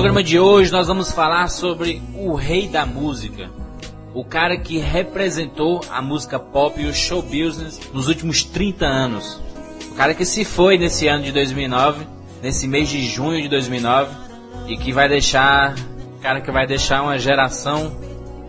Programa 0.00 0.22
de 0.22 0.38
hoje 0.40 0.72
nós 0.72 0.86
vamos 0.86 1.12
falar 1.12 1.48
sobre 1.48 2.00
o 2.14 2.32
rei 2.32 2.66
da 2.66 2.86
música. 2.86 3.50
O 4.14 4.24
cara 4.24 4.56
que 4.56 4.78
representou 4.78 5.82
a 5.90 6.00
música 6.00 6.38
pop 6.38 6.80
e 6.80 6.86
o 6.86 6.94
show 6.94 7.20
business 7.20 7.78
nos 7.92 8.08
últimos 8.08 8.42
30 8.42 8.86
anos. 8.86 9.38
O 9.92 9.94
cara 9.94 10.14
que 10.14 10.24
se 10.24 10.42
foi 10.42 10.78
nesse 10.78 11.06
ano 11.06 11.22
de 11.22 11.32
2009, 11.32 12.06
nesse 12.42 12.66
mês 12.66 12.88
de 12.88 13.02
junho 13.02 13.42
de 13.42 13.48
2009, 13.50 14.10
e 14.68 14.78
que 14.78 14.90
vai 14.90 15.06
deixar, 15.06 15.74
cara 16.22 16.40
que 16.40 16.50
vai 16.50 16.66
deixar 16.66 17.02
uma 17.02 17.18
geração 17.18 17.94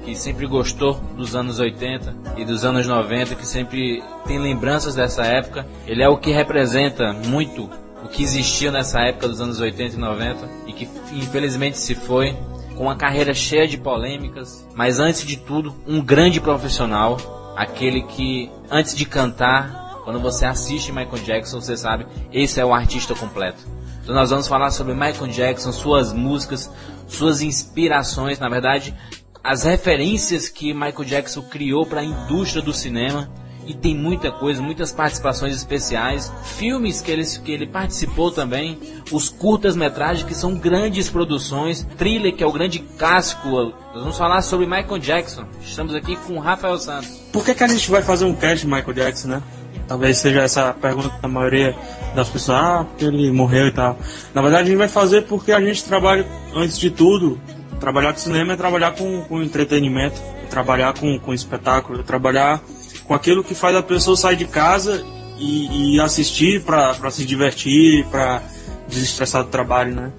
que 0.06 0.16
sempre 0.16 0.48
gostou 0.48 0.94
dos 1.18 1.36
anos 1.36 1.60
80 1.60 2.16
e 2.38 2.46
dos 2.46 2.64
anos 2.64 2.88
90, 2.88 3.36
que 3.36 3.46
sempre 3.46 4.02
tem 4.26 4.40
lembranças 4.40 4.96
dessa 4.96 5.26
época. 5.26 5.68
Ele 5.86 6.02
é 6.02 6.08
o 6.08 6.16
que 6.16 6.32
representa 6.32 7.12
muito 7.12 7.70
o 8.04 8.08
que 8.08 8.24
existia 8.24 8.72
nessa 8.72 9.00
época 9.02 9.28
dos 9.28 9.42
anos 9.42 9.60
80 9.60 9.96
e 9.96 10.00
90 10.00 10.50
e 10.68 10.74
que 10.74 10.90
infelizmente 11.14 11.78
se 11.78 11.96
foi 11.96 12.36
com 12.76 12.84
uma 12.86 12.96
carreira 12.96 13.34
cheia 13.34 13.68
de 13.68 13.78
polêmicas, 13.78 14.68
mas 14.74 15.00
antes 15.00 15.26
de 15.26 15.38
tudo, 15.38 15.76
um 15.88 16.02
grande 16.02 16.40
profissional, 16.40 17.54
aquele 17.56 18.04
que 18.04 18.50
antes 18.70 18.96
de 18.96 19.06
cantar, 19.06 20.02
quando 20.04 20.20
você 20.20 20.46
assiste 20.46 20.92
Michael 20.92 21.24
Jackson, 21.24 21.62
você 21.62 21.78
sabe, 21.78 22.08
esse 22.32 22.60
é 22.60 22.66
o 22.66 22.74
artista 22.74 23.14
completo. 23.14 23.62
Então 24.02 24.16
nós 24.16 24.32
vamos 24.32 24.48
falar 24.48 24.72
sobre 24.72 24.94
Michael 24.94 25.28
Jackson, 25.28 25.72
suas 25.72 26.12
músicas, 26.12 26.72
suas 27.08 27.42
inspirações, 27.42 28.40
na 28.40 28.50
verdade, 28.50 28.96
as 29.44 29.64
referências 29.64 30.50
que 30.50 30.74
Michael 30.74 31.06
Jackson 31.06 31.42
criou 31.44 31.86
para 31.86 32.02
a 32.02 32.04
indústria 32.04 32.62
do 32.62 32.74
cinema 32.74 33.30
e 33.72 33.74
tem 33.74 33.96
muita 33.96 34.30
coisa, 34.32 34.62
muitas 34.62 34.92
participações 34.92 35.56
especiais, 35.56 36.32
filmes 36.44 37.00
que 37.00 37.10
ele, 37.10 37.26
que 37.26 37.52
ele 37.52 37.66
participou 37.66 38.30
também, 38.30 38.78
os 39.12 39.30
curtas-metragens 39.30 40.28
que 40.28 40.36
são 40.36 40.56
grandes 40.56 41.10
produções, 41.10 41.88
Thriller 41.98 42.36
que 42.36 42.44
é 42.44 42.48
o 42.48 42.52
grande 42.52 42.80
clássico. 42.80 43.48
Nós 43.50 43.74
vamos 44.02 44.18
falar 44.18 44.42
sobre 44.42 44.66
Michael 44.66 45.00
Jackson. 45.00 45.46
Estamos 45.62 45.96
aqui 45.96 46.18
com 46.18 46.38
Rafael 46.38 46.78
Santos. 46.78 47.10
Por 47.32 47.46
que, 47.46 47.56
que 47.56 47.64
a 47.64 47.68
gente 47.68 47.90
vai 47.90 48.02
fazer 48.02 48.26
um 48.26 48.36
cast 48.36 48.66
de 48.66 48.72
Michael 48.72 48.94
Jackson, 48.94 49.30
né? 49.30 49.44
Talvez 49.88 50.18
seja 50.18 50.42
essa 50.42 50.70
a 50.70 50.74
pergunta 50.74 51.10
da 51.22 51.28
maioria 51.30 51.74
das 52.14 52.28
pessoas, 52.28 52.58
ah, 52.58 52.86
porque 52.90 53.06
ele 53.06 53.32
morreu 53.32 53.68
e 53.68 53.72
tal. 53.72 53.98
Na 54.34 54.42
verdade, 54.42 54.64
a 54.64 54.66
gente 54.68 54.78
vai 54.78 54.88
fazer 54.90 55.22
porque 55.24 55.54
a 55.54 55.62
gente 55.62 55.84
trabalha, 55.86 56.26
antes 56.54 56.78
de 56.78 56.92
tudo, 56.92 57.40
trabalhar 57.80 58.12
com 58.12 58.20
cinema 58.20 58.54
é 58.54 58.56
trabalhar 58.58 58.92
com, 58.92 59.22
com 59.22 59.42
entretenimento, 59.42 60.22
trabalhar 60.50 60.94
com, 60.94 61.18
com 61.20 61.34
espetáculo, 61.34 62.04
trabalhar 62.04 62.62
com 63.12 63.16
aquilo 63.16 63.44
que 63.44 63.54
faz 63.54 63.76
a 63.76 63.84
pessoa 63.84 64.16
sair 64.16 64.38
de 64.38 64.46
casa 64.46 65.06
e, 65.38 65.96
e 65.96 66.00
assistir 66.00 66.64
para 66.64 67.12
se 67.12 67.26
divertir, 67.26 68.06
para 68.06 68.42
desestressar 68.88 69.44
do 69.44 69.50
trabalho, 69.50 69.94
né? 69.94 70.12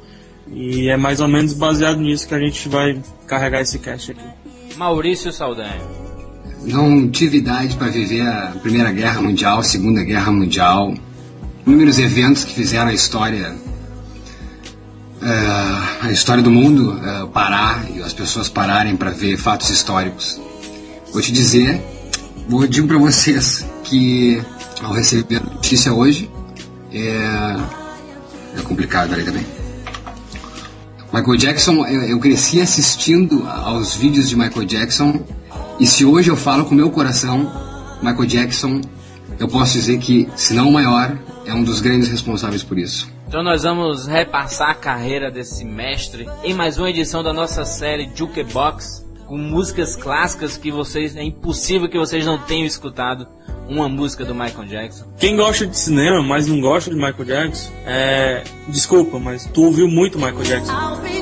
E 0.52 0.90
é 0.90 0.96
mais 0.98 1.18
ou 1.18 1.26
menos 1.26 1.54
baseado 1.54 1.98
nisso 2.02 2.28
que 2.28 2.34
a 2.34 2.38
gente 2.38 2.68
vai 2.68 3.00
carregar 3.26 3.62
esse 3.62 3.78
cast 3.78 4.10
aqui. 4.10 4.20
Maurício 4.76 5.32
Saldanha. 5.32 5.80
Não 6.66 7.10
tive 7.10 7.38
idade 7.38 7.76
para 7.76 7.88
viver 7.88 8.28
a 8.28 8.52
Primeira 8.60 8.92
Guerra 8.92 9.22
Mundial, 9.22 9.60
a 9.60 9.62
Segunda 9.62 10.04
Guerra 10.04 10.30
Mundial, 10.30 10.92
inúmeros 11.66 11.98
eventos 11.98 12.44
que 12.44 12.52
fizeram 12.52 12.88
a 12.88 12.92
história 12.92 13.56
uh, 15.22 16.04
a 16.06 16.10
história 16.10 16.42
do 16.42 16.50
mundo 16.50 16.92
uh, 16.92 17.26
parar 17.28 17.86
e 17.90 18.02
as 18.02 18.12
pessoas 18.12 18.50
pararem 18.50 18.96
para 18.96 19.12
ver 19.12 19.38
fatos 19.38 19.70
históricos. 19.70 20.38
Vou 21.10 21.22
te 21.22 21.32
dizer 21.32 21.91
Vou 22.48 22.66
digo 22.66 22.88
para 22.88 22.98
vocês 22.98 23.66
que 23.84 24.42
ao 24.82 24.92
receber 24.92 25.36
a 25.36 25.40
notícia 25.40 25.92
hoje 25.92 26.30
é, 26.92 27.56
é 28.58 28.62
complicado 28.62 29.14
ali 29.14 29.24
também. 29.24 29.46
Michael 31.12 31.36
Jackson, 31.36 31.86
eu, 31.86 32.02
eu 32.02 32.18
cresci 32.18 32.60
assistindo 32.60 33.46
aos 33.46 33.94
vídeos 33.94 34.28
de 34.28 34.36
Michael 34.36 34.64
Jackson 34.64 35.22
e 35.78 35.86
se 35.86 36.04
hoje 36.04 36.30
eu 36.30 36.36
falo 36.36 36.64
com 36.64 36.74
meu 36.74 36.90
coração, 36.90 37.50
Michael 38.02 38.26
Jackson, 38.26 38.80
eu 39.38 39.48
posso 39.48 39.72
dizer 39.74 39.98
que, 39.98 40.28
se 40.36 40.54
não 40.54 40.68
o 40.68 40.72
maior, 40.72 41.16
é 41.44 41.52
um 41.52 41.62
dos 41.62 41.80
grandes 41.80 42.08
responsáveis 42.08 42.62
por 42.62 42.78
isso. 42.78 43.10
Então 43.26 43.42
nós 43.42 43.62
vamos 43.62 44.06
repassar 44.06 44.70
a 44.70 44.74
carreira 44.74 45.30
desse 45.30 45.64
mestre 45.64 46.28
em 46.44 46.54
mais 46.54 46.78
uma 46.78 46.90
edição 46.90 47.22
da 47.22 47.32
nossa 47.32 47.64
série 47.64 48.10
Jukebox 48.14 49.01
com 49.26 49.36
músicas 49.36 49.96
clássicas 49.96 50.56
que 50.56 50.70
vocês 50.70 51.16
é 51.16 51.22
impossível 51.22 51.88
que 51.88 51.98
vocês 51.98 52.24
não 52.24 52.38
tenham 52.38 52.66
escutado 52.66 53.26
uma 53.68 53.88
música 53.88 54.24
do 54.24 54.34
Michael 54.34 54.66
Jackson. 54.66 55.06
Quem 55.18 55.36
gosta 55.36 55.66
de 55.66 55.76
cinema, 55.78 56.22
mas 56.22 56.46
não 56.46 56.60
gosta 56.60 56.90
de 56.90 56.96
Michael 56.96 57.24
Jackson, 57.24 57.72
é 57.86 58.44
desculpa, 58.68 59.18
mas 59.18 59.46
tu 59.46 59.64
ouviu 59.64 59.88
muito 59.88 60.18
Michael 60.18 60.42
Jackson. 60.42 61.21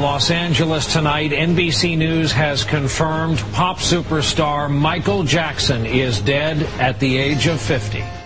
Los 0.00 0.30
Angeles 0.30 0.92
tonight, 0.92 1.32
NBC 1.32 1.98
News 1.98 2.30
has 2.30 2.62
confirmed 2.62 3.38
pop 3.52 3.78
superstar 3.78 4.70
Michael 4.70 5.24
Jackson 5.24 5.84
is 5.84 6.20
dead 6.20 6.62
at 6.78 7.00
the 7.00 7.18
age 7.18 7.48
of 7.48 7.60
50. 7.60 8.23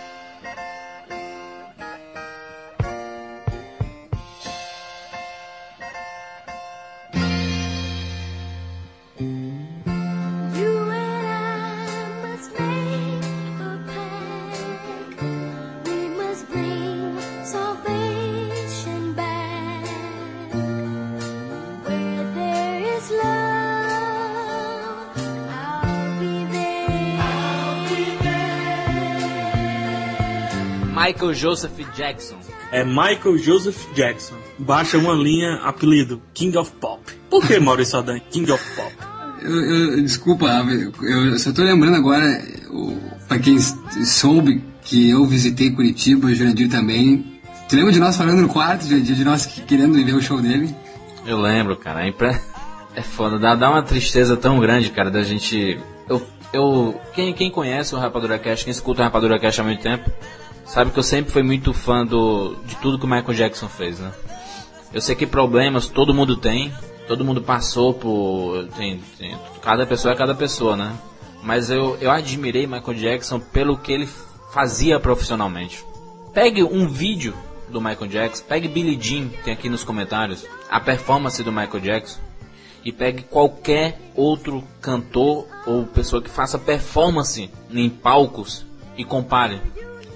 Michael 31.18 31.34
Joseph 31.34 31.72
Jackson. 31.96 32.36
É 32.70 32.84
Michael 32.84 33.38
Joseph 33.38 33.92
Jackson. 33.92 34.36
Baixa 34.56 34.98
uma 34.98 35.14
linha, 35.14 35.56
apelido 35.64 36.22
King 36.32 36.56
of 36.56 36.70
Pop. 36.80 37.02
Por 37.28 37.44
que 37.44 37.58
Maurício 37.58 37.92
Saldanha? 37.92 38.22
King 38.30 38.50
of 38.52 38.64
Pop. 38.76 38.92
Eu, 39.42 39.96
eu, 39.96 40.02
desculpa, 40.02 40.46
eu, 41.02 41.36
só 41.38 41.52
tô 41.52 41.62
lembrando 41.62 41.96
agora, 41.96 42.40
para 43.26 43.40
quem 43.40 43.58
soube 43.58 44.62
que 44.82 45.10
eu 45.10 45.26
visitei 45.26 45.72
Curitiba, 45.72 46.28
o 46.28 46.34
Jurandir 46.34 46.70
também. 46.70 47.40
Tu 47.68 47.74
lembra 47.74 47.92
de 47.92 47.98
nós 47.98 48.16
falando 48.16 48.40
no 48.40 48.48
quarto, 48.48 48.86
Jurandir, 48.86 49.16
de 49.16 49.24
nós 49.24 49.44
querendo 49.44 49.94
ver 49.94 50.14
o 50.14 50.22
show 50.22 50.40
dele? 50.40 50.72
Eu 51.26 51.40
lembro, 51.40 51.76
cara. 51.76 52.06
É, 52.06 52.14
é 52.94 53.02
foda, 53.02 53.40
dá, 53.40 53.56
dá 53.56 53.70
uma 53.70 53.82
tristeza 53.82 54.36
tão 54.36 54.60
grande, 54.60 54.90
cara, 54.90 55.10
da 55.10 55.22
gente. 55.22 55.80
Eu, 56.08 56.24
eu, 56.52 57.00
quem, 57.12 57.32
quem 57.32 57.50
conhece 57.50 57.92
o 57.94 57.98
Rapadura 57.98 58.38
Cash, 58.38 58.62
quem 58.62 58.70
escuta 58.70 59.00
o 59.00 59.04
Rapadura 59.04 59.38
Cash 59.40 59.58
há 59.58 59.64
muito 59.64 59.82
tempo, 59.82 60.08
sabe 60.68 60.90
que 60.90 60.98
eu 60.98 61.02
sempre 61.02 61.32
fui 61.32 61.42
muito 61.42 61.72
fã 61.72 62.06
do, 62.06 62.56
de 62.64 62.76
tudo 62.76 62.98
que 62.98 63.04
o 63.04 63.08
Michael 63.08 63.34
Jackson 63.34 63.68
fez, 63.68 63.98
né? 63.98 64.12
Eu 64.92 65.00
sei 65.00 65.16
que 65.16 65.26
problemas 65.26 65.88
todo 65.88 66.14
mundo 66.14 66.36
tem, 66.36 66.72
todo 67.06 67.24
mundo 67.24 67.42
passou 67.42 67.92
por. 67.94 68.68
Tem, 68.76 69.00
tem, 69.18 69.36
cada 69.60 69.86
pessoa 69.86 70.14
é 70.14 70.16
cada 70.16 70.34
pessoa, 70.34 70.76
né? 70.76 70.96
Mas 71.42 71.70
eu, 71.70 71.96
eu 72.00 72.10
admirei 72.10 72.66
Michael 72.66 72.94
Jackson 72.94 73.40
pelo 73.40 73.76
que 73.76 73.92
ele 73.92 74.08
fazia 74.52 75.00
profissionalmente. 75.00 75.84
Pegue 76.32 76.62
um 76.62 76.88
vídeo 76.88 77.34
do 77.68 77.80
Michael 77.80 78.06
Jackson, 78.06 78.44
pegue 78.46 78.68
Billie 78.68 78.98
Jean, 79.00 79.28
tem 79.44 79.52
aqui 79.52 79.68
nos 79.68 79.84
comentários, 79.84 80.46
a 80.70 80.80
performance 80.80 81.42
do 81.42 81.52
Michael 81.52 81.80
Jackson, 81.80 82.20
e 82.84 82.92
pegue 82.92 83.22
qualquer 83.22 84.00
outro 84.14 84.64
cantor 84.80 85.46
ou 85.66 85.84
pessoa 85.86 86.22
que 86.22 86.30
faça 86.30 86.58
performance 86.58 87.50
em 87.70 87.90
palcos 87.90 88.64
e 88.96 89.04
compare. 89.04 89.60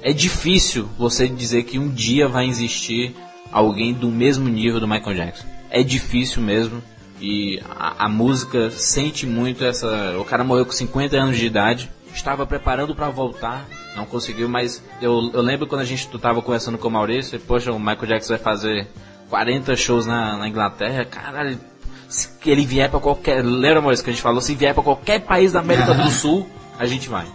É 0.03 0.13
difícil 0.13 0.89
você 0.99 1.29
dizer 1.29 1.63
que 1.63 1.79
um 1.79 1.89
dia 1.89 2.27
vai 2.27 2.47
existir 2.47 3.15
alguém 3.53 3.95
do 3.95 4.09
mesmo 4.09 4.49
nível 4.49 4.81
do 4.81 4.89
Michael 4.89 5.15
Jackson. 5.15 5.47
É 5.71 5.83
difícil 5.83 6.43
mesmo. 6.43 6.83
E 7.21 7.61
a, 7.79 8.07
a 8.07 8.09
música 8.09 8.69
sente 8.71 9.27
muito 9.27 9.65
essa. 9.65 10.17
O 10.19 10.25
cara 10.25 10.43
morreu 10.43 10.67
com 10.67 10.73
50 10.73 11.17
anos 11.17 11.37
de 11.37 11.47
idade, 11.47 11.89
estava 12.13 12.45
preparando 12.45 12.97
para 12.97 13.09
voltar, 13.11 13.65
não 13.95 14.05
conseguiu, 14.05 14.49
mas 14.49 14.83
eu, 15.01 15.31
eu 15.33 15.41
lembro 15.41 15.69
quando 15.69 15.83
a 15.83 15.85
gente 15.85 16.09
tu 16.09 16.19
tava 16.19 16.43
conversando 16.43 16.79
com 16.79 16.89
o 16.89 16.91
Maurício, 16.91 17.37
e, 17.37 17.39
poxa, 17.39 17.73
o 17.73 17.79
Michael 17.79 18.07
Jackson 18.07 18.35
vai 18.35 18.43
fazer 18.43 18.89
40 19.31 19.77
shows 19.77 20.05
na, 20.05 20.37
na 20.37 20.49
Inglaterra, 20.49 21.05
caralho, 21.05 21.61
se 22.09 22.29
ele 22.45 22.67
vier 22.67 22.91
para 22.91 22.99
qualquer. 22.99 23.45
Lembra, 23.45 23.81
Maurício, 23.81 24.05
que 24.05 24.11
a 24.11 24.13
gente 24.13 24.23
falou? 24.23 24.41
Se 24.41 24.55
vier 24.57 24.75
para 24.75 24.83
qualquer 24.83 25.21
país 25.21 25.53
da 25.53 25.61
América 25.61 25.95
do 25.95 26.11
Sul, 26.11 26.49
a 26.79 26.87
gente 26.87 27.09
vai. 27.09 27.27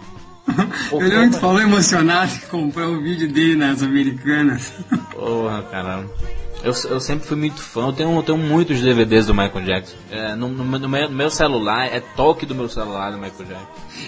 Eu 0.92 0.98
lembro 0.98 1.30
que 1.30 1.36
tu 1.36 1.40
falou 1.40 1.60
emocionado 1.60 2.32
que 2.32 2.46
comprou 2.46 2.94
o 2.94 3.02
vídeo 3.02 3.30
dele 3.30 3.56
nas 3.56 3.82
Americanas. 3.82 4.72
Porra, 5.12 5.62
caramba. 5.62 6.10
Eu, 6.62 6.72
eu 6.90 7.00
sempre 7.00 7.26
fui 7.26 7.36
muito 7.36 7.62
fã, 7.62 7.86
eu 7.86 7.92
tenho, 7.92 8.16
eu 8.16 8.22
tenho 8.22 8.38
muitos 8.38 8.80
DVDs 8.80 9.26
do 9.26 9.34
Michael 9.34 9.64
Jackson. 9.64 9.96
É, 10.10 10.34
no, 10.34 10.48
no, 10.48 10.64
no, 10.64 10.88
meu, 10.88 11.08
no, 11.08 11.14
meu, 11.14 11.30
celular, 11.30 11.86
é 11.86 12.00
toque 12.00 12.44
do 12.44 12.54
meu 12.54 12.68
celular 12.68 13.12
do 13.12 13.18
Michael 13.18 13.48
Jackson. 13.48 13.66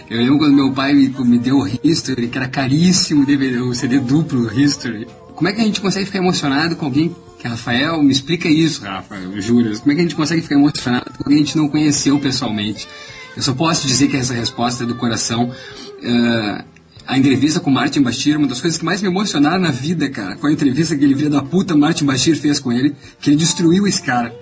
Eu 0.08 0.18
lembro 0.18 0.38
quando 0.38 0.54
meu 0.54 0.72
pai 0.72 0.92
me, 0.92 1.08
me 1.08 1.38
deu 1.38 1.58
o 1.58 1.68
History, 1.82 2.26
que 2.26 2.36
era 2.36 2.48
caríssimo, 2.48 3.24
DVD, 3.24 3.58
o 3.60 3.72
CD 3.72 4.00
duplo 4.00 4.52
History. 4.52 5.06
Como 5.34 5.48
é 5.48 5.52
que 5.52 5.60
a 5.60 5.64
gente 5.64 5.80
consegue 5.80 6.06
ficar 6.06 6.18
emocionado 6.18 6.74
com 6.74 6.86
alguém 6.86 7.14
que, 7.38 7.46
Rafael, 7.46 8.02
me 8.02 8.10
explica 8.10 8.48
isso, 8.48 8.82
Rafael, 8.82 9.40
juras. 9.40 9.78
Como 9.78 9.92
é 9.92 9.94
que 9.94 10.00
a 10.00 10.04
gente 10.04 10.16
consegue 10.16 10.42
ficar 10.42 10.56
emocionado 10.56 11.04
com 11.16 11.22
alguém 11.22 11.38
que 11.38 11.42
a 11.42 11.46
gente 11.46 11.56
não 11.56 11.68
conheceu 11.68 12.18
pessoalmente? 12.18 12.86
Eu 13.36 13.42
só 13.42 13.54
posso 13.54 13.86
dizer 13.86 14.08
que 14.08 14.16
essa 14.16 14.34
resposta 14.34 14.84
é 14.84 14.86
do 14.86 14.96
coração. 14.96 15.52
Uh, 16.02 16.64
a 17.06 17.18
entrevista 17.18 17.58
com 17.58 17.70
Martin 17.70 18.02
Bashir, 18.02 18.38
uma 18.38 18.46
das 18.46 18.60
coisas 18.60 18.78
que 18.78 18.84
mais 18.84 19.02
me 19.02 19.08
emocionaram 19.08 19.60
na 19.60 19.72
vida, 19.72 20.08
cara, 20.08 20.36
foi 20.36 20.50
a 20.50 20.52
entrevista 20.52 20.96
que 20.96 21.04
ele 21.04 21.16
filho 21.16 21.30
da 21.30 21.42
puta 21.42 21.76
Martin 21.76 22.04
Bashir 22.04 22.36
fez 22.36 22.60
com 22.60 22.72
ele, 22.72 22.94
que 23.20 23.30
ele 23.30 23.36
destruiu 23.36 23.86
esse 23.86 24.00
cara 24.00 24.32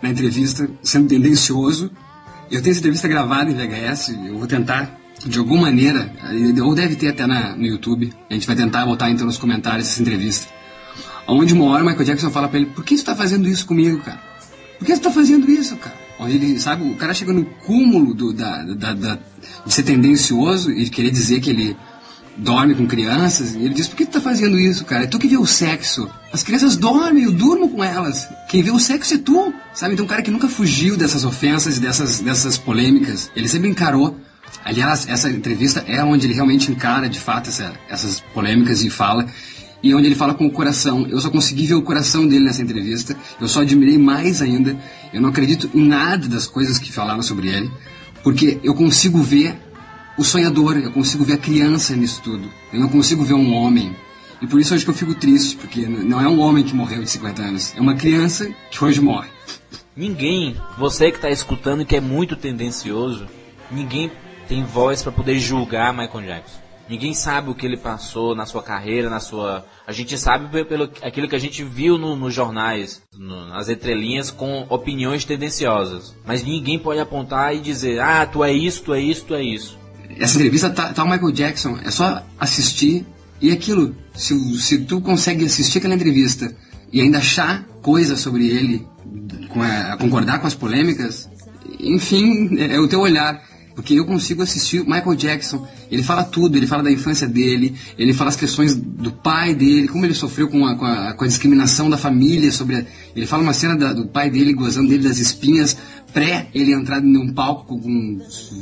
na 0.00 0.10
entrevista, 0.10 0.70
sendo 0.80 1.08
tendencioso. 1.08 1.90
Eu 2.50 2.62
tenho 2.62 2.70
essa 2.70 2.78
entrevista 2.78 3.08
gravada 3.08 3.50
em 3.50 3.54
VHS, 3.54 4.10
eu 4.28 4.38
vou 4.38 4.46
tentar, 4.46 4.96
de 5.26 5.38
alguma 5.38 5.62
maneira, 5.62 6.12
ou 6.62 6.74
deve 6.74 6.94
ter 6.94 7.08
até 7.08 7.26
na, 7.26 7.56
no 7.56 7.66
YouTube, 7.66 8.12
a 8.30 8.34
gente 8.34 8.46
vai 8.46 8.54
tentar 8.54 8.86
botar 8.86 9.10
então 9.10 9.26
nos 9.26 9.38
comentários 9.38 9.88
essa 9.88 10.00
entrevista. 10.00 10.46
Onde 11.26 11.52
uma 11.52 11.64
hora 11.64 11.82
Michael 11.82 12.04
Jackson 12.04 12.30
fala 12.30 12.48
pra 12.48 12.60
ele, 12.60 12.66
por 12.66 12.84
que 12.84 12.96
você 12.96 13.02
tá 13.02 13.16
fazendo 13.16 13.48
isso 13.48 13.66
comigo, 13.66 13.98
cara? 13.98 14.20
Por 14.78 14.86
que 14.86 14.94
você 14.94 15.02
tá 15.02 15.10
fazendo 15.10 15.50
isso, 15.50 15.74
cara? 15.76 16.03
Ele, 16.20 16.58
sabe, 16.60 16.88
o 16.88 16.96
cara 16.96 17.12
chega 17.12 17.32
no 17.32 17.44
cúmulo 17.44 18.14
do, 18.14 18.32
da, 18.32 18.62
da, 18.62 18.94
da, 18.94 19.18
de 19.66 19.74
ser 19.74 19.82
tendencioso 19.82 20.70
e 20.70 20.88
querer 20.88 21.10
dizer 21.10 21.40
que 21.40 21.50
ele 21.50 21.76
dorme 22.36 22.74
com 22.74 22.86
crianças, 22.86 23.54
e 23.54 23.58
ele 23.58 23.74
diz, 23.74 23.86
por 23.86 23.96
que 23.96 24.06
tu 24.06 24.12
tá 24.12 24.20
fazendo 24.20 24.58
isso, 24.58 24.84
cara? 24.84 25.04
É 25.04 25.06
tu 25.06 25.18
que 25.18 25.28
vê 25.28 25.36
o 25.36 25.46
sexo. 25.46 26.10
As 26.32 26.42
crianças 26.42 26.76
dormem, 26.76 27.24
eu 27.24 27.32
durmo 27.32 27.68
com 27.68 27.82
elas. 27.82 28.28
Quem 28.48 28.62
vê 28.62 28.70
o 28.70 28.78
sexo 28.78 29.14
é 29.14 29.18
tu, 29.18 29.54
sabe? 29.72 29.94
Então 29.94 30.04
um 30.04 30.08
cara 30.08 30.22
que 30.22 30.30
nunca 30.30 30.48
fugiu 30.48 30.96
dessas 30.96 31.24
ofensas 31.24 31.76
e 31.76 31.80
dessas, 31.80 32.20
dessas 32.20 32.58
polêmicas, 32.58 33.30
ele 33.36 33.48
sempre 33.48 33.68
encarou. 33.68 34.18
Aliás, 34.64 35.06
essa 35.08 35.30
entrevista 35.30 35.84
é 35.86 36.02
onde 36.02 36.26
ele 36.26 36.34
realmente 36.34 36.70
encara, 36.70 37.08
de 37.08 37.20
fato, 37.20 37.50
essa, 37.50 37.72
essas 37.88 38.20
polêmicas 38.32 38.82
e 38.82 38.90
fala 38.90 39.26
e 39.84 39.94
onde 39.94 40.06
ele 40.06 40.14
fala 40.14 40.32
com 40.32 40.46
o 40.46 40.50
coração. 40.50 41.06
Eu 41.06 41.20
só 41.20 41.28
consegui 41.28 41.66
ver 41.66 41.74
o 41.74 41.82
coração 41.82 42.26
dele 42.26 42.46
nessa 42.46 42.62
entrevista. 42.62 43.14
Eu 43.38 43.46
só 43.46 43.60
admirei 43.60 43.98
mais 43.98 44.40
ainda. 44.40 44.74
Eu 45.12 45.20
não 45.20 45.28
acredito 45.28 45.70
em 45.74 45.86
nada 45.86 46.26
das 46.26 46.46
coisas 46.46 46.78
que 46.78 46.90
falaram 46.90 47.22
sobre 47.22 47.48
ele, 47.48 47.70
porque 48.22 48.58
eu 48.64 48.74
consigo 48.74 49.22
ver 49.22 49.54
o 50.16 50.24
sonhador, 50.24 50.78
eu 50.78 50.90
consigo 50.90 51.22
ver 51.22 51.34
a 51.34 51.38
criança 51.38 51.94
nisso 51.94 52.22
tudo. 52.24 52.48
Eu 52.72 52.80
não 52.80 52.88
consigo 52.88 53.22
ver 53.24 53.34
um 53.34 53.52
homem. 53.52 53.94
E 54.40 54.46
por 54.46 54.58
isso 54.58 54.74
hoje 54.74 54.84
que 54.84 54.90
eu 54.90 54.94
fico 54.94 55.14
triste, 55.14 55.54
porque 55.56 55.86
não 55.86 56.18
é 56.18 56.26
um 56.26 56.40
homem 56.40 56.64
que 56.64 56.74
morreu 56.74 57.02
de 57.02 57.10
50 57.10 57.42
anos, 57.42 57.74
é 57.76 57.80
uma 57.80 57.94
criança 57.94 58.50
que 58.70 58.82
hoje 58.82 59.02
morre. 59.02 59.28
Ninguém, 59.94 60.56
você 60.78 61.10
que 61.10 61.18
está 61.18 61.30
escutando 61.30 61.82
e 61.82 61.84
que 61.84 61.94
é 61.94 62.00
muito 62.00 62.36
tendencioso, 62.36 63.26
ninguém 63.70 64.10
tem 64.48 64.64
voz 64.64 65.02
para 65.02 65.12
poder 65.12 65.38
julgar 65.38 65.92
Michael 65.92 66.26
Jackson. 66.26 66.64
Ninguém 66.88 67.14
sabe 67.14 67.50
o 67.50 67.54
que 67.54 67.64
ele 67.64 67.78
passou 67.78 68.34
na 68.34 68.44
sua 68.44 68.62
carreira, 68.62 69.08
na 69.08 69.20
sua. 69.20 69.64
A 69.86 69.92
gente 69.92 70.16
sabe 70.16 70.64
pelo 70.64 70.90
aquilo 71.02 71.28
que 71.28 71.36
a 71.36 71.38
gente 71.38 71.62
viu 71.62 71.98
no, 71.98 72.16
nos 72.16 72.32
jornais, 72.32 73.02
no, 73.12 73.48
nas 73.48 73.68
entrelinhas, 73.68 74.30
com 74.30 74.66
opiniões 74.70 75.24
tendenciosas. 75.24 76.14
Mas 76.24 76.42
ninguém 76.42 76.78
pode 76.78 77.00
apontar 77.00 77.54
e 77.54 77.60
dizer, 77.60 78.00
ah, 78.00 78.24
tu 78.24 78.42
é 78.42 78.52
isso, 78.52 78.82
tu 78.82 78.94
é 78.94 79.00
isso, 79.00 79.24
tu 79.26 79.34
é 79.34 79.42
isso 79.42 79.84
essa 80.18 80.36
entrevista 80.36 80.70
tá, 80.70 80.92
tá 80.92 81.04
o 81.04 81.08
Michael 81.08 81.32
Jackson, 81.32 81.78
é 81.84 81.90
só 81.90 82.22
assistir 82.38 83.06
e 83.40 83.50
aquilo. 83.50 83.94
Se, 84.14 84.34
se 84.58 84.78
tu 84.84 85.00
consegue 85.00 85.44
assistir 85.44 85.78
aquela 85.78 85.94
entrevista 85.94 86.54
e 86.92 87.00
ainda 87.00 87.18
achar 87.18 87.64
coisa 87.82 88.16
sobre 88.16 88.48
ele, 88.48 88.86
com 89.48 89.62
a, 89.62 89.96
concordar 89.96 90.38
com 90.38 90.46
as 90.46 90.54
polêmicas, 90.54 91.28
enfim, 91.80 92.56
é, 92.58 92.76
é 92.76 92.80
o 92.80 92.88
teu 92.88 93.00
olhar. 93.00 93.42
Porque 93.74 93.94
eu 93.94 94.06
consigo 94.06 94.42
assistir 94.42 94.84
Michael 94.84 95.16
Jackson, 95.16 95.66
ele 95.90 96.02
fala 96.02 96.22
tudo, 96.22 96.56
ele 96.56 96.66
fala 96.66 96.82
da 96.82 96.92
infância 96.92 97.26
dele, 97.26 97.74
ele 97.98 98.14
fala 98.14 98.30
as 98.30 98.36
questões 98.36 98.74
do 98.76 99.10
pai 99.10 99.54
dele, 99.54 99.88
como 99.88 100.04
ele 100.04 100.14
sofreu 100.14 100.48
com 100.48 100.64
a, 100.64 100.76
com 100.76 100.84
a, 100.84 101.12
com 101.12 101.24
a 101.24 101.26
discriminação 101.26 101.90
da 101.90 101.96
família, 101.96 102.52
sobre 102.52 102.76
a, 102.76 102.84
ele 103.16 103.26
fala 103.26 103.42
uma 103.42 103.52
cena 103.52 103.76
da, 103.76 103.92
do 103.92 104.06
pai 104.06 104.30
dele 104.30 104.52
gozando 104.52 104.88
dele 104.88 105.02
das 105.02 105.18
espinhas, 105.18 105.76
pré 106.12 106.46
ele 106.54 106.72
entrar 106.72 107.00
num 107.00 107.32
palco 107.32 107.80
com 107.80 108.20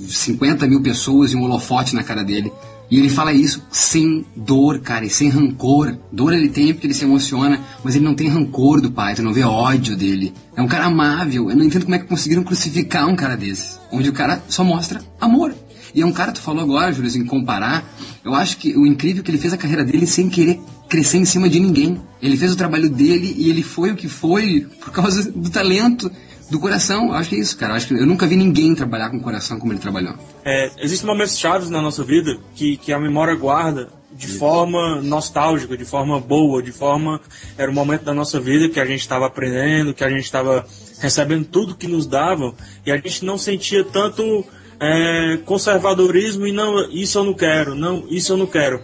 50 0.09 0.66
mil 0.66 0.81
pessoas 0.81 1.33
e 1.33 1.37
um 1.37 1.42
holofote 1.42 1.95
na 1.95 2.02
cara 2.02 2.25
dele. 2.25 2.50
E 2.92 2.99
ele 2.99 3.08
fala 3.08 3.32
isso 3.32 3.66
sem 3.70 4.22
dor, 4.37 4.80
cara, 4.80 5.06
e 5.06 5.08
sem 5.08 5.30
rancor. 5.30 5.96
Dor 6.12 6.34
ele 6.34 6.50
tem 6.50 6.75
porque 6.75 6.87
ele 6.87 6.92
se 6.92 7.06
emociona, 7.06 7.58
mas 7.82 7.96
ele 7.96 8.04
não 8.04 8.14
tem 8.14 8.28
rancor 8.28 8.82
do 8.82 8.90
pai, 8.90 9.14
tu 9.14 9.22
não 9.22 9.32
vê 9.32 9.42
ódio 9.42 9.96
dele. 9.96 10.34
É 10.54 10.61
um 10.61 10.68
cara 10.68 10.84
amável. 10.84 11.49
Eu 11.49 11.56
não 11.56 11.64
entendo 11.64 11.84
como 11.84 11.94
é 11.94 11.99
que 11.99 12.04
conseguiram 12.04 12.44
crucificar 12.44 13.08
um 13.08 13.16
cara 13.16 13.34
desse. 13.34 13.78
Onde 13.90 14.11
o 14.11 14.12
cara 14.12 14.42
só 14.46 14.62
mostra 14.62 15.00
amor. 15.18 15.54
E 15.94 16.02
é 16.02 16.06
um 16.06 16.12
cara, 16.12 16.32
tu 16.32 16.42
falou 16.42 16.62
agora, 16.62 16.92
Júlio, 16.92 17.11
em 17.16 17.25
comparar. 17.25 17.82
Eu 18.22 18.34
acho 18.34 18.58
que 18.58 18.76
o 18.76 18.87
incrível 18.87 19.22
é 19.22 19.25
que 19.25 19.30
ele 19.30 19.38
fez 19.38 19.54
a 19.54 19.56
carreira 19.56 19.87
dele 19.87 20.06
sem 20.06 20.28
querer 20.28 20.61
crescer 20.87 21.16
em 21.16 21.25
cima 21.25 21.49
de 21.49 21.58
ninguém. 21.58 21.99
Ele 22.20 22.37
fez 22.37 22.52
o 22.52 22.56
trabalho 22.56 22.90
dele 22.90 23.34
e 23.38 23.49
ele 23.49 23.62
foi 23.62 23.92
o 23.92 23.96
que 23.96 24.06
foi 24.06 24.66
por 24.80 24.92
causa 24.92 25.32
do 25.32 25.49
talento 25.49 26.12
do 26.50 26.61
coração. 26.61 27.12
Acho 27.12 27.30
que 27.30 27.37
é 27.37 27.38
isso, 27.38 27.56
cara. 27.56 27.75
Acho 27.75 27.88
que 27.88 27.94
eu 27.94 28.06
nunca 28.06 28.26
vi 28.26 28.37
ninguém 28.37 28.75
trabalhar 28.75 29.11
com 29.11 29.16
o 29.16 29.20
coração 29.20 29.58
como 29.58 29.72
ele 29.72 29.80
trabalhou. 29.80 30.14
É, 30.44 30.70
existem 30.78 31.06
momentos 31.06 31.38
chaves 31.38 31.70
na 31.70 31.80
nossa 31.80 32.04
vida 32.04 32.38
que, 32.54 32.76
que 32.76 32.92
a 32.92 32.99
memória 32.99 33.34
guarda 33.34 33.88
de 34.12 34.26
isso. 34.26 34.38
forma 34.38 35.00
nostálgica, 35.00 35.76
de 35.76 35.84
forma 35.84 36.20
boa, 36.20 36.62
de 36.62 36.72
forma. 36.72 37.20
Era 37.56 37.70
um 37.70 37.75
momento 37.75 38.04
da 38.04 38.14
nossa 38.14 38.40
vida 38.40 38.68
que 38.68 38.80
a 38.80 38.84
gente 38.84 39.00
estava 39.00 39.26
aprendendo, 39.26 39.94
que 39.94 40.04
a 40.04 40.11
gente 40.11 40.25
estava 40.25 40.66
recebendo 41.00 41.44
tudo 41.46 41.75
que 41.75 41.87
nos 41.87 42.06
davam 42.06 42.54
e 42.87 42.92
a 42.92 42.96
gente 42.96 43.25
não 43.25 43.37
sentia 43.38 43.84
tanto 43.84 44.44
é, 44.78 45.38
conservadorismo 45.44 46.46
e 46.46 46.52
não, 46.52 46.90
isso 46.90 47.18
eu 47.18 47.25
não 47.25 47.34
quero, 47.34 47.75
não, 47.75 48.04
isso 48.08 48.32
eu 48.32 48.37
não 48.37 48.46
quero 48.46 48.80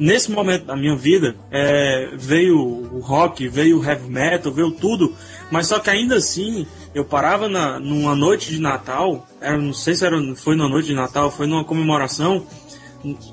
nesse 0.00 0.30
momento 0.30 0.64
da 0.64 0.74
minha 0.74 0.96
vida, 0.96 1.36
é, 1.50 2.08
veio 2.16 2.58
o 2.58 3.00
rock, 3.00 3.46
veio 3.48 3.78
o 3.78 3.84
heavy 3.84 4.10
metal, 4.10 4.50
veio 4.50 4.70
tudo, 4.70 5.14
mas 5.50 5.66
só 5.66 5.78
que 5.78 5.90
ainda 5.90 6.16
assim, 6.16 6.66
eu 6.94 7.04
parava 7.04 7.48
na, 7.48 7.78
numa 7.78 8.14
noite 8.14 8.50
de 8.50 8.60
Natal, 8.60 9.26
era, 9.40 9.56
não 9.56 9.72
sei 9.72 9.94
se 9.94 10.04
era, 10.04 10.16
foi 10.36 10.56
na 10.56 10.68
noite 10.68 10.86
de 10.86 10.94
Natal, 10.94 11.30
foi 11.30 11.46
numa 11.46 11.64
comemoração, 11.64 12.46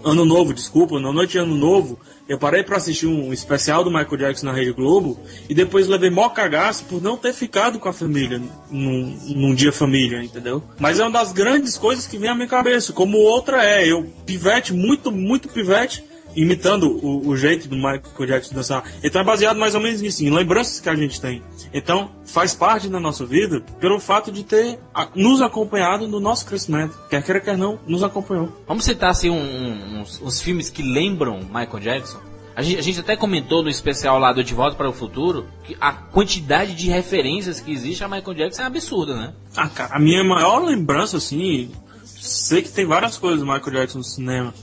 ano 0.04 0.26
novo, 0.26 0.54
desculpa, 0.54 1.00
na 1.00 1.12
noite 1.12 1.32
de 1.32 1.38
ano 1.40 1.56
novo, 1.56 2.00
Eu 2.28 2.38
parei 2.38 2.62
para 2.62 2.76
assistir 2.76 3.08
um 3.08 3.32
especial 3.32 3.86
do 3.86 3.90
Michael 3.90 4.18
Jackson 4.18 4.48
na 4.48 4.52
Rede 4.52 4.74
Globo 4.74 5.18
e 5.48 5.54
depois 5.54 5.88
levei 5.88 6.10
mó 6.10 6.28
cagaço 6.28 6.84
por 6.86 7.02
não 7.02 7.16
ter 7.16 7.34
ficado 7.34 7.80
com 7.80 7.88
a 7.88 7.94
família 7.94 8.42
num, 8.70 9.18
num 9.30 9.56
dia 9.56 9.72
família, 9.72 10.22
entendeu? 10.22 10.62
Mas 10.78 11.00
é 11.00 11.04
uma 11.04 11.12
das 11.12 11.32
grandes 11.32 11.78
coisas 11.78 12.06
que 12.06 12.18
vem 12.18 12.30
à 12.30 12.36
minha 12.36 12.48
cabeça. 12.48 12.92
Como 12.92 13.18
outra 13.18 13.64
é, 13.64 13.88
eu, 13.88 14.12
pivete, 14.26 14.74
muito, 14.74 15.10
muito 15.10 15.48
pivete, 15.48 16.04
imitando 16.38 17.00
o, 17.04 17.28
o, 17.30 17.36
jeito 17.36 17.68
do 17.68 17.76
Michael 17.76 18.28
Jackson 18.28 18.54
dançar. 18.54 18.84
Então 19.04 19.20
é 19.20 19.24
baseado 19.24 19.58
mais 19.58 19.74
ou 19.74 19.82
menos 19.82 20.02
nisso, 20.02 20.24
em 20.24 20.30
lembranças 20.30 20.80
que 20.80 20.88
a 20.88 20.96
gente 20.96 21.20
tem. 21.20 21.42
Então 21.74 22.12
faz 22.26 22.54
parte 22.54 22.88
da 22.88 23.00
nossa 23.00 23.26
vida 23.26 23.62
pelo 23.80 24.00
fato 24.00 24.32
de 24.32 24.44
ter 24.44 24.80
a, 24.94 25.08
nos 25.16 25.42
acompanhado 25.42 26.08
no 26.08 26.20
nosso 26.20 26.46
crescimento. 26.46 26.96
Quer 27.10 27.24
queira, 27.24 27.42
quer 27.42 27.58
não, 27.58 27.80
nos 27.88 28.04
acompanhou. 28.04 28.56
Vamos 28.68 28.86
citar 28.86 29.10
assim 29.10 29.32
um, 29.32 30.02
uns, 30.02 30.22
uns, 30.22 30.40
filmes 30.40 30.70
que 30.70 30.84
lembram 30.84 31.40
Michael 31.40 31.80
Jackson? 31.80 32.20
A 32.56 32.62
gente, 32.62 32.78
a 32.80 32.82
gente, 32.82 33.00
até 33.00 33.16
comentou 33.16 33.64
no 33.64 33.70
especial 33.70 34.20
lá 34.20 34.32
do 34.32 34.44
De 34.44 34.54
Volta 34.54 34.76
para 34.76 34.90
o 34.90 34.94
Futuro 34.94 35.48
que 35.64 35.76
a 35.82 35.92
quantidade 35.92 36.76
de 36.76 36.90
referências 36.90 37.60
que 37.60 37.72
existe 37.72 38.04
a 38.04 38.08
Michael 38.08 38.34
Jackson 38.36 38.62
é 38.62 38.66
absurda, 38.66 39.16
né? 39.16 39.34
Ah, 39.56 39.70
cara, 39.70 39.96
a 39.96 40.00
minha 40.00 40.24
maior 40.24 40.64
lembrança, 40.64 41.18
assim, 41.18 41.72
sei 42.04 42.64
que 42.64 42.70
tem 42.70 42.86
várias 42.86 43.18
coisas 43.18 43.40
do 43.40 43.46
Michael 43.46 43.72
Jackson 43.72 44.00
no 44.00 44.04
cinema 44.04 44.54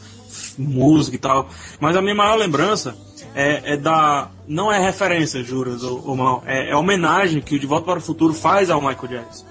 música 0.59 1.17
e 1.17 1.19
tal. 1.19 1.49
Mas 1.81 1.97
a 1.97 2.03
minha 2.03 2.15
maior 2.15 2.37
lembrança 2.37 2.97
é, 3.35 3.75
é 3.75 3.77
da. 3.77 4.31
Não 4.47 4.73
é 4.73 4.79
referência, 4.79 5.43
juras, 5.43 5.83
ou, 5.83 6.03
ou 6.07 6.17
mal. 6.17 6.43
É, 6.47 6.71
é 6.71 6.77
homenagem 6.77 7.41
que 7.41 7.57
o 7.57 7.59
De 7.59 7.67
Volta 7.67 7.87
para 7.87 7.99
o 7.99 8.03
Futuro 8.03 8.35
faz 8.35 8.71
ao 8.71 8.81
Michael 8.81 9.09
Jackson. 9.09 9.47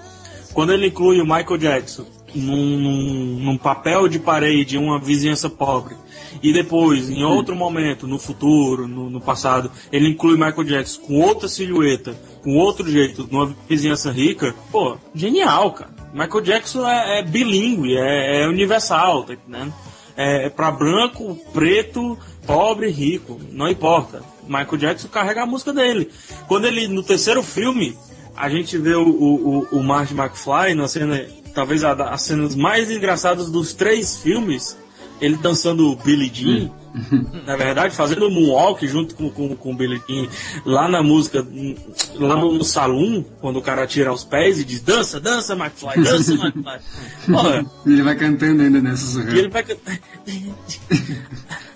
Quando 0.52 0.72
ele 0.72 0.86
inclui 0.86 1.20
o 1.20 1.24
Michael 1.24 1.58
Jackson 1.58 2.06
num, 2.34 2.78
num, 2.78 3.38
num 3.40 3.58
papel 3.58 4.08
de 4.08 4.18
parede 4.18 4.78
uma 4.78 4.98
vizinhança 4.98 5.48
pobre. 5.48 5.96
E 6.42 6.52
depois, 6.52 7.08
em 7.08 7.22
outro 7.24 7.54
momento, 7.54 8.06
no 8.06 8.18
futuro, 8.18 8.88
no, 8.88 9.08
no, 9.08 9.20
passado, 9.20 9.70
ele 9.92 10.08
inclui 10.08 10.34
Michael 10.34 10.64
Jackson 10.64 11.00
com 11.02 11.20
outra 11.20 11.48
silhueta, 11.48 12.16
com 12.42 12.56
outro 12.56 12.90
jeito, 12.90 13.28
numa 13.30 13.54
vizinhança 13.68 14.10
rica, 14.10 14.54
pô, 14.70 14.96
genial, 15.14 15.72
cara. 15.72 15.94
Michael 16.12 16.40
Jackson 16.42 16.88
é, 16.88 17.20
é 17.20 17.22
bilíngue, 17.22 17.96
é, 17.96 18.42
é 18.42 18.48
universal, 18.48 19.24
tá 19.24 19.34
entendendo? 19.34 19.72
É, 20.16 20.46
é 20.46 20.50
para 20.50 20.70
branco, 20.70 21.36
preto, 21.52 22.18
pobre, 22.46 22.90
rico, 22.90 23.40
não 23.50 23.68
importa. 23.68 24.22
Michael 24.46 24.76
Jackson 24.76 25.08
carrega 25.08 25.42
a 25.42 25.46
música 25.46 25.72
dele. 25.72 26.10
Quando 26.46 26.66
ele, 26.66 26.86
no 26.88 27.02
terceiro 27.02 27.42
filme, 27.42 27.96
a 28.36 28.48
gente 28.48 28.76
vê 28.78 28.94
o, 28.94 29.08
o, 29.08 29.68
o 29.72 29.82
Marty 29.82 30.14
McFly 30.14 30.74
na 30.74 30.88
cena, 30.88 31.24
talvez 31.54 31.84
as 31.84 32.22
cenas 32.22 32.54
mais 32.54 32.90
engraçadas 32.90 33.50
dos 33.50 33.72
três 33.72 34.18
filmes, 34.18 34.76
ele 35.20 35.36
dançando 35.36 35.94
Billie 35.96 36.30
Jean. 36.32 36.64
Hum. 36.66 36.84
na 37.46 37.56
verdade, 37.56 37.94
fazendo 37.94 38.30
moonwalk 38.30 38.86
junto 38.86 39.14
com, 39.14 39.28
com, 39.30 39.56
com 39.56 39.72
o 39.72 39.74
Billy 39.74 40.00
King, 40.00 40.28
lá 40.64 40.88
na 40.88 41.02
música, 41.02 41.44
lá 42.14 42.36
no, 42.36 42.52
no 42.52 42.64
salão, 42.64 43.24
quando 43.40 43.58
o 43.58 43.62
cara 43.62 43.86
tira 43.86 44.12
os 44.12 44.22
pés 44.22 44.60
e 44.60 44.64
diz, 44.64 44.80
dança, 44.80 45.20
dança, 45.20 45.54
McFly, 45.54 46.02
dança, 46.02 46.34
McFly. 46.38 47.66
E 47.86 47.92
ele 47.92 48.02
vai 48.02 48.14
cantando 48.14 48.62
ainda 48.62 48.80
nessa 48.80 49.20
E 49.22 49.38
ele 49.38 49.48
vai 49.48 49.64
cantando. 49.64 49.98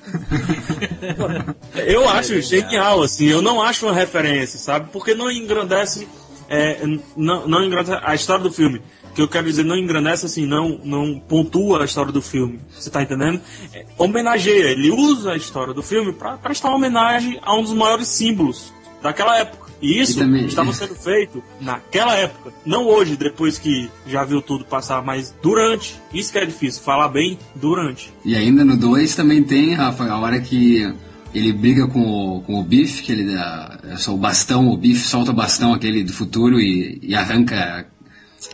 eu 1.86 2.08
acho 2.08 2.40
genial, 2.40 3.02
assim, 3.02 3.26
eu 3.26 3.42
não 3.42 3.60
acho 3.60 3.86
uma 3.86 3.94
referência, 3.94 4.58
sabe? 4.58 4.88
Porque 4.92 5.14
não 5.14 5.30
engrandece, 5.30 6.08
é, 6.48 6.80
não, 7.16 7.46
não 7.46 7.64
engrandece 7.64 8.00
a 8.02 8.14
história 8.14 8.42
do 8.42 8.52
filme 8.52 8.80
que 9.14 9.22
eu 9.22 9.28
quero 9.28 9.46
dizer 9.46 9.64
não 9.64 9.76
engrandece 9.76 10.26
assim, 10.26 10.46
não, 10.46 10.80
não 10.84 11.18
pontua 11.18 11.82
a 11.82 11.84
história 11.84 12.12
do 12.12 12.22
filme. 12.22 12.60
Você 12.70 12.90
tá 12.90 13.02
entendendo? 13.02 13.40
É, 13.72 13.84
homenageia, 13.96 14.70
ele 14.70 14.90
usa 14.90 15.32
a 15.32 15.36
história 15.36 15.74
do 15.74 15.82
filme 15.82 16.12
para 16.12 16.36
prestar 16.36 16.74
homenagem 16.74 17.38
a 17.42 17.54
um 17.54 17.62
dos 17.62 17.72
maiores 17.72 18.08
símbolos 18.08 18.72
daquela 19.02 19.38
época. 19.38 19.68
E 19.80 20.00
isso 20.00 20.22
e 20.22 20.46
estava 20.46 20.72
sendo 20.72 20.94
feito 20.94 21.42
naquela 21.60 22.14
época. 22.16 22.52
Não 22.66 22.86
hoje, 22.86 23.16
depois 23.16 23.58
que 23.58 23.88
já 24.06 24.24
viu 24.24 24.42
tudo 24.42 24.64
passar, 24.64 25.02
mas 25.04 25.34
durante. 25.40 25.94
Isso 26.12 26.32
que 26.32 26.38
é 26.38 26.44
difícil, 26.44 26.82
falar 26.82 27.08
bem 27.08 27.38
durante. 27.54 28.12
E 28.24 28.34
ainda 28.34 28.64
no 28.64 28.76
2 28.76 29.14
também 29.14 29.42
tem, 29.42 29.74
Rafa, 29.74 30.04
a 30.04 30.18
hora 30.18 30.40
que 30.40 30.92
ele 31.32 31.52
briga 31.52 31.86
com 31.86 32.00
o, 32.00 32.42
com 32.42 32.60
o 32.60 32.64
Biff, 32.64 33.02
que 33.02 33.12
ele 33.12 33.32
dá 33.34 33.78
o 34.08 34.16
bastão, 34.16 34.68
o 34.68 34.76
Biff 34.76 35.00
solta 35.00 35.30
o 35.30 35.34
bastão 35.34 35.72
aquele 35.72 36.02
do 36.02 36.12
futuro 36.12 36.58
e, 36.58 36.98
e 37.02 37.14
arranca 37.14 37.86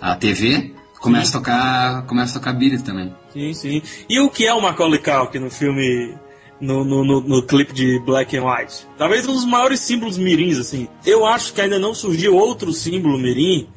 a 0.00 0.16
TV, 0.16 0.72
começa 0.98 1.32
sim. 1.32 1.36
a 1.36 1.40
tocar, 1.40 2.06
começa 2.06 2.38
a 2.38 2.40
tocar 2.40 2.52
Billy 2.52 2.82
também. 2.82 3.14
Sim, 3.32 3.52
sim. 3.52 3.82
E 4.08 4.20
o 4.20 4.30
que 4.30 4.46
é 4.46 4.54
o 4.54 4.60
Macaulay 4.60 4.98
Culkin 4.98 5.38
no 5.38 5.50
filme 5.50 6.14
no, 6.60 6.84
no, 6.84 7.04
no, 7.04 7.20
no, 7.20 7.42
clipe 7.42 7.72
de 7.72 7.98
Black 8.00 8.36
and 8.36 8.44
White. 8.44 8.86
Talvez 8.96 9.26
um 9.26 9.32
dos 9.32 9.44
maiores 9.44 9.80
símbolos 9.80 10.16
mirins, 10.16 10.58
assim. 10.58 10.88
Eu 11.04 11.26
acho 11.26 11.52
que 11.52 11.60
ainda 11.60 11.78
não 11.78 11.94
surgiu 11.94 12.34
outro 12.34 12.72
símbolo 12.72 13.18
mirim 13.18 13.68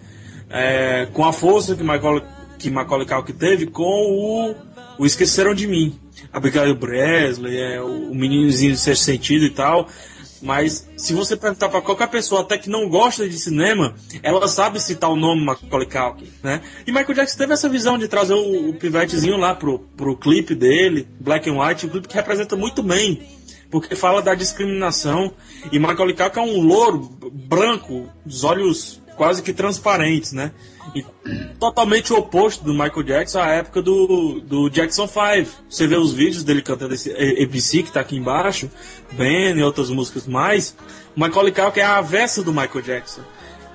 é, 0.49 1.07
com 1.11 1.25
a 1.25 1.33
força 1.33 1.75
que 1.75 1.83
Macaulay, 1.83 2.23
que 2.57 2.69
Macaulay 2.69 3.07
Culkin 3.07 3.33
teve 3.33 3.65
com 3.67 3.83
o, 3.83 4.55
o 4.99 5.05
Esqueceram 5.05 5.53
de 5.53 5.67
Mim. 5.67 5.99
Abigail 6.31 6.75
Bresley, 6.75 7.57
é, 7.57 7.81
o, 7.81 8.11
o 8.11 8.15
meninozinho 8.15 8.73
de 8.73 8.79
sexto 8.79 9.03
sentido 9.03 9.45
e 9.45 9.49
tal. 9.49 9.87
Mas 10.41 10.87
se 10.95 11.13
você 11.13 11.35
perguntar 11.35 11.69
para 11.69 11.81
qualquer 11.81 12.07
pessoa 12.09 12.41
até 12.41 12.57
que 12.57 12.69
não 12.69 12.89
gosta 12.89 13.27
de 13.27 13.37
cinema, 13.37 13.95
ela 14.21 14.47
sabe 14.47 14.79
citar 14.79 15.09
o 15.09 15.15
nome 15.15 15.43
Macaulay 15.43 15.87
Culkin, 15.87 16.31
né? 16.43 16.61
E 16.85 16.91
Michael 16.91 17.13
Jackson 17.13 17.37
teve 17.37 17.53
essa 17.53 17.69
visão 17.69 17.97
de 17.97 18.07
trazer 18.07 18.33
o, 18.33 18.69
o 18.69 18.73
pivetezinho 18.73 19.37
lá 19.37 19.55
pro, 19.55 19.79
pro 19.79 20.15
clipe 20.15 20.53
dele, 20.53 21.07
Black 21.19 21.49
and 21.49 21.59
White, 21.59 21.85
um 21.85 21.89
clipe 21.89 22.07
que 22.07 22.15
representa 22.15 22.55
muito 22.55 22.83
bem, 22.83 23.21
porque 23.71 23.95
fala 23.95 24.21
da 24.21 24.35
discriminação. 24.35 25.33
E 25.71 25.79
Macaulay 25.79 26.15
Culkin 26.15 26.39
é 26.39 26.43
um 26.43 26.61
louro 26.61 26.99
branco, 27.31 28.07
dos 28.25 28.43
olhos 28.43 29.01
quase 29.17 29.41
que 29.41 29.51
transparentes, 29.51 30.31
né? 30.31 30.51
E 30.95 31.03
totalmente 31.59 32.13
o 32.13 32.17
oposto 32.17 32.63
do 32.63 32.71
Michael 32.71 33.03
Jackson 33.03 33.39
à 33.39 33.47
época 33.47 33.81
do, 33.81 34.39
do 34.39 34.69
Jackson 34.69 35.07
5. 35.07 35.63
Você 35.69 35.87
vê 35.87 35.97
os 35.97 36.13
vídeos 36.13 36.43
dele 36.43 36.61
cantando 36.61 36.93
esse 36.93 37.11
ABC 37.11 37.83
que 37.83 37.91
tá 37.91 37.99
aqui 37.99 38.15
embaixo, 38.15 38.69
Ben 39.11 39.57
e 39.57 39.63
outras 39.63 39.89
músicas 39.89 40.25
mais. 40.27 40.75
O 41.15 41.19
Michael 41.19 41.53
Culkin 41.53 41.79
é 41.79 41.83
a 41.83 41.97
avessa 41.97 42.43
do 42.43 42.53
Michael 42.53 42.81
Jackson. 42.81 43.21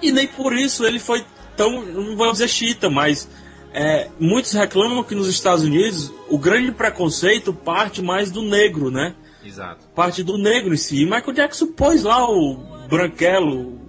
E 0.01 0.11
nem 0.11 0.27
por 0.27 0.55
isso 0.55 0.87
ele 0.87 0.99
foi 0.99 1.25
tão, 1.57 1.85
não 1.85 2.17
vou 2.17 2.33
dizer 2.33 2.49
chita, 2.49 2.89
mas 2.89 3.29
é, 3.75 4.09
muitos 4.19 4.53
reclamam 4.53 5.03
que 5.03 5.15
nos 5.15 5.29
Estados 5.29 5.65
Unidos 5.65 6.13
o 6.29 6.39
grande 6.39 6.73
preconceito 6.73 7.53
parte 7.53 8.01
mais 8.01 8.31
do 8.31 8.43
negro, 8.43 8.91
né? 8.91 9.15
Exato. 9.45 9.87
Parte 9.95 10.23
do 10.23 10.39
negro 10.39 10.73
em 10.73 10.77
si. 10.77 11.03
E 11.03 11.05
Michael 11.05 11.33
Jackson 11.33 11.67
pôs 11.67 12.05
lá 12.05 12.29
o 12.31 12.57
branquelo, 12.89 13.81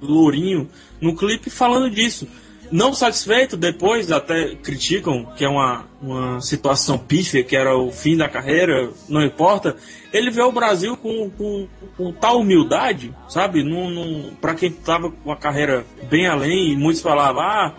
o 0.00 0.06
lourinho, 0.06 0.68
no 1.00 1.14
clipe 1.14 1.50
falando 1.50 1.90
disso. 1.90 2.28
Não 2.70 2.92
satisfeito, 2.92 3.56
depois 3.56 4.12
até 4.12 4.54
criticam 4.56 5.24
que 5.36 5.44
é 5.44 5.48
uma, 5.48 5.86
uma 6.02 6.40
situação 6.40 6.98
pífia, 6.98 7.42
que 7.42 7.56
era 7.56 7.76
o 7.76 7.90
fim 7.90 8.16
da 8.16 8.28
carreira, 8.28 8.90
não 9.08 9.22
importa. 9.22 9.74
Ele 10.12 10.30
vê 10.30 10.42
o 10.42 10.52
Brasil 10.52 10.96
com, 10.96 11.30
com, 11.30 11.66
com 11.96 12.12
tal 12.12 12.40
humildade, 12.40 13.14
sabe? 13.26 13.62
Num, 13.62 13.88
num, 13.88 14.34
pra 14.40 14.54
quem 14.54 14.70
tava 14.70 15.10
com 15.10 15.32
a 15.32 15.36
carreira 15.36 15.86
bem 16.10 16.26
além, 16.26 16.72
e 16.72 16.76
muitos 16.76 17.00
falavam, 17.00 17.42
ah, 17.42 17.74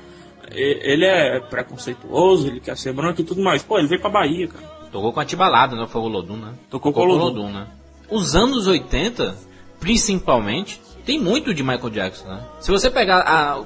ele 0.52 1.06
é 1.06 1.40
preconceituoso, 1.40 2.48
ele 2.48 2.60
quer 2.60 2.76
ser 2.76 2.94
branco 2.94 3.22
e 3.22 3.24
tudo 3.24 3.42
mais. 3.42 3.62
Pô, 3.62 3.78
ele 3.78 3.88
veio 3.88 4.02
pra 4.02 4.10
Bahia, 4.10 4.48
cara. 4.48 4.66
Tocou 4.92 5.14
com 5.14 5.20
a 5.20 5.26
Tibalada, 5.26 5.76
não 5.76 5.88
foi 5.88 6.02
o 6.02 6.08
Lodum, 6.08 6.38
né? 6.38 6.54
Tocou, 6.70 6.92
Tocou 6.92 7.08
com 7.08 7.14
o. 7.14 7.18
Lodum, 7.18 7.52
né? 7.52 7.68
Os 8.10 8.36
anos 8.36 8.66
80, 8.66 9.38
principalmente, 9.80 10.82
tem 11.10 11.20
muito 11.20 11.56
de 11.56 11.64
Michael 11.64 11.90
Jackson, 11.90 12.28
né? 12.28 12.40
Se 12.60 12.70
você 12.70 12.88
pegar 12.88 13.22
a, 13.22 13.64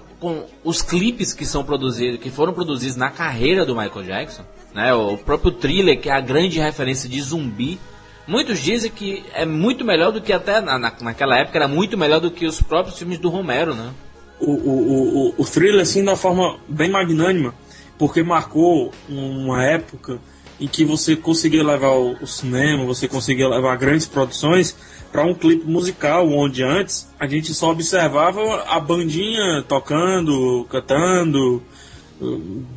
os 0.64 0.82
clipes 0.82 1.34
que 1.34 1.46
são 1.46 1.62
produzidos, 1.62 2.18
que 2.22 2.32
foram 2.32 2.54
produzidos 2.54 2.96
na 2.96 3.10
carreira 3.10 3.66
do 3.66 3.76
Michael 3.76 4.06
Jackson, 4.06 4.44
né? 4.74 4.94
O 4.94 5.18
próprio 5.18 5.52
thriller, 5.52 6.00
que 6.00 6.10
é 6.10 6.14
a 6.14 6.22
grande 6.22 6.58
referência 6.62 7.10
de 7.10 7.22
zumbi, 7.22 7.78
muitos 8.26 8.60
dizem 8.60 8.90
que 8.90 9.26
é 9.34 9.46
muito 9.46 9.84
melhor 9.84 10.14
do 10.14 10.22
que 10.22 10.32
até 10.32 10.62
na, 10.62 10.80
naquela 10.80 11.38
época 11.38 11.58
era 11.58 11.68
muito 11.68 11.98
melhor 11.98 12.22
do 12.22 12.32
que 12.32 12.46
os 12.46 12.62
próprios 12.62 12.98
filmes 12.98 13.18
do 13.18 13.28
Romero, 13.28 13.76
né? 13.76 13.92
O, 14.40 14.52
o, 14.52 15.28
o, 15.28 15.34
o 15.38 15.44
thriller, 15.44 15.82
assim, 15.82 16.02
da 16.02 16.16
forma 16.16 16.58
bem 16.70 16.90
magnânima, 16.90 17.54
porque 17.98 18.24
marcou 18.24 18.90
uma 19.10 19.66
época 19.66 20.18
em 20.64 20.68
que 20.68 20.86
você 20.86 21.14
conseguia 21.14 21.62
levar 21.62 21.92
o, 21.92 22.14
o 22.22 22.26
cinema, 22.26 22.86
você 22.86 23.06
conseguia 23.06 23.50
levar 23.50 23.76
grandes 23.76 24.08
produções 24.08 24.74
para 25.12 25.26
um 25.26 25.34
clipe 25.34 25.70
musical, 25.70 26.30
onde 26.30 26.64
antes 26.64 27.06
a 27.20 27.28
gente 27.28 27.54
só 27.54 27.72
observava 27.72 28.64
a 28.64 28.80
bandinha 28.80 29.62
tocando, 29.68 30.66
cantando, 30.70 31.62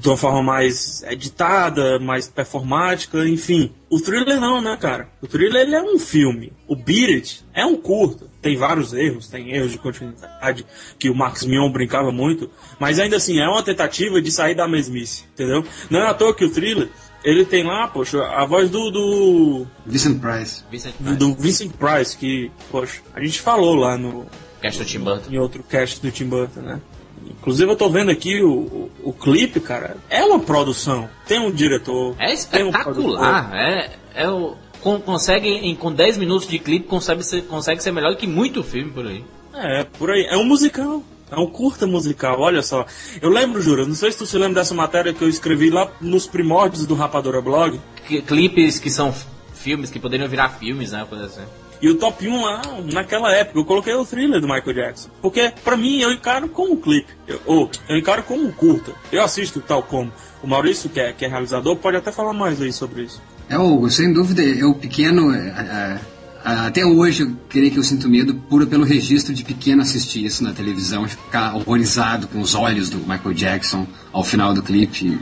de 0.01 0.09
uma 0.09 0.17
forma 0.17 0.43
mais 0.43 1.05
editada, 1.05 2.01
mais 2.01 2.27
performática, 2.27 3.27
enfim. 3.29 3.71
O 3.89 4.01
thriller 4.01 4.41
não, 4.41 4.61
né, 4.61 4.77
cara? 4.77 5.09
O 5.23 5.29
thriller 5.29 5.63
ele 5.63 5.77
é 5.77 5.83
um 5.83 5.97
filme. 5.97 6.53
O 6.67 6.75
Beat 6.75 7.11
It 7.11 7.45
é 7.55 7.65
um 7.65 7.77
curto. 7.77 8.29
Tem 8.43 8.57
vários 8.57 8.93
erros, 8.93 9.29
tem 9.29 9.55
erros 9.55 9.73
de 9.73 9.79
continuidade 9.79 10.67
que 10.99 11.09
o 11.09 11.15
Max 11.15 11.45
Mion 11.45 11.71
brincava 11.71 12.11
muito, 12.11 12.51
mas 12.79 12.99
ainda 12.99 13.17
assim 13.17 13.39
é 13.39 13.49
uma 13.49 13.63
tentativa 13.63 14.21
de 14.21 14.31
sair 14.31 14.55
da 14.55 14.69
mesmice, 14.69 15.25
entendeu? 15.33 15.65
Não 15.89 16.01
é 16.01 16.07
à 16.09 16.15
toa 16.15 16.35
que 16.35 16.45
o 16.45 16.51
thriller 16.51 16.89
ele 17.29 17.45
tem 17.45 17.65
lá, 17.65 17.89
poxa, 17.89 18.25
a 18.25 18.47
voz 18.47 18.71
do. 18.71 18.91
do 18.91 19.67
Vincent 19.85 20.21
Price. 20.21 20.63
Vincent 20.71 20.95
do, 20.99 21.05
Price. 21.05 21.17
do 21.19 21.35
Vincent 21.35 21.73
Price, 21.73 22.17
que, 22.17 22.51
poxa, 22.71 23.03
a 23.13 23.21
gente 23.23 23.41
falou 23.41 23.75
lá 23.75 23.99
no, 23.99 24.27
Cast 24.63 24.79
do 24.79 24.85
Tim 24.87 25.01
Burton. 25.01 25.31
em 25.33 25.39
outro 25.39 25.63
cast 25.65 26.01
do 26.01 26.11
Tim 26.11 26.27
Burton, 26.27 26.61
né? 26.61 26.81
Inclusive 27.29 27.71
eu 27.71 27.77
tô 27.77 27.89
vendo 27.89 28.11
aqui 28.11 28.41
o, 28.43 28.51
o, 28.53 28.91
o 29.05 29.13
clipe, 29.13 29.59
cara. 29.59 29.97
É 30.09 30.23
uma 30.25 30.39
produção. 30.39 31.09
Tem 31.27 31.41
um 31.41 31.51
diretor. 31.51 32.15
É 32.19 32.27
tem 32.27 32.65
um 32.65 32.69
espetacular. 32.71 33.51
É, 33.55 33.91
é 34.15 34.29
o, 34.31 34.55
con- 34.81 35.01
consegue, 35.01 35.49
em, 35.49 35.75
com 35.75 35.93
10 35.93 36.19
minutos 36.19 36.47
de 36.47 36.59
clipe, 36.59 36.87
consegue 36.87 37.25
ser, 37.25 37.43
consegue 37.43 37.83
ser 37.83 37.91
melhor 37.91 38.13
do 38.13 38.17
que 38.17 38.27
muito 38.27 38.63
filme 38.63 38.91
por 38.93 39.07
aí. 39.07 39.25
É, 39.53 39.85
por 39.99 40.11
aí. 40.11 40.27
É 40.31 40.37
um 40.37 40.45
musical. 40.45 41.03
É 41.31 41.37
um 41.37 41.47
curta 41.47 41.87
musical, 41.87 42.41
olha 42.41 42.63
só. 42.63 42.87
Eu 43.21 43.31
lembro, 43.31 43.61
Jura, 43.61 43.85
não 43.85 43.95
sei 43.95 44.13
se 44.13 44.19
tu 44.19 44.27
se 44.27 44.39
lembra 44.39 44.61
dessa 44.63 44.75
matéria 44.75 45.13
que 45.13 45.23
eu 45.23 45.29
escrevi 45.29 45.71
lá 45.71 45.91
nos 46.01 46.27
primórdios 46.27 46.87
do 46.87 46.95
Rapadora 46.95 47.41
Blog. 47.41 47.81
Que- 48.07 48.23
clipes 48.23 48.79
que 48.79 48.91
são 48.91 49.13
filmes 49.55 49.91
que 49.91 49.99
poderiam 49.99 50.29
virar 50.29 50.51
filmes, 50.51 50.93
né? 50.93 51.05
Coisa 51.09 51.25
assim. 51.27 51.43
E 51.83 51.91
o 51.91 51.97
top 51.97 52.27
1 52.27 52.43
lá, 52.43 52.63
naquela 52.93 53.33
época, 53.35 53.59
eu 53.59 53.65
coloquei 53.65 53.93
o 53.93 54.05
thriller 54.05 54.41
do 54.41 54.47
Michael 54.47 54.73
Jackson. 54.73 55.11
Porque, 55.21 55.53
pra 55.63 55.77
mim, 55.77 56.01
eu 56.01 56.11
encaro 56.13 56.49
como 56.49 56.73
um 56.73 56.81
clipe. 56.81 57.13
Eu, 57.27 57.41
ou, 57.45 57.71
eu 57.89 57.99
encaro 57.99 58.23
como 58.23 58.47
um 58.47 58.53
curta. 58.53 58.93
Eu 59.13 59.23
assisto 59.23 59.61
tal 59.61 59.83
como. 59.83 60.11
O 60.43 60.47
Maurício, 60.47 60.89
que 60.89 61.01
é, 61.01 61.13
que 61.13 61.25
é 61.25 61.29
realizador, 61.29 61.77
pode 61.77 61.97
até 61.97 62.11
falar 62.13 62.33
mais 62.33 62.63
aí 62.63 62.73
sobre 62.73 63.03
isso. 63.03 63.21
É, 63.49 63.59
Hugo, 63.59 63.91
sem 63.91 64.13
dúvida, 64.13 64.43
eu 64.43 64.75
pequeno, 64.75 65.35
é, 65.35 65.39
é, 65.39 66.01
até 66.47 66.87
hoje 66.87 67.25
eu 67.25 67.37
creio 67.49 67.73
que 67.73 67.77
eu 67.77 67.83
sinto 67.83 68.09
medo 68.09 68.33
puro 68.35 68.69
pelo 68.69 68.85
registro 68.85 69.35
de 69.35 69.43
pequeno 69.43 69.83
assistir 69.83 70.25
isso 70.25 70.45
na 70.45 70.53
televisão 70.53 71.05
e 71.05 71.09
ficar 71.09 71.57
horrorizado 71.57 72.29
com 72.29 72.41
os 72.41 72.55
olhos 72.55 72.89
do 72.89 72.99
Michael 72.99 73.35
Jackson 73.35 73.85
ao 74.13 74.23
final 74.23 74.55
do 74.55 74.63
clipe. 74.63 75.19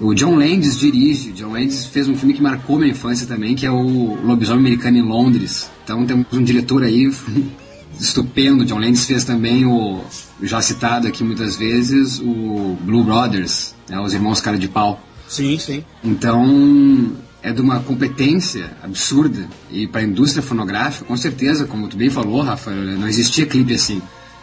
O 0.00 0.14
John 0.14 0.36
Landis 0.36 0.78
dirige, 0.78 1.32
John 1.32 1.52
Landis 1.52 1.84
fez 1.84 2.08
um 2.08 2.16
filme 2.16 2.32
que 2.32 2.40
marcou 2.40 2.78
minha 2.78 2.92
infância 2.92 3.26
também, 3.26 3.54
que 3.54 3.66
é 3.66 3.70
o 3.70 4.14
Lobisomem 4.24 4.60
Americano 4.60 4.96
em 4.96 5.02
Londres. 5.02 5.68
Então 5.84 6.06
temos 6.06 6.26
um 6.32 6.42
diretor 6.42 6.82
aí 6.82 7.12
estupendo, 8.00 8.64
John 8.64 8.78
Landis 8.78 9.04
fez 9.04 9.24
também 9.24 9.66
o, 9.66 10.02
já 10.42 10.62
citado 10.62 11.06
aqui 11.06 11.22
muitas 11.22 11.56
vezes, 11.56 12.20
o 12.20 12.74
Blue 12.80 13.04
Brothers, 13.04 13.74
né, 13.86 14.00
os 14.00 14.14
Irmãos 14.14 14.40
Cara 14.40 14.56
de 14.56 14.68
Pau. 14.68 14.98
Sim, 15.28 15.58
sim. 15.58 15.84
Então, 16.02 17.12
é 17.42 17.52
de 17.52 17.60
uma 17.60 17.80
competência 17.80 18.72
absurda. 18.82 19.48
E 19.70 19.86
para 19.86 20.00
a 20.00 20.04
indústria 20.04 20.42
fonográfica, 20.42 21.04
com 21.04 21.16
certeza, 21.16 21.64
como 21.64 21.88
tu 21.88 21.96
bem 21.96 22.10
falou, 22.10 22.42
Rafa, 22.42 22.70
não 22.70 23.08
existia 23.08 23.46
clipe 23.46 23.74
assim. 23.74 24.02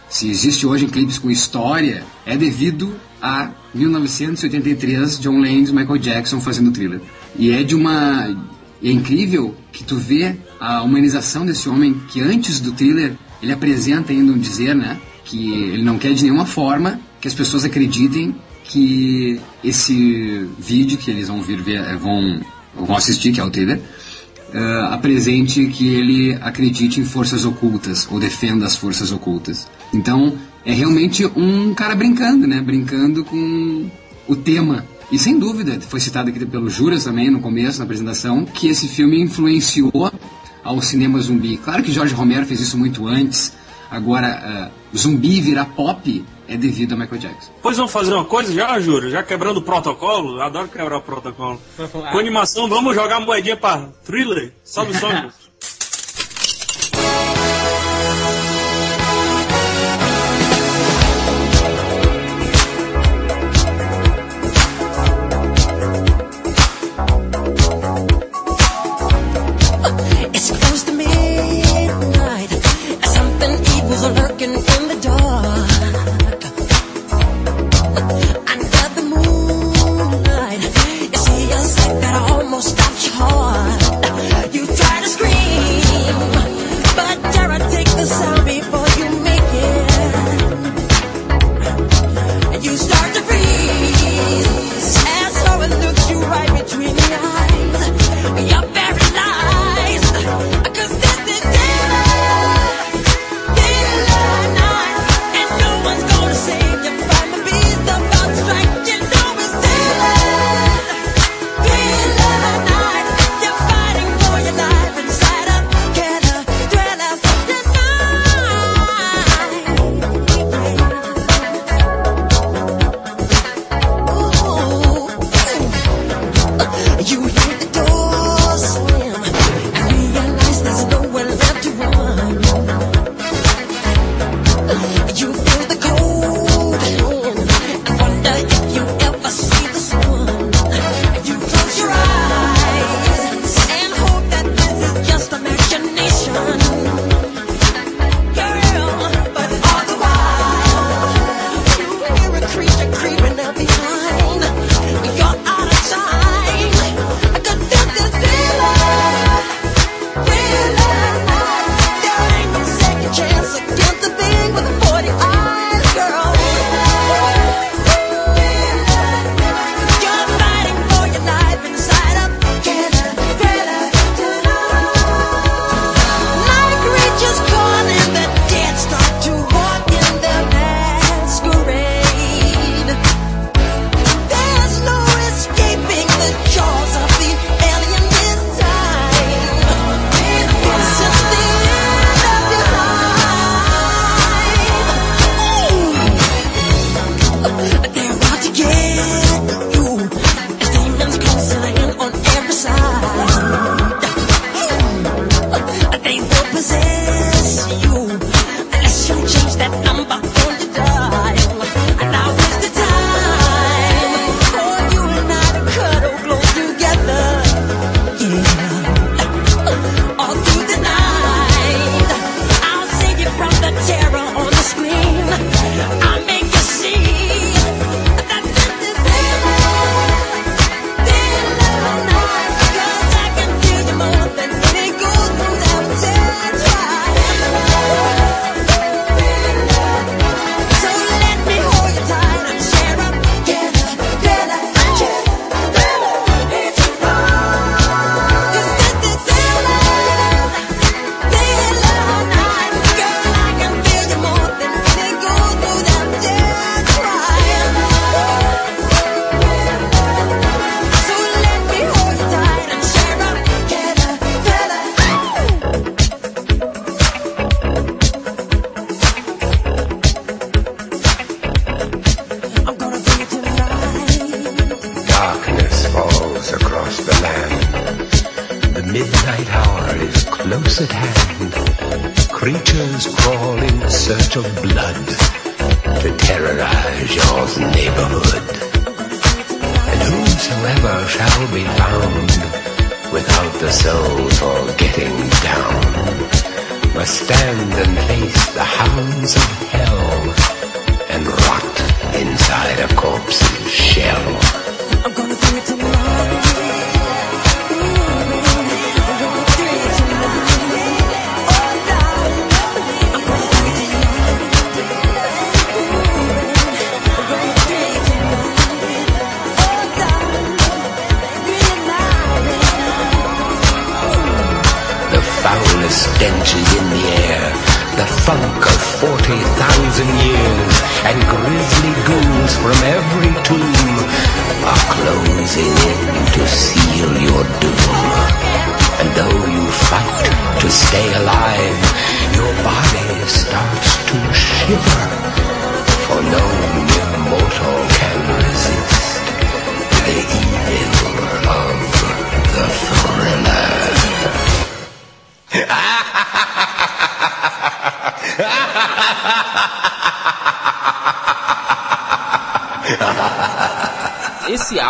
Se 0.10 0.30
existe 0.30 0.66
hoje 0.66 0.88
clipes 0.88 1.18
com 1.18 1.30
história, 1.30 2.04
é 2.25 2.38
devido 2.38 2.96
a 3.22 3.52
1983, 3.74 5.20
John 5.20 5.40
Landis 5.40 5.70
e 5.70 5.74
Michael 5.74 5.98
Jackson 5.98 6.40
fazendo 6.40 6.72
thriller. 6.72 7.02
E 7.38 7.52
é 7.52 7.64
de 7.64 7.75
uma... 7.75 8.36
É 8.84 8.92
incrível 8.92 9.56
que 9.72 9.84
tu 9.84 9.98
vê 9.98 10.36
a 10.60 10.84
humanização 10.84 11.46
desse 11.46 11.68
homem 11.68 12.00
que 12.10 12.22
antes 12.22 12.60
do 12.60 12.72
thriller 12.74 13.16
ele 13.42 13.52
apresenta 13.52 14.12
ainda 14.12 14.32
um 14.32 14.38
dizer, 14.38 14.75
né? 14.75 15.00
Que 15.24 15.54
ele 15.54 15.82
não 15.82 15.98
quer 15.98 16.14
de 16.14 16.24
nenhuma 16.24 16.46
forma 16.46 17.00
que 17.20 17.28
as 17.28 17.34
pessoas 17.34 17.66
acreditem 17.66 18.36
que 18.66 19.40
esse 19.64 20.48
vídeo 20.60 20.98
que 20.98 21.10
eles 21.10 21.28
vão 21.28 21.42
vir 21.42 21.62
ver, 21.62 21.80
eh, 21.80 21.96
vão, 21.96 22.42
vão 22.75 22.96
assistir, 22.96 23.32
que 23.32 23.39
é 23.39 23.44
o 23.44 23.50
trailer, 23.50 23.79
uh, 24.53 24.94
apresente 24.94 25.67
que 25.67 25.88
ele 25.88 26.38
acredite 26.41 27.00
em 27.00 27.05
forças 27.05 27.46
ocultas 27.46 28.08
ou 28.10 28.20
defenda 28.20 28.65
as 28.65 28.75
forças 28.75 29.12
ocultas. 29.12 29.67
Então 29.94 30.36
é 30.65 30.74
realmente 30.74 31.25
um 31.36 31.74
cara 31.74 31.96
brincando, 31.96 32.48
né? 32.48 32.62
Brincando 32.62 33.24
com 33.24 33.89
o 34.27 34.35
tema. 34.35 34.85
E 35.11 35.20
sem 35.20 35.38
dúvida, 35.38 35.79
foi 35.81 36.00
citado 36.00 36.29
aqui 36.29 36.44
pelo 36.46 36.70
Juras 36.70 37.03
também 37.03 37.29
no 37.29 37.40
começo, 37.40 37.77
na 37.77 37.85
apresentação, 37.85 38.44
que 38.44 38.68
esse 38.68 38.88
filme 38.88 39.22
influenciou 39.22 40.11
ao 40.64 40.81
cinema 40.81 41.20
zumbi. 41.20 41.57
Claro 41.57 41.83
que 41.83 41.92
Jorge 41.92 42.16
Romero 42.16 42.46
fez 42.46 42.59
isso 42.59 42.77
muito 42.77 43.07
antes. 43.07 43.53
Agora, 43.92 44.72
uh, 44.94 44.98
zumbi 44.98 45.40
virar 45.40 45.66
pop 45.66 46.24
é 46.48 46.58
devido 46.58 46.94
a 46.94 46.96
Michael 46.96 47.22
Jackson. 47.22 47.51
Pois 47.62 47.77
vamos 47.77 47.92
fazer 47.92 48.14
uma 48.14 48.25
coisa 48.25 48.53
já, 48.53 48.79
Júlio? 48.79 49.10
Já 49.10 49.24
quebrando 49.24 49.58
o 49.58 49.62
protocolo? 49.62 50.42
Adoro 50.42 50.68
quebrar 50.68 50.98
o 50.98 51.01
protocolo. 51.01 51.60
Com 52.12 52.20
animação, 52.20 52.68
vamos 52.68 52.96
jogar 52.96 53.20
moedinha 53.20 53.58
pra 53.58 53.90
thriller? 54.03 54.53
Sobe 54.64 54.92
o 54.92 55.00
som. 55.00 55.31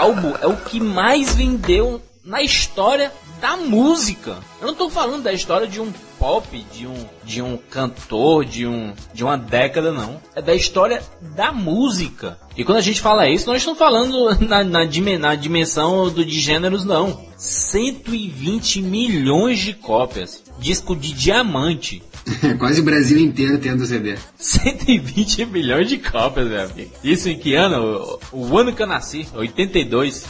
Álbum 0.05 0.33
é 0.39 0.45
o 0.45 0.55
que 0.55 0.79
mais 0.79 1.33
vendeu 1.33 1.99
na 2.23 2.43
história 2.43 3.11
da 3.41 3.57
música. 3.57 4.37
Eu 4.61 4.67
não 4.67 4.75
tô 4.75 4.87
falando 4.87 5.23
da 5.23 5.33
história 5.33 5.67
de 5.67 5.81
um 5.81 5.91
pop, 6.19 6.63
de 6.71 6.85
um, 6.85 7.05
de 7.23 7.41
um 7.41 7.57
cantor, 7.57 8.45
de, 8.45 8.67
um, 8.67 8.93
de 9.13 9.23
uma 9.23 9.35
década, 9.35 9.91
não. 9.91 10.21
É 10.35 10.43
da 10.43 10.53
história 10.53 11.01
da 11.35 11.51
música. 11.51 12.37
E 12.55 12.63
quando 12.63 12.77
a 12.77 12.81
gente 12.81 13.01
fala 13.01 13.27
isso, 13.27 13.47
nós 13.47 13.57
estamos 13.57 13.79
falando 13.79 14.37
na, 14.47 14.63
na, 14.63 14.85
na 15.19 15.35
dimensão 15.35 16.07
do, 16.11 16.23
de 16.23 16.39
gêneros, 16.39 16.85
não. 16.85 17.25
120 17.35 18.83
milhões 18.83 19.57
de 19.57 19.73
cópias. 19.73 20.43
Disco 20.59 20.95
de 20.95 21.13
diamante. 21.13 22.03
Quase 22.57 22.81
o 22.81 22.83
Brasil 22.83 23.19
inteiro 23.19 23.57
tendo 23.59 23.85
CD. 23.85 24.15
120 24.37 25.45
milhões 25.45 25.87
de 25.87 25.97
cópias, 25.97 26.47
meu 26.47 26.63
amigo. 26.63 26.91
Isso 27.03 27.29
em 27.29 27.37
que 27.37 27.53
ano? 27.55 28.19
O, 28.31 28.49
o 28.49 28.57
ano 28.57 28.73
que 28.73 28.81
eu 28.81 28.87
nasci, 28.87 29.27
82. 29.33 30.25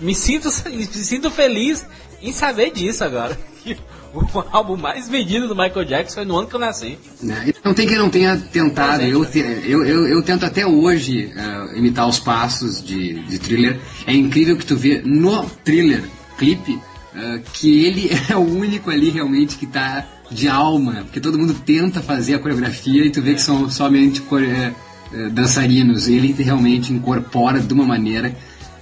me, 0.00 0.14
sinto, 0.14 0.48
me 0.70 0.84
sinto 0.86 1.30
feliz 1.30 1.86
em 2.20 2.32
saber 2.32 2.72
disso 2.72 3.04
agora. 3.04 3.38
O 4.14 4.44
álbum 4.52 4.76
mais 4.76 5.08
vendido 5.08 5.48
do 5.48 5.56
Michael 5.56 5.86
Jackson 5.86 6.16
foi 6.16 6.24
no 6.26 6.36
ano 6.36 6.46
que 6.46 6.54
eu 6.54 6.60
nasci. 6.60 6.98
Né? 7.22 7.50
Não 7.64 7.72
tem 7.72 7.86
quem 7.88 7.96
não 7.96 8.10
tenha 8.10 8.36
tentado. 8.36 9.02
Eu, 9.04 9.24
te- 9.24 9.38
eu, 9.38 9.82
eu, 9.86 10.06
eu 10.06 10.22
tento 10.22 10.44
até 10.44 10.66
hoje 10.66 11.32
eh, 11.34 11.78
imitar 11.78 12.06
os 12.06 12.18
passos 12.20 12.84
de, 12.84 13.20
de 13.22 13.38
thriller. 13.38 13.80
É 14.06 14.12
incrível 14.12 14.54
que 14.58 14.66
tu 14.66 14.76
vê 14.76 15.00
no 15.02 15.46
thriller 15.64 16.04
clipe 16.36 16.78
eh, 17.16 17.40
que 17.54 17.86
ele 17.86 18.10
é 18.28 18.36
o 18.36 18.40
único 18.40 18.90
ali 18.90 19.08
realmente 19.08 19.56
que 19.56 19.66
tá 19.66 20.06
de 20.32 20.48
alma. 20.48 21.02
Porque 21.04 21.20
todo 21.20 21.38
mundo 21.38 21.54
tenta 21.64 22.00
fazer 22.00 22.34
a 22.34 22.38
coreografia 22.38 23.04
e 23.04 23.10
tu 23.10 23.20
vê 23.22 23.34
que 23.34 23.40
são 23.42 23.68
somente 23.70 24.22
eh, 24.32 24.72
eh, 25.12 25.28
dançarinos. 25.30 26.08
Ele 26.08 26.32
realmente 26.32 26.92
incorpora 26.92 27.60
de 27.60 27.72
uma 27.72 27.84
maneira. 27.84 28.34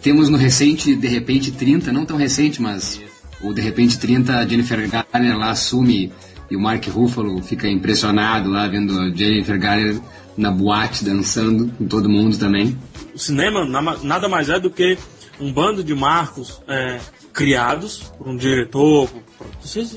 Temos 0.02 0.28
no 0.28 0.38
recente, 0.38 0.94
de 0.94 1.08
repente 1.08 1.50
30, 1.52 1.92
não 1.92 2.06
tão 2.06 2.16
recente, 2.16 2.62
mas 2.62 3.00
o 3.42 3.52
de 3.52 3.60
repente 3.60 3.98
30, 3.98 4.36
a 4.38 4.46
Jennifer 4.46 4.88
Garner 4.88 5.36
lá 5.36 5.50
assume 5.50 6.12
e 6.50 6.56
o 6.56 6.60
Mark 6.60 6.84
Ruffalo 6.88 7.40
fica 7.42 7.68
impressionado 7.68 8.48
lá 8.50 8.66
vendo 8.66 8.98
a 8.98 9.10
Jennifer 9.14 9.58
Garner 9.58 10.00
na 10.36 10.50
boate 10.50 11.04
dançando 11.04 11.70
com 11.76 11.86
todo 11.86 12.08
mundo 12.08 12.36
também. 12.38 12.76
O 13.14 13.18
cinema 13.18 13.64
na- 13.66 13.98
nada 14.02 14.28
mais 14.28 14.48
é 14.48 14.58
do 14.58 14.70
que 14.70 14.96
um 15.38 15.52
bando 15.52 15.84
de 15.84 15.94
marcos 15.94 16.60
é, 16.66 16.98
criados 17.32 18.12
por 18.18 18.28
um 18.28 18.36
diretor, 18.36 19.08
por 19.08 19.46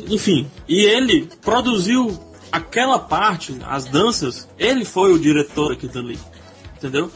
enfim. 0.09 0.47
E 0.67 0.81
ele 0.81 1.29
produziu 1.41 2.17
aquela 2.51 2.99
parte, 2.99 3.57
as 3.65 3.85
danças, 3.85 4.47
ele 4.57 4.85
foi 4.85 5.11
o 5.11 5.19
diretor 5.19 5.71
aqui 5.71 5.87
dali. 5.87 6.19
Entendeu? 6.77 7.11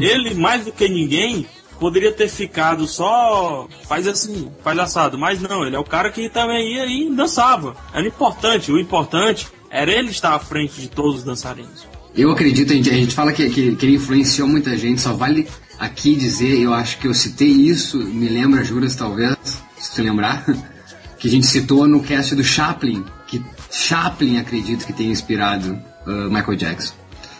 Ele, 0.00 0.34
mais 0.34 0.64
do 0.64 0.72
que 0.72 0.88
ninguém, 0.88 1.46
poderia 1.78 2.12
ter 2.12 2.28
ficado 2.28 2.86
só 2.86 3.68
faz 3.86 4.06
assim, 4.06 4.50
faz 4.62 4.78
assado, 4.78 5.18
mas 5.18 5.40
não, 5.40 5.66
ele 5.66 5.76
é 5.76 5.78
o 5.78 5.84
cara 5.84 6.10
que 6.10 6.28
também 6.28 6.74
ia 6.74 6.86
e 6.86 7.10
dançava. 7.14 7.76
Era 7.92 8.06
importante, 8.06 8.72
o 8.72 8.78
importante 8.78 9.48
era 9.70 9.92
ele 9.92 10.10
estar 10.10 10.34
à 10.34 10.38
frente 10.38 10.80
de 10.80 10.88
todos 10.88 11.16
os 11.16 11.24
dançarinos. 11.24 11.86
Eu 12.14 12.30
acredito, 12.30 12.72
a 12.72 12.76
gente, 12.76 12.90
a 12.90 12.94
gente 12.94 13.14
fala 13.14 13.32
que, 13.32 13.48
que, 13.50 13.76
que 13.76 13.86
ele 13.86 13.96
influenciou 13.96 14.48
muita 14.48 14.76
gente, 14.76 15.00
só 15.00 15.12
vale 15.12 15.46
aqui 15.78 16.14
dizer, 16.14 16.60
eu 16.60 16.72
acho 16.74 16.98
que 16.98 17.06
eu 17.06 17.14
citei 17.14 17.48
isso, 17.48 17.98
me 17.98 18.28
lembra, 18.28 18.64
juras, 18.64 18.94
talvez, 18.94 19.36
se 19.78 19.94
tu 19.94 20.02
lembrar, 20.02 20.44
que 21.18 21.28
a 21.28 21.30
gente 21.30 21.46
citou 21.46 21.86
no 21.86 22.02
cast 22.02 22.34
do 22.34 22.44
Chaplin, 22.44 23.04
que 23.26 23.42
Chaplin 23.70 24.38
acredito 24.38 24.86
que 24.86 24.92
tenha 24.92 25.10
inspirado 25.10 25.78
uh, 26.06 26.30
Michael 26.30 26.56
Jackson. 26.56 26.94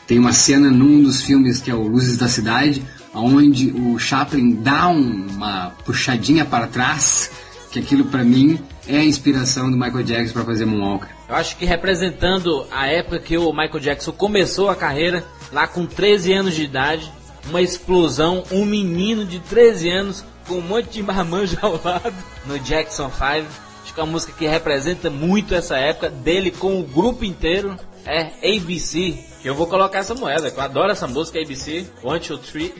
Tem 0.07 0.18
uma 0.18 0.33
cena 0.33 0.70
num 0.70 1.03
dos 1.03 1.22
filmes 1.22 1.61
que 1.61 1.70
é 1.70 1.75
o 1.75 1.83
Luzes 1.87 2.16
da 2.16 2.29
Cidade, 2.29 2.83
onde 3.12 3.70
o 3.70 3.99
Chaplin 3.99 4.57
dá 4.62 4.88
um- 4.88 5.27
uma 5.31 5.70
puxadinha 5.85 6.44
para 6.44 6.66
trás, 6.66 7.31
que 7.72 7.79
aquilo 7.79 8.05
pra 8.05 8.22
mim 8.22 8.59
é 8.87 8.99
a 8.99 9.05
inspiração 9.05 9.70
do 9.70 9.77
Michael 9.77 10.05
Jackson 10.05 10.33
para 10.33 10.44
fazer 10.44 10.64
Moonwalker. 10.64 11.09
Eu 11.29 11.35
acho 11.35 11.57
que 11.57 11.64
representando 11.64 12.66
a 12.70 12.87
época 12.87 13.18
que 13.18 13.37
o 13.37 13.51
Michael 13.53 13.81
Jackson 13.81 14.12
começou 14.12 14.70
a 14.70 14.77
carreira, 14.77 15.25
lá 15.53 15.66
com 15.66 15.85
13 15.87 16.33
anos 16.33 16.55
de 16.55 16.62
idade, 16.62 17.11
uma 17.49 17.63
explosão, 17.63 18.45
um 18.51 18.65
menino 18.65 19.25
de 19.25 19.39
13 19.41 19.91
anos 19.91 20.25
com 20.47 20.55
um 20.55 20.61
monte 20.61 20.91
de 20.91 21.03
marmanjo 21.03 21.59
ao 21.61 21.81
lado 21.83 22.15
no 22.47 22.59
Jackson 22.59 23.11
5. 23.11 23.47
Acho 23.83 23.95
que 23.95 24.01
é 24.01 24.03
uma 24.03 24.13
música 24.13 24.33
que 24.33 24.47
representa 24.47 25.11
muito 25.11 25.55
essa 25.55 25.77
época 25.77 26.11
dele 26.11 26.51
com 26.51 26.81
o 26.81 26.83
grupo 26.83 27.25
inteiro. 27.25 27.77
É 28.05 28.55
ABC, 28.55 29.19
que 29.43 29.49
eu 29.49 29.55
vou 29.55 29.67
colocar 29.67 29.99
essa 29.99 30.15
moeda, 30.15 30.51
que 30.51 30.59
eu 30.59 30.63
adoro 30.63 30.93
essa 30.93 31.09
música 31.09 31.41
ABC. 31.41 31.87
One, 32.03 32.21
two, 32.21 32.39
three. 32.39 32.73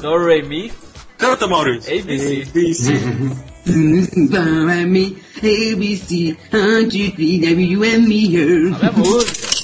Do, 0.00 0.16
re, 0.18 0.42
mi. 0.42 0.72
Canta, 1.16 1.46
Maurício. 1.48 1.92
ABC. 1.92 2.46
ABC. 2.48 2.92
Me, 4.86 5.18
ABC, 5.42 6.36
one, 6.52 6.88
two, 6.88 7.10
three, 7.10 7.40
W, 7.40 7.82
and 7.82 8.06
me. 8.06 8.72
Olha 8.74 8.88
a 8.88 8.92
música. 8.92 9.57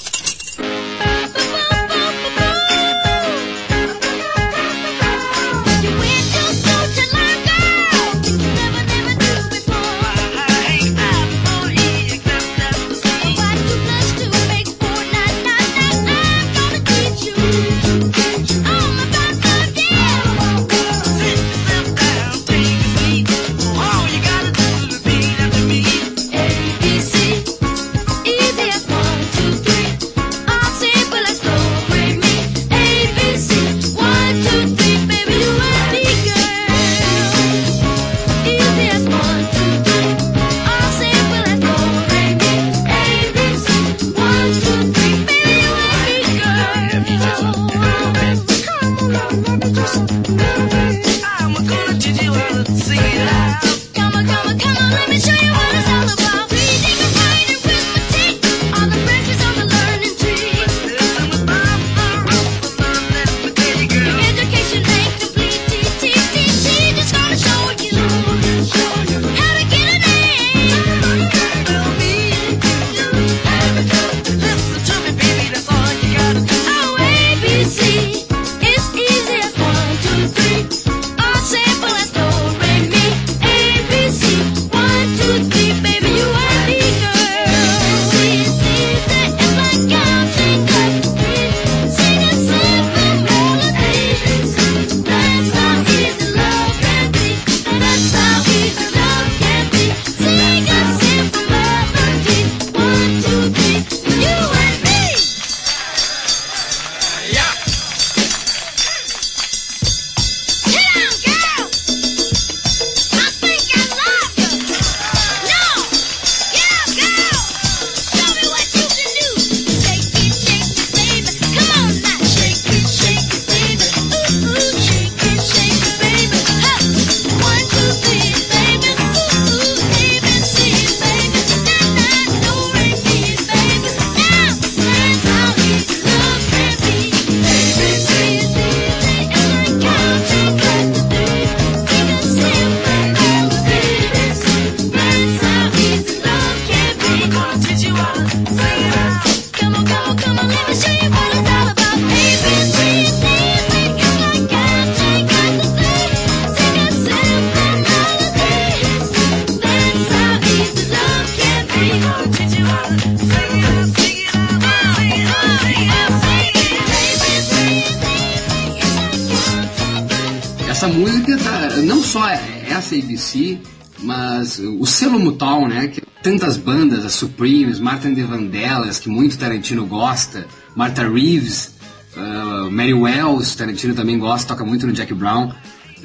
Só 172.15 172.29
é 172.29 172.67
essa 172.69 172.95
ABC, 172.95 173.57
mas 173.99 174.57
o 174.57 174.85
selo 174.85 175.19
Motown, 175.19 175.67
né? 175.67 175.89
Que 175.89 176.01
tantas 176.23 176.55
bandas, 176.55 177.05
as 177.05 177.11
Supremes, 177.11 177.77
Martin 177.77 178.13
de 178.13 178.23
Vandellas, 178.23 178.99
que 178.99 179.09
muito 179.09 179.37
Tarantino 179.37 179.85
gosta, 179.85 180.47
Martha 180.73 181.05
Reeves, 181.09 181.73
uh, 182.15 182.71
Mary 182.71 182.93
Wells, 182.93 183.57
Tarantino 183.57 183.93
também 183.93 184.17
gosta, 184.17 184.47
toca 184.47 184.63
muito 184.63 184.87
no 184.87 184.93
Jack 184.93 185.13
Brown. 185.13 185.51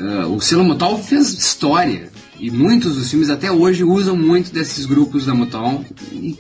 Uh, 0.01 0.35
o 0.35 0.41
selo 0.41 0.65
Motown 0.65 1.01
fez 1.01 1.33
história 1.33 2.11
e 2.41 2.51
muitos 2.51 2.97
dos 2.97 3.09
filmes 3.09 3.31
até 3.31 3.53
hoje 3.53 3.85
usam 3.85 4.17
muito 4.17 4.53
desses 4.53 4.87
grupos 4.87 5.27
da 5.27 5.33
Motown, 5.33 5.85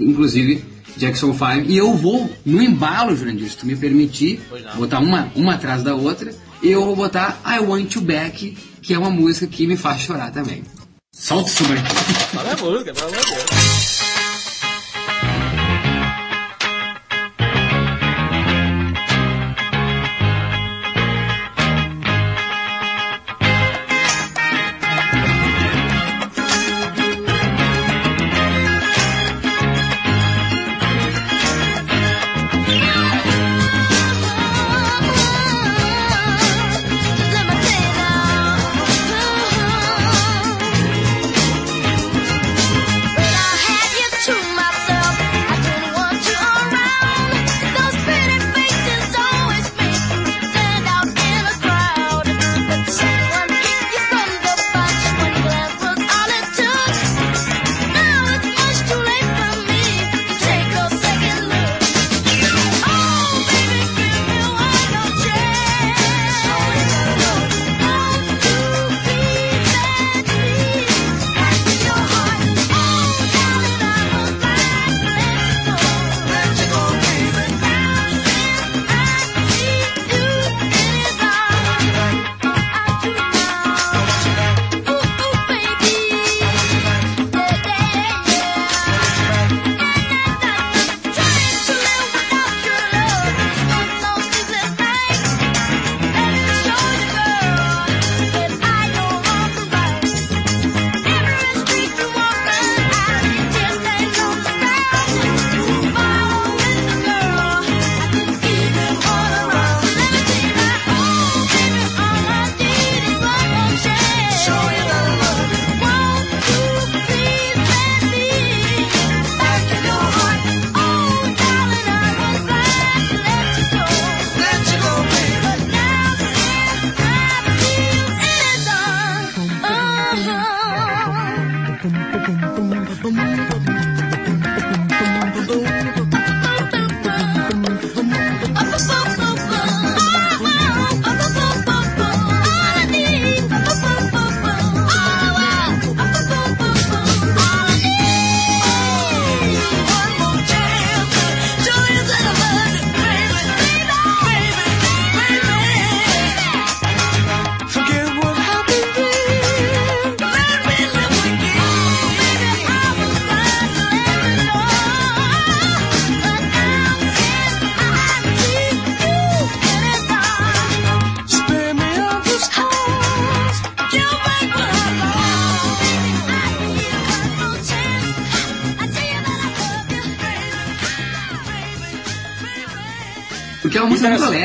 inclusive 0.00 0.64
Jackson 0.96 1.32
5. 1.32 1.70
E 1.70 1.76
eu 1.76 1.94
vou 1.94 2.28
no 2.44 2.60
embalo, 2.60 3.14
Jurandir, 3.14 3.48
se 3.48 3.56
tu 3.56 3.66
me 3.66 3.76
permitir, 3.76 4.40
botar 4.76 4.98
uma, 4.98 5.30
uma 5.36 5.54
atrás 5.54 5.84
da 5.84 5.94
outra, 5.94 6.34
eu 6.62 6.84
vou 6.84 6.96
botar 6.96 7.40
I 7.46 7.60
Want 7.60 7.94
You 7.94 8.02
Back, 8.02 8.56
que 8.82 8.92
é 8.92 8.98
uma 8.98 9.10
música 9.10 9.46
que 9.46 9.66
me 9.66 9.76
faz 9.76 10.02
chorar 10.02 10.30
também. 10.30 10.62
Solta 11.12 11.50
Branco. 11.64 11.94
Fala 12.32 12.52
a 12.52 12.56
música, 12.56 12.92
pelo 12.92 13.08
amor 13.08 13.20
de 13.24 13.30
Deus. 13.30 14.19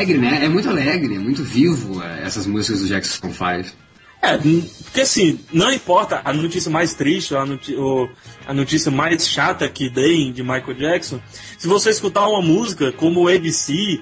Alegre, 0.06 0.18
né? 0.18 0.44
É 0.44 0.48
muito 0.48 0.68
alegre, 0.68 1.14
é 1.16 1.18
muito 1.18 1.42
vivo 1.42 2.02
é, 2.02 2.22
essas 2.22 2.46
músicas 2.46 2.80
do 2.80 2.88
Jackson 2.88 3.32
5. 3.32 3.76
É, 4.22 4.38
porque 4.84 5.02
assim, 5.02 5.38
não 5.52 5.70
importa 5.70 6.20
a 6.24 6.32
notícia 6.32 6.70
mais 6.70 6.94
triste, 6.94 7.34
a, 7.36 7.44
notícia, 7.44 7.76
a 8.46 8.54
notícia 8.54 8.90
mais 8.90 9.28
chata 9.28 9.68
que 9.68 9.90
deem 9.90 10.32
de 10.32 10.42
Michael 10.42 10.74
Jackson, 10.74 11.20
se 11.58 11.68
você 11.68 11.90
escutar 11.90 12.26
uma 12.26 12.40
música 12.40 12.90
como 12.92 13.24
o 13.24 13.28
ABC, 13.28 14.00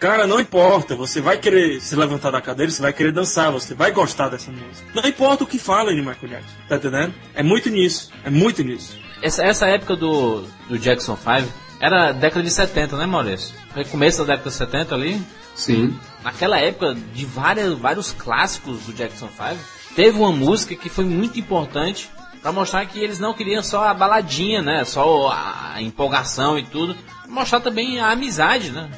cara, 0.00 0.26
não 0.26 0.40
importa, 0.40 0.96
você 0.96 1.20
vai 1.20 1.38
querer 1.38 1.80
se 1.80 1.94
levantar 1.94 2.30
da 2.30 2.40
cadeira, 2.40 2.72
você 2.72 2.82
vai 2.82 2.92
querer 2.92 3.12
dançar, 3.12 3.52
você 3.52 3.74
vai 3.74 3.92
gostar 3.92 4.30
dessa 4.30 4.50
música. 4.50 4.88
Não 4.94 5.08
importa 5.08 5.44
o 5.44 5.46
que 5.46 5.58
fala 5.58 5.94
de 5.94 6.00
Michael 6.00 6.28
Jackson, 6.28 6.56
tá 6.68 6.76
entendendo? 6.76 7.14
É 7.34 7.42
muito 7.42 7.68
nisso, 7.68 8.10
é 8.24 8.30
muito 8.30 8.64
nisso. 8.64 8.98
Essa, 9.20 9.44
essa 9.44 9.66
época 9.68 9.94
do, 9.94 10.44
do 10.68 10.78
Jackson 10.78 11.16
5 11.16 11.48
era 11.82 12.12
década 12.12 12.44
de 12.44 12.50
70, 12.50 12.96
né, 12.96 13.06
Maurício? 13.06 13.52
Foi 13.74 13.84
começo 13.84 14.18
da 14.18 14.36
década 14.36 14.48
de 14.48 14.56
70 14.56 14.94
ali. 14.94 15.20
Sim. 15.56 15.98
Naquela 16.22 16.56
época, 16.60 16.94
de 17.12 17.26
várias, 17.26 17.76
vários 17.76 18.12
clássicos 18.12 18.84
do 18.84 18.92
Jackson 18.92 19.28
5, 19.28 19.58
teve 19.96 20.16
uma 20.16 20.30
música 20.30 20.76
que 20.76 20.88
foi 20.88 21.04
muito 21.04 21.40
importante 21.40 22.08
para 22.40 22.52
mostrar 22.52 22.86
que 22.86 23.00
eles 23.00 23.18
não 23.18 23.34
queriam 23.34 23.64
só 23.64 23.88
a 23.88 23.94
baladinha, 23.94 24.62
né? 24.62 24.84
Só 24.84 25.28
a 25.32 25.82
empolgação 25.82 26.56
e 26.56 26.62
tudo. 26.62 26.96
Mostrar 27.28 27.58
também 27.58 27.98
a 27.98 28.12
amizade, 28.12 28.70
né? 28.70 28.88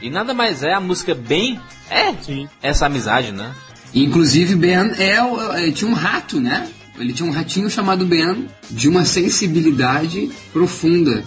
E 0.00 0.10
nada 0.10 0.34
mais 0.34 0.64
é 0.64 0.72
a 0.72 0.80
música 0.80 1.14
bem 1.14 1.60
é 1.88 2.12
Sim. 2.20 2.48
essa 2.60 2.86
amizade, 2.86 3.30
né? 3.30 3.54
Inclusive, 3.94 4.56
Ben 4.56 4.90
é, 4.98 5.68
é, 5.68 5.70
tinha 5.70 5.88
um 5.88 5.94
rato, 5.94 6.40
né? 6.40 6.68
Ele 6.98 7.12
tinha 7.12 7.28
um 7.28 7.32
ratinho 7.32 7.70
chamado 7.70 8.04
Ben, 8.04 8.48
de 8.68 8.88
uma 8.88 9.04
sensibilidade 9.04 10.28
profunda. 10.52 11.24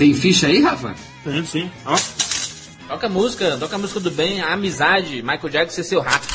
Tem 0.00 0.14
ficha 0.14 0.46
aí, 0.46 0.62
Rafa? 0.62 0.94
Sim, 1.22 1.44
sim. 1.44 1.70
Ó. 1.84 1.94
Toca 2.88 3.06
a 3.06 3.10
música, 3.10 3.58
toca 3.58 3.76
a 3.76 3.78
música 3.78 4.00
do 4.00 4.10
bem, 4.10 4.40
a 4.40 4.54
amizade, 4.54 5.20
Michael 5.20 5.50
Jackson 5.50 5.82
e 5.82 5.84
seu 5.84 6.00
rato. 6.00 6.26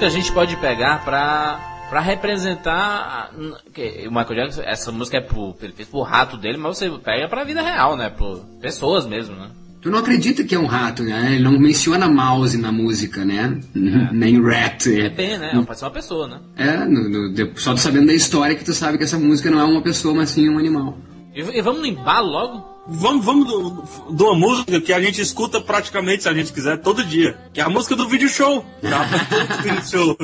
Música 0.00 0.06
a 0.06 0.08
gente 0.10 0.32
pode 0.32 0.56
pegar 0.56 1.04
pra, 1.04 1.86
pra 1.90 2.00
representar. 2.00 3.30
que 3.74 4.06
O 4.08 4.10
Michael 4.10 4.34
Jackson, 4.34 4.62
essa 4.64 4.90
música 4.92 5.18
é 5.18 5.20
pro, 5.20 5.54
ele 5.62 5.72
fez 5.72 5.88
pro 5.88 6.00
rato 6.02 6.36
dele, 6.38 6.56
mas 6.56 6.78
você 6.78 6.88
pega 6.90 7.28
pra 7.28 7.44
vida 7.44 7.60
real, 7.62 7.96
né? 7.96 8.08
Por 8.08 8.38
pessoas 8.60 9.06
mesmo, 9.06 9.36
né? 9.36 9.50
Tu 9.82 9.90
não 9.90 9.98
acredita 9.98 10.44
que 10.44 10.54
é 10.54 10.58
um 10.58 10.66
rato, 10.66 11.02
né? 11.02 11.32
Ele 11.34 11.42
não 11.44 11.52
menciona 11.58 12.06
mouse 12.08 12.56
na 12.58 12.70
música, 12.70 13.24
né? 13.24 13.58
Nem 14.12 14.42
rat. 14.42 14.86
É 14.88 15.08
bem, 15.08 15.38
né? 15.38 15.52
Pode 15.66 15.78
ser 15.78 15.84
uma 15.86 15.90
pessoa, 15.90 16.28
né? 16.28 16.38
É, 16.56 16.76
no- 16.84 17.08
no- 17.08 17.58
só 17.58 17.72
tu 17.74 17.80
sabendo 17.80 18.06
da 18.06 18.14
história 18.14 18.54
que 18.54 18.64
tu 18.64 18.72
sabe 18.74 18.98
que 18.98 19.04
essa 19.04 19.18
música 19.18 19.50
não 19.50 19.60
é 19.60 19.64
uma 19.64 19.82
pessoa, 19.82 20.14
mas 20.14 20.30
sim 20.30 20.48
um 20.48 20.58
animal. 20.58 20.96
E, 21.34 21.40
e 21.40 21.62
vamos 21.62 21.86
embalo 21.86 22.26
logo? 22.28 22.69
Vamos, 22.92 23.24
vamos 23.24 23.46
do, 23.46 24.14
de 24.14 24.22
uma 24.22 24.34
música 24.34 24.80
que 24.80 24.92
a 24.92 25.00
gente 25.00 25.20
escuta 25.20 25.60
praticamente, 25.60 26.24
se 26.24 26.28
a 26.28 26.34
gente 26.34 26.52
quiser, 26.52 26.76
todo 26.78 27.04
dia. 27.04 27.38
Que 27.52 27.60
é 27.60 27.64
a 27.64 27.68
música 27.68 27.94
do 27.94 28.08
vídeo 28.08 28.28
show. 28.28 28.64
Tá? 28.82 29.04
Do 29.56 29.62
vídeo 29.62 29.88
show. 29.88 30.16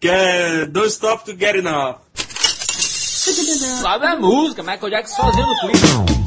Que 0.00 0.08
é 0.08 0.66
Don't 0.66 0.88
Stop 0.88 1.26
to 1.26 1.38
Get 1.38 1.56
Enough. 1.56 1.96
Sobe 3.82 4.06
a 4.06 4.16
música, 4.16 4.62
Michael 4.62 4.90
Jackson 4.90 5.22
sozinho 5.22 5.46
no 5.46 5.60
clipe. 5.60 6.25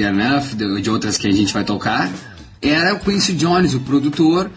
Enough, 0.00 0.54
de, 0.54 0.80
de 0.80 0.90
outras 0.90 1.16
que 1.16 1.26
a 1.28 1.32
gente 1.32 1.52
vai 1.52 1.64
tocar, 1.64 2.10
era 2.60 2.94
o 2.94 3.00
Quincy 3.00 3.32
Jones, 3.34 3.74
o 3.74 3.80
produtor, 3.80 4.50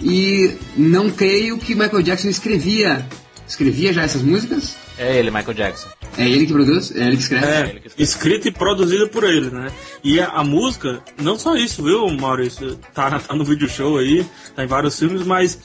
e 0.00 0.56
não 0.76 1.10
creio 1.10 1.58
que 1.58 1.74
Michael 1.74 2.02
Jackson 2.02 2.28
escrevia. 2.28 3.06
Escrevia 3.46 3.92
já 3.92 4.02
essas 4.02 4.22
músicas? 4.22 4.76
É 4.98 5.18
ele, 5.18 5.30
Michael 5.30 5.54
Jackson. 5.54 5.88
É 6.16 6.28
ele 6.28 6.46
que 6.46 6.52
produz? 6.52 6.94
É 6.94 7.06
ele 7.06 7.16
que 7.16 7.22
escreve? 7.22 7.46
É, 7.46 7.80
escrita 8.02 8.48
e 8.48 8.52
produzida 8.52 9.06
por 9.08 9.24
ele, 9.24 9.48
né? 9.48 9.70
E 10.02 10.20
a, 10.20 10.26
a 10.28 10.44
música, 10.44 11.00
não 11.22 11.38
só 11.38 11.56
isso, 11.56 11.82
viu, 11.82 12.08
Maurício? 12.08 12.76
Tá, 12.92 13.18
tá 13.18 13.34
no 13.34 13.44
vídeo 13.44 13.68
show 13.68 13.96
aí, 13.98 14.26
tá 14.54 14.64
em 14.64 14.66
vários 14.66 14.98
filmes, 14.98 15.24
mas 15.24 15.58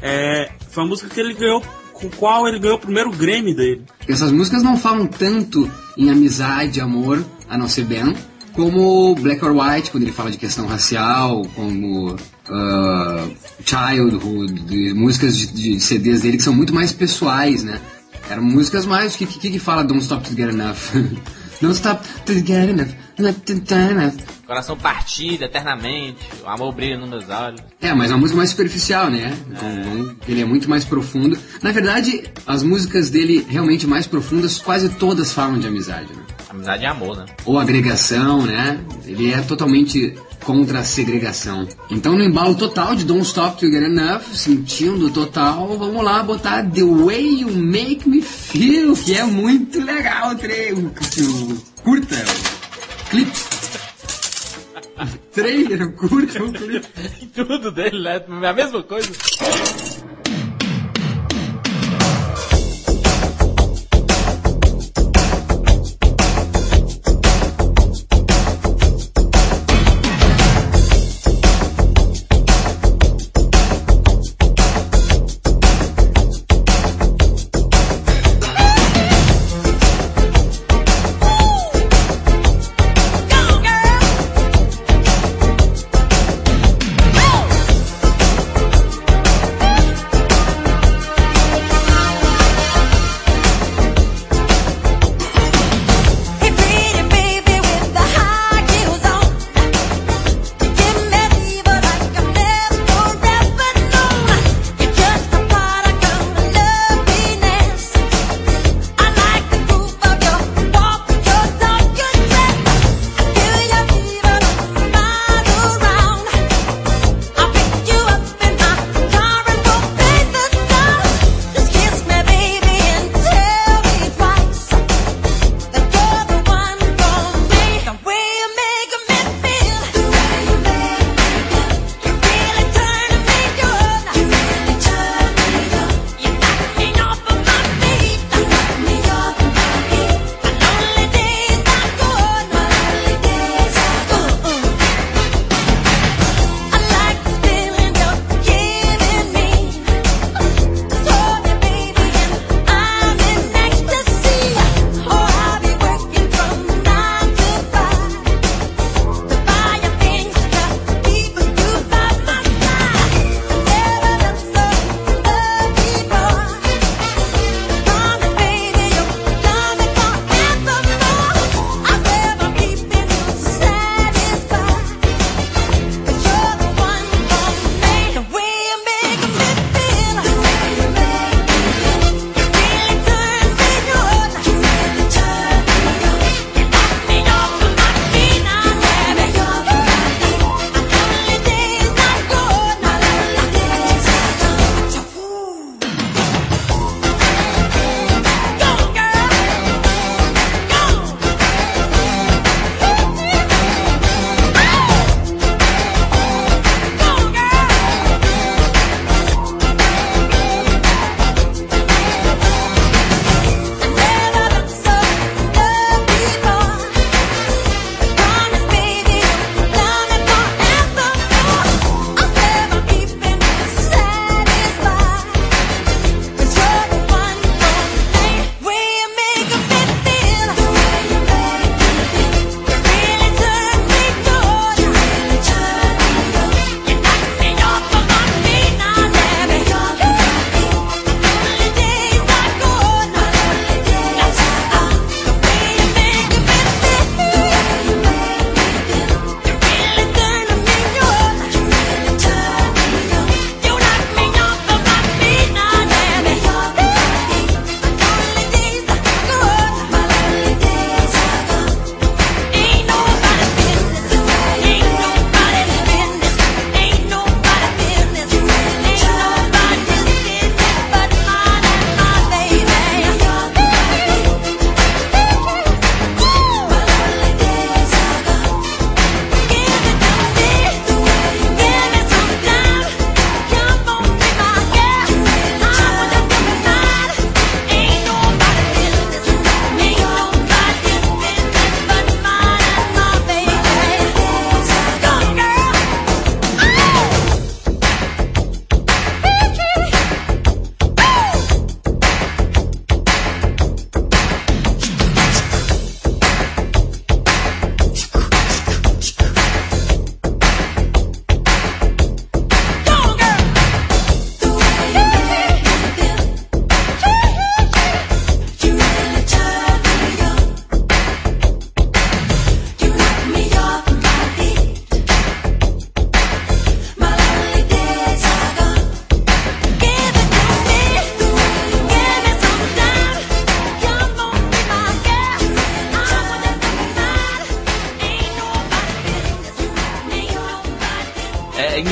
é, 0.00 0.50
foi 0.70 0.84
a 0.84 0.86
música 0.86 1.08
que 1.08 1.20
ele 1.20 1.34
ganhou, 1.34 1.62
com 1.92 2.08
qual 2.10 2.46
ele 2.46 2.58
ganhou 2.58 2.76
o 2.76 2.80
primeiro 2.80 3.10
Grammy 3.10 3.54
dele. 3.54 3.84
Essas 4.08 4.30
músicas 4.30 4.62
não 4.62 4.76
falam 4.76 5.06
tanto 5.06 5.70
em 5.96 6.10
amizade, 6.10 6.80
amor, 6.80 7.24
a 7.48 7.58
não 7.58 7.68
ser 7.68 7.84
Ben, 7.84 8.14
como 8.56 9.14
Black 9.14 9.44
or 9.44 9.52
White, 9.54 9.90
quando 9.90 10.04
ele 10.04 10.12
fala 10.12 10.30
de 10.30 10.38
questão 10.38 10.66
racial, 10.66 11.42
como 11.54 12.14
uh, 12.14 13.36
Childhood, 13.64 14.94
músicas 14.94 15.36
de, 15.36 15.46
de, 15.48 15.80
CDs 15.80 16.22
dele 16.22 16.38
que 16.38 16.42
são 16.42 16.54
muito 16.54 16.74
mais 16.74 16.90
pessoais, 16.90 17.62
né? 17.62 17.78
Eram 18.28 18.42
músicas 18.42 18.86
mais. 18.86 19.14
O 19.14 19.18
que, 19.18 19.26
que, 19.26 19.50
que 19.50 19.58
fala 19.58 19.84
Don't 19.84 20.02
Stop 20.02 20.28
to 20.28 20.34
Get 20.34 20.48
Enough? 20.48 20.76
Don't 21.60 21.76
Stop 21.76 22.02
to 22.24 22.32
Get 22.34 22.70
Enough. 22.70 23.05
Coração 24.46 24.76
partido 24.76 25.44
eternamente, 25.44 26.18
o 26.44 26.48
amor 26.48 26.72
brilha 26.72 26.98
nos 26.98 27.08
meus 27.08 27.28
olhos. 27.28 27.60
É, 27.80 27.92
mas 27.92 28.10
é 28.10 28.14
uma 28.14 28.20
música 28.20 28.36
mais 28.36 28.50
superficial, 28.50 29.10
né? 29.10 29.32
É. 29.60 30.30
Ele 30.30 30.42
é 30.42 30.44
muito 30.44 30.68
mais 30.70 30.84
profundo. 30.84 31.36
Na 31.62 31.72
verdade, 31.72 32.22
as 32.46 32.62
músicas 32.62 33.10
dele 33.10 33.44
realmente 33.48 33.86
mais 33.86 34.06
profundas, 34.06 34.58
quase 34.58 34.88
todas 34.90 35.32
falam 35.32 35.58
de 35.58 35.66
amizade, 35.66 36.12
né? 36.12 36.22
Amizade 36.48 36.84
e 36.84 36.86
amor, 36.86 37.16
né? 37.16 37.24
Ou 37.44 37.58
agregação, 37.58 38.42
né? 38.42 38.78
Ele 39.04 39.32
é 39.32 39.40
totalmente 39.40 40.14
contra 40.44 40.78
a 40.78 40.84
segregação. 40.84 41.66
Então, 41.90 42.16
no 42.16 42.22
embalo 42.22 42.54
total 42.54 42.94
de 42.94 43.04
Don't 43.04 43.26
Stop 43.26 43.58
To 43.58 43.66
Get 43.68 43.82
Enough, 43.82 44.22
sentindo 44.32 45.10
total, 45.10 45.76
vamos 45.76 46.04
lá 46.04 46.22
botar 46.22 46.62
The 46.62 46.84
Way 46.84 47.40
You 47.40 47.50
Make 47.50 48.08
Me 48.08 48.22
Feel, 48.22 48.94
que 48.94 49.14
é 49.14 49.24
muito 49.24 49.80
legal 49.82 50.30
o 50.30 50.34
treino. 50.36 50.94
Curta, 51.82 52.24
clipe. 53.10 53.32
Trailer, 55.32 55.92
curta 55.92 56.42
o 56.42 56.52
clipe. 56.52 56.88
Tudo 57.34 57.70
dele, 57.70 58.02
né? 58.02 58.24
É 58.42 58.48
a 58.48 58.52
mesma 58.52 58.82
coisa. 58.82 59.12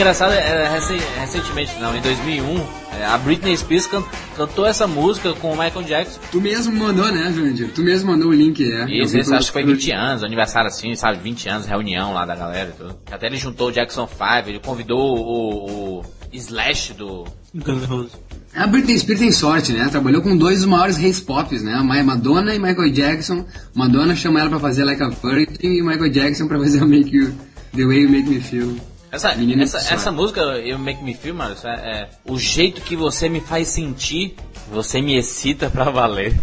Engraçado 0.05 0.33
é, 0.33 0.69
recen- 0.69 1.01
recentemente, 1.19 1.73
não, 1.81 1.97
em 1.97 2.01
2001, 2.03 2.67
é, 3.01 3.05
a 3.07 3.17
Britney 3.19 3.57
Spears 3.57 3.87
can- 3.87 4.05
cantou 4.37 4.67
essa 4.67 4.87
música 4.87 5.33
com 5.35 5.49
o 5.53 5.57
Michael 5.59 5.83
Jackson. 5.83 6.21
Tu 6.31 6.41
mesmo 6.41 6.77
mandou, 6.77 7.11
né, 7.11 7.33
Jurandir? 7.35 7.71
Tu 7.75 7.83
mesmo 7.83 8.11
mandou 8.13 8.29
o 8.29 8.33
link, 8.33 8.63
é. 8.71 8.85
Isso, 8.91 9.35
acho 9.35 9.47
que 9.47 9.53
foi 9.53 9.65
20 9.65 9.91
anos, 9.93 10.23
aniversário 10.23 10.69
assim, 10.69 10.95
sabe? 10.95 11.19
20 11.23 11.49
anos, 11.49 11.67
reunião 11.67 12.13
lá 12.13 12.27
da 12.27 12.37
galera 12.37 12.71
e 12.75 12.77
tudo. 12.83 12.99
Até 13.11 13.27
ele 13.27 13.37
juntou 13.39 13.69
o 13.69 13.73
Jackson 13.73 14.07
5, 14.07 14.49
ele 14.49 14.61
convidou 14.61 14.99
o, 15.19 16.01
o 16.01 16.03
Slash 16.33 16.93
do. 16.93 17.25
Guns 17.55 17.83
N' 17.83 17.87
Roses. 17.87 18.13
A 18.55 18.67
Britney 18.67 18.99
Spears 18.99 19.21
tem 19.21 19.33
sorte, 19.33 19.73
né? 19.73 19.89
Trabalhou 19.91 20.21
com 20.23 20.37
dois 20.37 20.59
dos 20.59 20.67
maiores 20.67 20.97
reis 20.97 21.19
pop, 21.19 21.59
né? 21.61 21.77
Ma- 21.83 22.03
Madonna 22.03 22.55
e 22.55 22.59
Michael 22.59 22.91
Jackson. 22.93 23.45
Madonna 23.75 24.15
chama 24.15 24.41
ela 24.41 24.51
pra 24.51 24.61
fazer 24.61 24.85
Like 24.85 25.03
a 25.03 25.09
Virgin 25.09 25.49
e 25.63 25.83
Michael 25.83 26.11
Jackson 26.11 26.47
pra 26.47 26.59
fazer 26.59 26.83
o 26.83 26.87
Make 26.89 27.17
You, 27.17 27.33
The 27.75 27.85
Way 27.87 28.03
You 28.03 28.11
Make 28.11 28.29
Me 28.29 28.41
Feel. 28.41 28.77
Essa, 29.15 29.31
essa, 29.33 29.79
que 29.79 29.95
essa 29.95 30.13
música, 30.13 30.41
Eu 30.41 30.79
Make 30.79 31.03
Me 31.03 31.15
Feel, 31.15 31.35
mano, 31.35 31.55
é, 31.65 31.69
é 31.69 32.09
o 32.25 32.39
jeito 32.39 32.81
que 32.81 32.97
você 32.97 33.29
me 33.29 33.41
faz 33.41 33.69
sentir, 33.69 34.35
você 34.71 35.01
me 35.01 35.17
excita 35.17 35.71
pra 35.71 35.91
valer. 35.91 36.35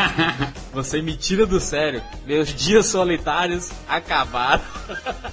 você 0.72 1.02
me 1.02 1.16
tira 1.16 1.46
do 1.46 1.60
sério. 1.60 2.02
Meus 2.26 2.54
dias 2.54 2.86
solitários 2.86 3.70
acabaram. 3.88 4.62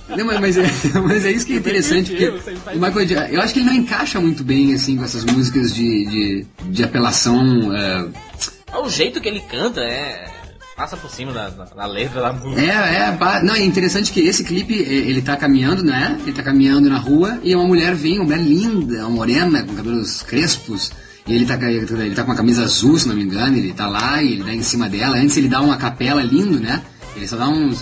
Não, 0.09 0.25
mas, 0.25 0.39
mas, 0.39 0.57
é, 0.57 0.63
mas 0.99 1.25
é 1.25 1.31
isso 1.31 1.45
que 1.45 1.53
é 1.53 1.57
interessante, 1.57 2.11
porque 2.11 2.27
o 2.75 2.79
Michael 2.79 3.05
Jackson, 3.05 3.33
eu 3.35 3.41
acho 3.41 3.53
que 3.53 3.59
ele 3.59 3.69
não 3.69 3.75
encaixa 3.75 4.19
muito 4.19 4.43
bem, 4.43 4.73
assim, 4.73 4.97
com 4.97 5.03
essas 5.03 5.23
músicas 5.23 5.73
de, 5.73 6.05
de, 6.05 6.45
de 6.69 6.83
apelação. 6.83 7.41
é, 7.75 8.07
É 8.73 8.77
o 8.77 8.89
jeito 8.89 9.21
que 9.21 9.29
ele 9.29 9.41
canta, 9.41 9.81
é. 9.81 10.36
Passa 10.77 10.95
por 10.95 11.09
cima 11.09 11.33
da, 11.33 11.49
da- 11.49 11.65
da 11.65 11.85
letra 11.87 12.21
da 12.21 12.31
música. 12.31 12.61
É, 12.61 12.67
é, 13.09 13.43
não, 13.43 13.55
é 13.55 13.63
interessante 13.65 14.11
que 14.11 14.19
esse 14.19 14.43
clipe, 14.43 14.75
ele 14.75 15.23
tá 15.23 15.35
caminhando, 15.35 15.83
né? 15.83 16.19
Ele 16.21 16.33
tá 16.33 16.43
caminhando 16.43 16.87
na 16.87 16.99
rua 16.99 17.39
e 17.43 17.55
uma 17.55 17.65
mulher 17.65 17.95
vem, 17.95 18.19
uma 18.19 18.25
mulher 18.25 18.39
linda, 18.41 18.99
uma 18.99 19.09
morena, 19.09 19.63
com 19.63 19.73
cabelos 19.73 20.21
crespos, 20.21 20.91
e 21.25 21.33
ele 21.33 21.47
tá, 21.47 21.55
ele 21.69 22.13
tá 22.13 22.23
com 22.23 22.29
uma 22.29 22.37
camisa 22.37 22.63
azul, 22.63 22.97
se 22.99 23.07
não 23.07 23.15
me 23.15 23.23
engano, 23.23 23.57
ele 23.57 23.73
tá 23.73 23.87
lá 23.87 24.21
e 24.21 24.33
ele 24.33 24.43
dá 24.43 24.53
em 24.53 24.61
cima 24.61 24.87
dela. 24.87 25.17
Antes 25.17 25.35
ele 25.35 25.47
dá 25.47 25.61
uma 25.61 25.77
capela 25.77 26.21
lindo, 26.21 26.59
né? 26.59 26.83
Ele 27.15 27.27
só 27.27 27.35
dá 27.37 27.49
uns. 27.49 27.81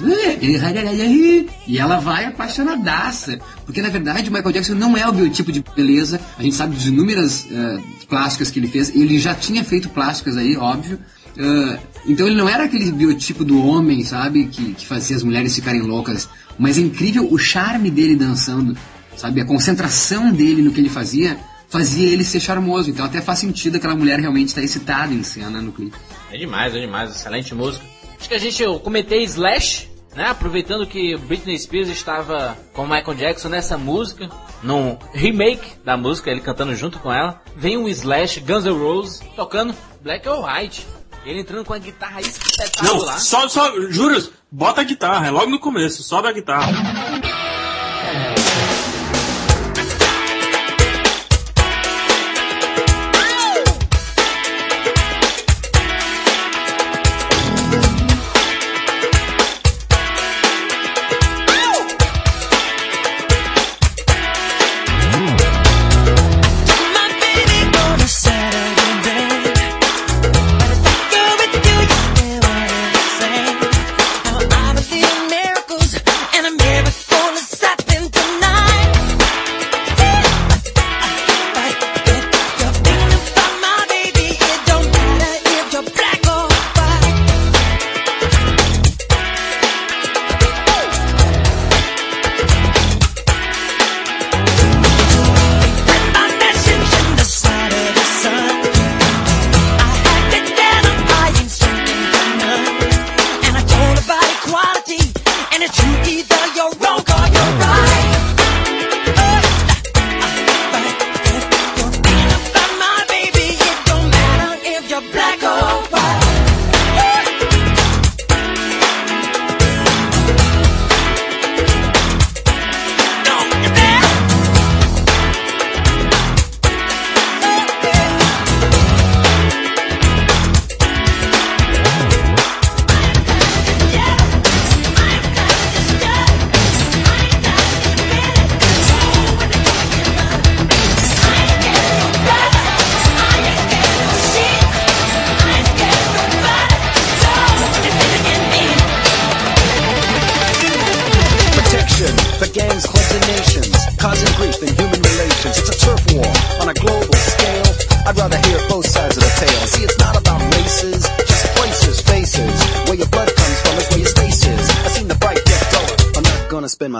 E 1.67 1.77
ela 1.77 1.99
vai 1.99 2.23
apaixonadaça. 2.23 3.37
Porque 3.65 3.81
na 3.81 3.89
verdade 3.89 4.29
o 4.29 4.31
Michael 4.33 4.53
Jackson 4.53 4.75
não 4.75 4.95
é 4.95 5.05
o 5.05 5.11
biotipo 5.11 5.51
de 5.51 5.61
beleza. 5.75 6.21
A 6.39 6.41
gente 6.43 6.55
sabe 6.55 6.77
de 6.77 6.87
inúmeras 6.87 7.45
eh, 7.51 7.77
plásticas 8.07 8.49
que 8.49 8.59
ele 8.59 8.67
fez. 8.69 8.95
Ele 8.95 9.19
já 9.19 9.35
tinha 9.35 9.61
feito 9.65 9.89
plásticas 9.89 10.37
aí, 10.37 10.55
óbvio. 10.55 10.97
Ah, 11.37 11.79
então 12.05 12.27
ele 12.27 12.35
não 12.35 12.47
era 12.47 12.65
aquele 12.65 12.91
biotipo 12.91 13.43
do 13.43 13.65
homem, 13.65 14.03
sabe? 14.03 14.45
Que, 14.45 14.73
que 14.73 14.85
fazia 14.85 15.15
as 15.15 15.23
mulheres 15.23 15.55
ficarem 15.55 15.81
loucas. 15.81 16.29
Mas 16.57 16.77
é 16.77 16.81
incrível 16.81 17.27
o 17.31 17.37
charme 17.37 17.89
dele 17.89 18.15
dançando, 18.15 18.77
sabe? 19.15 19.41
A 19.41 19.45
concentração 19.45 20.31
dele 20.31 20.61
no 20.61 20.71
que 20.71 20.79
ele 20.79 20.89
fazia 20.89 21.37
fazia 21.67 22.09
ele 22.09 22.23
ser 22.23 22.39
charmoso. 22.39 22.89
Então 22.89 23.05
até 23.05 23.21
faz 23.21 23.39
sentido 23.39 23.75
aquela 23.75 23.95
mulher 23.95 24.19
realmente 24.19 24.49
estar 24.49 24.61
excitada 24.61 25.13
em 25.13 25.23
cena 25.23 25.61
no 25.61 25.71
clipe. 25.71 25.97
É 26.31 26.37
demais, 26.37 26.73
é 26.73 26.79
demais, 26.79 27.11
excelente 27.11 27.53
música. 27.53 27.85
Acho 28.17 28.29
que 28.29 28.35
a 28.35 28.39
gente, 28.39 28.63
eu 28.63 28.79
comentei 28.79 29.23
Slash, 29.23 29.89
né? 30.15 30.29
Aproveitando 30.29 30.87
que 30.87 31.17
Britney 31.17 31.59
Spears 31.59 31.89
estava 31.89 32.57
com 32.73 32.83
Michael 32.83 33.15
Jackson 33.15 33.49
nessa 33.49 33.77
música, 33.77 34.29
num 34.63 34.97
remake 35.13 35.73
da 35.83 35.97
música, 35.97 36.31
ele 36.31 36.39
cantando 36.39 36.73
junto 36.75 36.99
com 36.99 37.11
ela. 37.11 37.41
Vem 37.55 37.77
o 37.77 37.89
Slash, 37.89 38.39
Guns 38.39 38.65
N' 38.65 38.71
Roses, 38.71 39.19
tocando 39.35 39.75
Black 40.01 40.27
or 40.29 40.45
White. 40.45 40.87
Ele 41.25 41.39
entrando 41.39 41.65
com 41.65 41.73
a 41.73 41.79
guitarra 41.79 42.21
Não, 42.21 42.27
espetacular. 42.29 43.19
só, 43.19 43.47
só, 43.49 43.71
juros, 43.89 44.31
bota 44.51 44.81
a 44.81 44.83
guitarra, 44.83 45.27
é 45.27 45.31
logo 45.31 45.49
no 45.49 45.59
começo, 45.59 46.03
sobe 46.03 46.27
a 46.27 46.31
guitarra. 46.31 46.71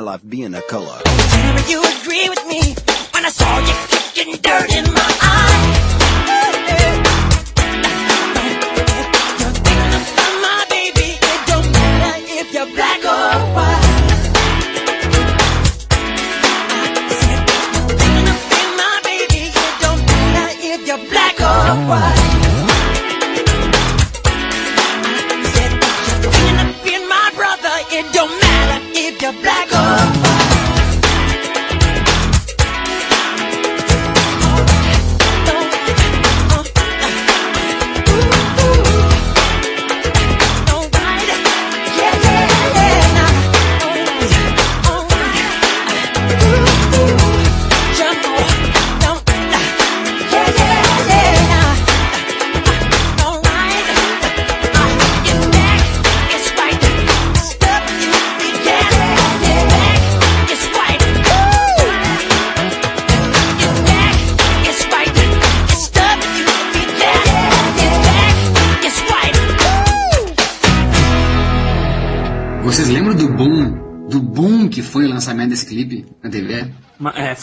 Life 0.06 0.22
being 0.30 0.54
a 0.54 0.62
color. 0.62 1.25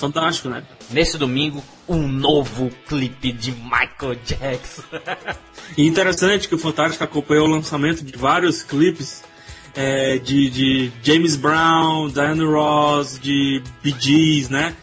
Fantástico, 0.02 0.48
né? 0.48 0.64
Nesse 0.90 1.16
domingo, 1.16 1.62
um 1.88 2.08
novo 2.08 2.70
clipe 2.88 3.30
de 3.30 3.52
Michael 3.52 4.16
Jackson. 4.24 4.82
E 5.78 5.86
interessante 5.86 6.48
que 6.48 6.54
o 6.54 6.58
Fantástico 6.58 7.02
acompanhou 7.02 7.46
o 7.46 7.50
lançamento 7.50 8.04
de 8.04 8.14
vários 8.18 8.62
clipes 8.62 9.22
é, 9.74 10.18
de, 10.18 10.50
de 10.50 10.92
James 11.02 11.34
Brown, 11.34 12.08
Diana 12.10 12.44
Ross, 12.44 13.18
de 13.18 13.62
Bee 13.82 13.94
Gees, 13.98 14.50
né? 14.50 14.76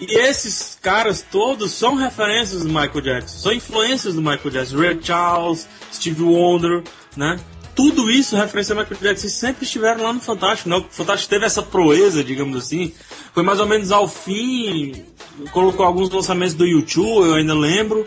E 0.00 0.14
esses 0.16 0.78
caras 0.80 1.26
todos 1.28 1.72
são 1.72 1.96
referências 1.96 2.62
do 2.62 2.68
Michael 2.68 3.00
Jackson, 3.00 3.38
são 3.38 3.52
influências 3.52 4.14
do 4.14 4.22
Michael 4.22 4.50
Jackson. 4.50 4.78
Ray 4.78 4.98
Charles, 5.02 5.68
Steve 5.92 6.22
Wonder, 6.22 6.82
né? 7.16 7.38
Tudo 7.74 8.10
isso 8.10 8.36
referência 8.36 8.74
ao 8.74 8.80
Michael 8.80 9.00
Jackson 9.00 9.26
e 9.26 9.30
sempre 9.30 9.64
estiveram 9.64 10.04
lá 10.04 10.12
no 10.12 10.20
Fantástico, 10.20 10.68
né? 10.70 10.76
O 10.76 10.86
Fantástico 10.88 11.28
teve 11.28 11.44
essa 11.44 11.62
proeza, 11.62 12.22
digamos 12.24 12.56
assim. 12.56 12.94
Foi 13.34 13.42
mais 13.42 13.60
ou 13.60 13.66
menos 13.66 13.90
ao 13.90 14.06
fim, 14.08 15.04
colocou 15.52 15.84
alguns 15.86 16.10
lançamentos 16.10 16.54
do 16.54 16.66
YouTube, 16.66 17.26
eu 17.28 17.34
ainda 17.34 17.54
lembro. 17.54 18.04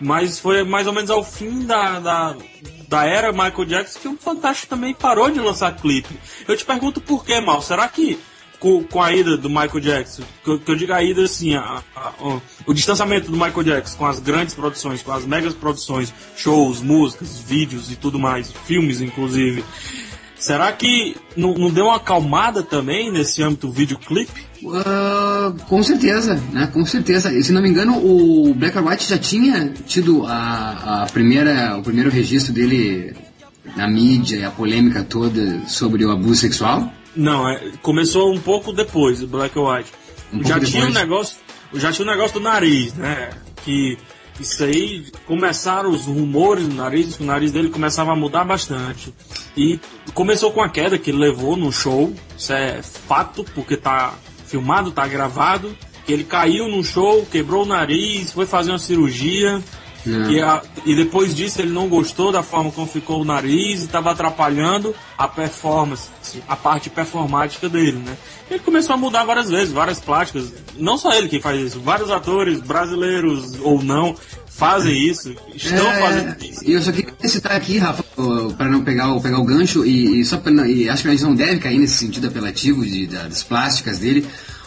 Mas 0.00 0.38
foi 0.38 0.62
mais 0.62 0.86
ou 0.86 0.92
menos 0.92 1.10
ao 1.10 1.24
fim 1.24 1.66
da, 1.66 1.98
da, 1.98 2.36
da 2.88 3.04
era 3.04 3.32
Michael 3.32 3.64
Jackson 3.64 3.98
que 3.98 4.06
o 4.08 4.16
Fantástico 4.16 4.68
também 4.70 4.94
parou 4.94 5.28
de 5.28 5.40
lançar 5.40 5.74
clipe. 5.74 6.16
Eu 6.46 6.56
te 6.56 6.64
pergunto 6.64 7.00
por 7.00 7.24
que, 7.24 7.40
Mal? 7.40 7.60
Será 7.60 7.88
que 7.88 8.16
com, 8.60 8.84
com 8.84 9.02
a 9.02 9.12
ida 9.12 9.36
do 9.36 9.48
Michael 9.48 9.80
Jackson, 9.80 10.22
que 10.44 10.50
eu, 10.50 10.58
que 10.60 10.70
eu 10.70 10.76
digo 10.76 10.92
a 10.92 11.02
ida 11.02 11.22
assim, 11.24 11.56
a- 11.56 11.82
a- 11.96 12.12
o, 12.20 12.40
o 12.66 12.74
distanciamento 12.74 13.28
do 13.28 13.36
Michael 13.36 13.64
Jackson 13.64 13.98
com 13.98 14.06
as 14.06 14.20
grandes 14.20 14.54
produções, 14.54 15.02
com 15.02 15.10
as 15.12 15.24
megas 15.26 15.52
produções, 15.54 16.14
shows, 16.36 16.80
músicas, 16.80 17.38
vídeos 17.40 17.90
e 17.90 17.96
tudo 17.96 18.20
mais, 18.20 18.52
filmes 18.66 19.00
inclusive. 19.00 19.64
Será 20.38 20.70
que 20.72 21.16
não, 21.36 21.54
não 21.54 21.70
deu 21.70 21.86
uma 21.86 21.96
acalmada 21.96 22.62
também 22.62 23.10
nesse 23.10 23.42
âmbito 23.42 23.70
videoclipe? 23.70 24.46
Ah, 24.66 25.52
com 25.68 25.82
certeza, 25.82 26.40
né? 26.52 26.68
Com 26.72 26.84
certeza. 26.84 27.32
E, 27.32 27.42
se 27.42 27.52
não 27.52 27.60
me 27.60 27.68
engano, 27.68 27.96
o 27.96 28.54
Black 28.54 28.78
or 28.78 28.86
White 28.86 29.08
já 29.08 29.18
tinha 29.18 29.72
tido 29.86 30.24
a, 30.26 31.02
a 31.02 31.06
primeira, 31.06 31.76
o 31.76 31.82
primeiro 31.82 32.10
registro 32.10 32.52
dele 32.52 33.14
na 33.76 33.88
mídia 33.88 34.36
e 34.36 34.44
a 34.44 34.50
polêmica 34.50 35.02
toda 35.02 35.60
sobre 35.66 36.04
o 36.04 36.10
abuso 36.10 36.40
sexual. 36.40 36.92
Não, 37.16 37.48
é, 37.48 37.72
começou 37.82 38.32
um 38.32 38.40
pouco 38.40 38.72
depois, 38.72 39.22
o 39.22 39.26
Black 39.26 39.58
or 39.58 39.74
White. 39.74 39.92
Um 40.32 40.44
já 40.44 40.60
tinha 40.60 40.86
um 40.86 40.92
negócio, 40.92 41.36
já 41.74 41.90
tinha 41.90 42.06
um 42.06 42.10
negócio 42.10 42.34
do 42.34 42.44
nariz, 42.44 42.94
né? 42.94 43.30
Que 43.64 43.98
isso 44.40 44.62
aí 44.62 45.06
começaram 45.26 45.90
os 45.90 46.04
rumores 46.04 46.66
do 46.68 46.74
nariz, 46.74 47.16
que 47.16 47.22
o 47.22 47.26
nariz 47.26 47.50
dele 47.50 47.68
começava 47.68 48.12
a 48.12 48.16
mudar 48.16 48.44
bastante. 48.44 49.12
E 49.56 49.80
começou 50.14 50.52
com 50.52 50.62
a 50.62 50.68
queda 50.68 50.98
que 50.98 51.10
ele 51.10 51.18
levou 51.18 51.56
no 51.56 51.72
show, 51.72 52.12
isso 52.36 52.52
é 52.52 52.82
fato, 52.82 53.44
porque 53.54 53.76
tá 53.76 54.14
filmado, 54.46 54.92
tá 54.92 55.06
gravado. 55.06 55.76
Que 56.06 56.12
ele 56.12 56.24
caiu 56.24 56.68
no 56.68 56.82
show, 56.82 57.26
quebrou 57.30 57.64
o 57.64 57.66
nariz, 57.66 58.32
foi 58.32 58.46
fazer 58.46 58.70
uma 58.70 58.78
cirurgia. 58.78 59.62
E, 60.30 60.40
a- 60.40 60.62
e 60.86 60.94
depois 60.94 61.34
disso 61.34 61.60
ele 61.60 61.72
não 61.72 61.88
gostou 61.88 62.30
da 62.32 62.42
forma 62.42 62.70
como 62.70 62.86
ficou 62.86 63.20
o 63.22 63.24
nariz 63.24 63.82
e 63.82 63.84
estava 63.84 64.10
atrapalhando 64.12 64.94
a 65.16 65.26
performance, 65.26 66.08
a 66.48 66.56
parte 66.56 66.88
performática 66.90 67.68
dele, 67.68 67.98
né? 68.04 68.16
Ele 68.50 68.60
começou 68.60 68.94
a 68.94 68.96
mudar 68.96 69.24
várias 69.24 69.50
vezes, 69.50 69.72
várias 69.72 70.00
plásticas. 70.00 70.52
Não 70.78 70.96
só 70.96 71.12
ele 71.12 71.28
que 71.28 71.40
faz 71.40 71.60
isso, 71.60 71.80
vários 71.80 72.10
atores 72.10 72.60
brasileiros 72.60 73.58
ou 73.60 73.82
não 73.82 74.14
fazem 74.46 75.06
isso, 75.08 75.34
estão 75.54 75.86
É, 75.86 76.00
fazendo 76.00 76.44
isso. 76.44 76.64
E 76.64 76.72
eu 76.72 76.82
só 76.82 76.90
queria 76.90 77.12
citar 77.28 77.52
aqui, 77.52 77.78
Rafa, 77.78 78.02
para 78.56 78.68
não 78.68 78.82
pegar 78.82 79.12
o, 79.14 79.20
pegar 79.20 79.38
o 79.38 79.44
gancho, 79.44 79.84
e, 79.84 80.20
e 80.20 80.24
só 80.24 80.36
pra, 80.38 80.50
e 80.68 80.88
acho 80.88 81.02
que 81.02 81.08
a 81.08 81.12
gente 81.12 81.22
não 81.22 81.34
deve 81.34 81.58
cair 81.60 81.78
nesse 81.78 81.94
sentido 81.98 82.26
apelativo 82.26 82.84
de, 82.84 83.06
da- 83.06 83.24
das 83.28 83.42
plásticas 83.42 83.98
dele, 84.00 84.26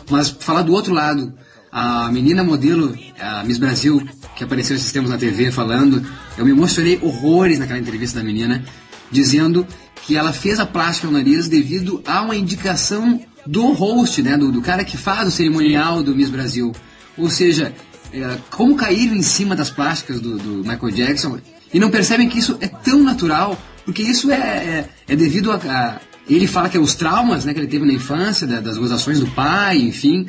mas 0.10 0.30
falar 0.30 0.62
do 0.62 0.72
outro 0.74 0.94
lado. 0.94 1.34
A 1.72 2.11
menina 2.11 2.43
modelo, 2.43 2.97
a 3.19 3.43
Miss 3.43 3.57
Brasil, 3.57 4.05
que 4.36 4.43
apareceu 4.43 4.76
esses 4.76 4.91
tempos 4.91 5.09
na 5.09 5.17
TV 5.17 5.51
falando, 5.51 6.05
eu 6.38 6.43
me 6.45 6.51
emocionei 6.51 6.99
horrores 7.01 7.59
naquela 7.59 7.80
entrevista 7.80 8.19
da 8.19 8.26
menina, 8.26 8.63
dizendo 9.09 9.65
que 10.05 10.17
ela 10.17 10.34
fez 10.34 10.59
a 10.59 10.65
plástica 10.65 11.07
no 11.07 11.13
nariz 11.13 11.47
devido 11.47 12.01
a 12.05 12.22
uma 12.24 12.36
indicação 12.36 13.22
do 13.45 13.72
host, 13.72 14.22
né, 14.22 14.38
do, 14.38 14.51
do 14.51 14.61
cara 14.61 14.84
que 14.84 14.97
faz 14.97 15.28
o 15.28 15.32
cerimonial 15.32 16.03
do 16.03 16.13
Miss 16.15 16.30
Brasil. 16.30 16.74
Ou 17.17 17.30
seja, 17.30 17.74
é, 18.13 18.38
como 18.49 18.76
caíram 18.76 19.15
em 19.15 19.22
cima 19.22 19.55
das 19.55 19.69
plásticas 19.69 20.19
do, 20.19 20.38
do 20.38 20.49
Michael 20.67 20.91
Jackson 20.91 21.39
e 21.74 21.80
não 21.80 21.89
percebem 21.89 22.28
que 22.28 22.39
isso 22.39 22.57
é 22.59 22.67
tão 22.67 23.01
natural, 23.01 23.57
porque 23.86 24.01
isso 24.01 24.30
é, 24.32 24.36
é, 24.36 24.89
é 25.07 25.15
devido 25.15 25.51
a, 25.51 25.55
a- 25.55 25.99
Ele 26.30 26.45
fala 26.47 26.67
que 26.69 26.78
é 26.78 26.80
os 26.80 26.95
traumas 26.95 27.45
né, 27.45 27.53
que 27.53 27.59
ele 27.59 27.67
teve 27.67 27.86
na 27.86 27.93
infância, 27.93 28.45
da- 28.45 28.59
das 28.59 28.78
gozações 28.78 29.19
do 29.19 29.28
pai, 29.28 29.78
enfim. 29.78 30.28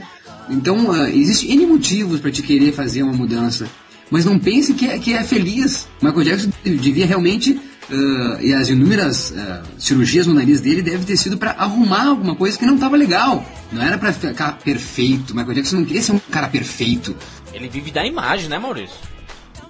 Então, 0.48 0.90
uh, 0.90 1.06
existe 1.06 1.50
N 1.52 1.66
motivos 1.66 2.20
para 2.20 2.30
te 2.30 2.42
querer 2.42 2.72
fazer 2.72 3.02
uma 3.02 3.12
mudança. 3.12 3.68
Mas 4.10 4.24
não 4.24 4.38
pense 4.38 4.74
que 4.74 4.86
é, 4.86 4.98
que 4.98 5.14
é 5.14 5.22
feliz. 5.24 5.88
Michael 6.02 6.24
Jackson 6.24 6.50
devia 6.64 7.06
realmente. 7.06 7.58
uh, 7.90 8.40
e 8.40 8.52
as 8.54 8.68
inúmeras 8.68 9.30
uh, 9.30 9.62
cirurgias 9.78 10.26
no 10.26 10.34
nariz 10.34 10.60
dele 10.60 10.82
deve 10.82 11.04
ter 11.04 11.16
sido 11.16 11.36
para 11.36 11.52
arrumar 11.52 12.06
alguma 12.06 12.34
coisa 12.34 12.58
que 12.58 12.66
não 12.66 12.74
estava 12.74 12.96
legal. 12.96 13.44
Não 13.70 13.82
era 13.82 13.98
para 13.98 14.12
ficar 14.12 14.58
perfeito. 14.58 15.34
Michael 15.34 15.54
Jackson 15.54 15.76
não 15.76 15.84
queria 15.84 16.02
ser 16.02 16.12
um 16.12 16.18
cara 16.18 16.48
perfeito. 16.48 17.16
Ele 17.52 17.68
vive 17.68 17.90
da 17.90 18.06
imagem, 18.06 18.48
né, 18.48 18.58
Maurício? 18.58 18.96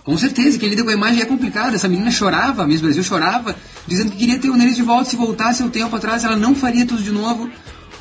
Com 0.04 0.16
certeza, 0.18 0.58
que 0.58 0.64
ele 0.64 0.74
lida 0.74 0.82
com 0.82 0.90
a 0.90 0.94
imagem 0.94 1.22
é 1.22 1.24
complicado. 1.24 1.74
Essa 1.74 1.88
menina 1.88 2.10
chorava, 2.10 2.64
a 2.64 2.66
Miss 2.66 2.80
Brasil 2.80 3.04
chorava, 3.04 3.54
dizendo 3.86 4.10
que 4.10 4.18
queria 4.18 4.38
ter 4.38 4.50
o 4.50 4.56
nariz 4.56 4.74
de 4.74 4.82
volta. 4.82 5.10
Se 5.10 5.16
voltasse 5.16 5.62
o 5.62 5.70
tempo 5.70 5.94
atrás, 5.94 6.24
ela 6.24 6.36
não 6.36 6.54
faria 6.54 6.84
tudo 6.84 7.02
de 7.02 7.12
novo. 7.12 7.48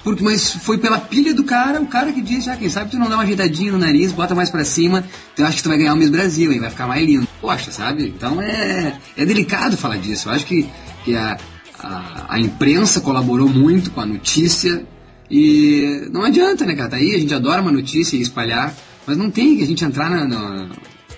Porque, 0.03 0.23
mas 0.23 0.51
foi 0.51 0.77
pela 0.79 0.99
pilha 0.99 1.33
do 1.33 1.43
cara, 1.43 1.79
o 1.79 1.85
cara 1.85 2.11
que 2.11 2.21
disse, 2.21 2.49
ah, 2.49 2.55
quem 2.55 2.69
sabe 2.69 2.89
tu 2.89 2.97
não 2.97 3.07
dá 3.07 3.15
uma 3.15 3.23
ajeitadinha 3.23 3.71
no 3.71 3.77
nariz, 3.77 4.11
bota 4.11 4.33
mais 4.33 4.49
pra 4.49 4.65
cima, 4.65 5.03
tu 5.35 5.43
acha 5.43 5.57
que 5.57 5.63
tu 5.63 5.69
vai 5.69 5.77
ganhar 5.77 5.93
o 5.93 5.97
Miss 5.97 6.09
Brasil, 6.09 6.51
hein? 6.51 6.59
Vai 6.59 6.71
ficar 6.71 6.87
mais 6.87 7.05
lindo. 7.05 7.27
Poxa, 7.39 7.71
sabe? 7.71 8.07
Então 8.07 8.41
é, 8.41 8.97
é 9.15 9.25
delicado 9.25 9.77
falar 9.77 9.97
disso. 9.97 10.27
Eu 10.29 10.33
acho 10.33 10.45
que, 10.45 10.67
que 11.05 11.15
a, 11.15 11.37
a, 11.79 12.25
a 12.35 12.39
imprensa 12.39 12.99
colaborou 13.01 13.47
muito 13.47 13.91
com 13.91 14.01
a 14.01 14.05
notícia 14.05 14.83
e 15.29 16.07
não 16.11 16.23
adianta, 16.23 16.65
né, 16.65 16.75
cara? 16.75 16.89
Tá 16.89 16.97
aí, 16.97 17.13
a 17.15 17.19
gente 17.19 17.33
adora 17.33 17.61
uma 17.61 17.71
notícia 17.71 18.17
e 18.17 18.21
espalhar, 18.21 18.73
mas 19.05 19.15
não 19.17 19.29
tem 19.29 19.55
que 19.55 19.63
a 19.63 19.67
gente 19.67 19.85
entrar 19.85 20.09
na, 20.09 20.27
na- 20.27 20.69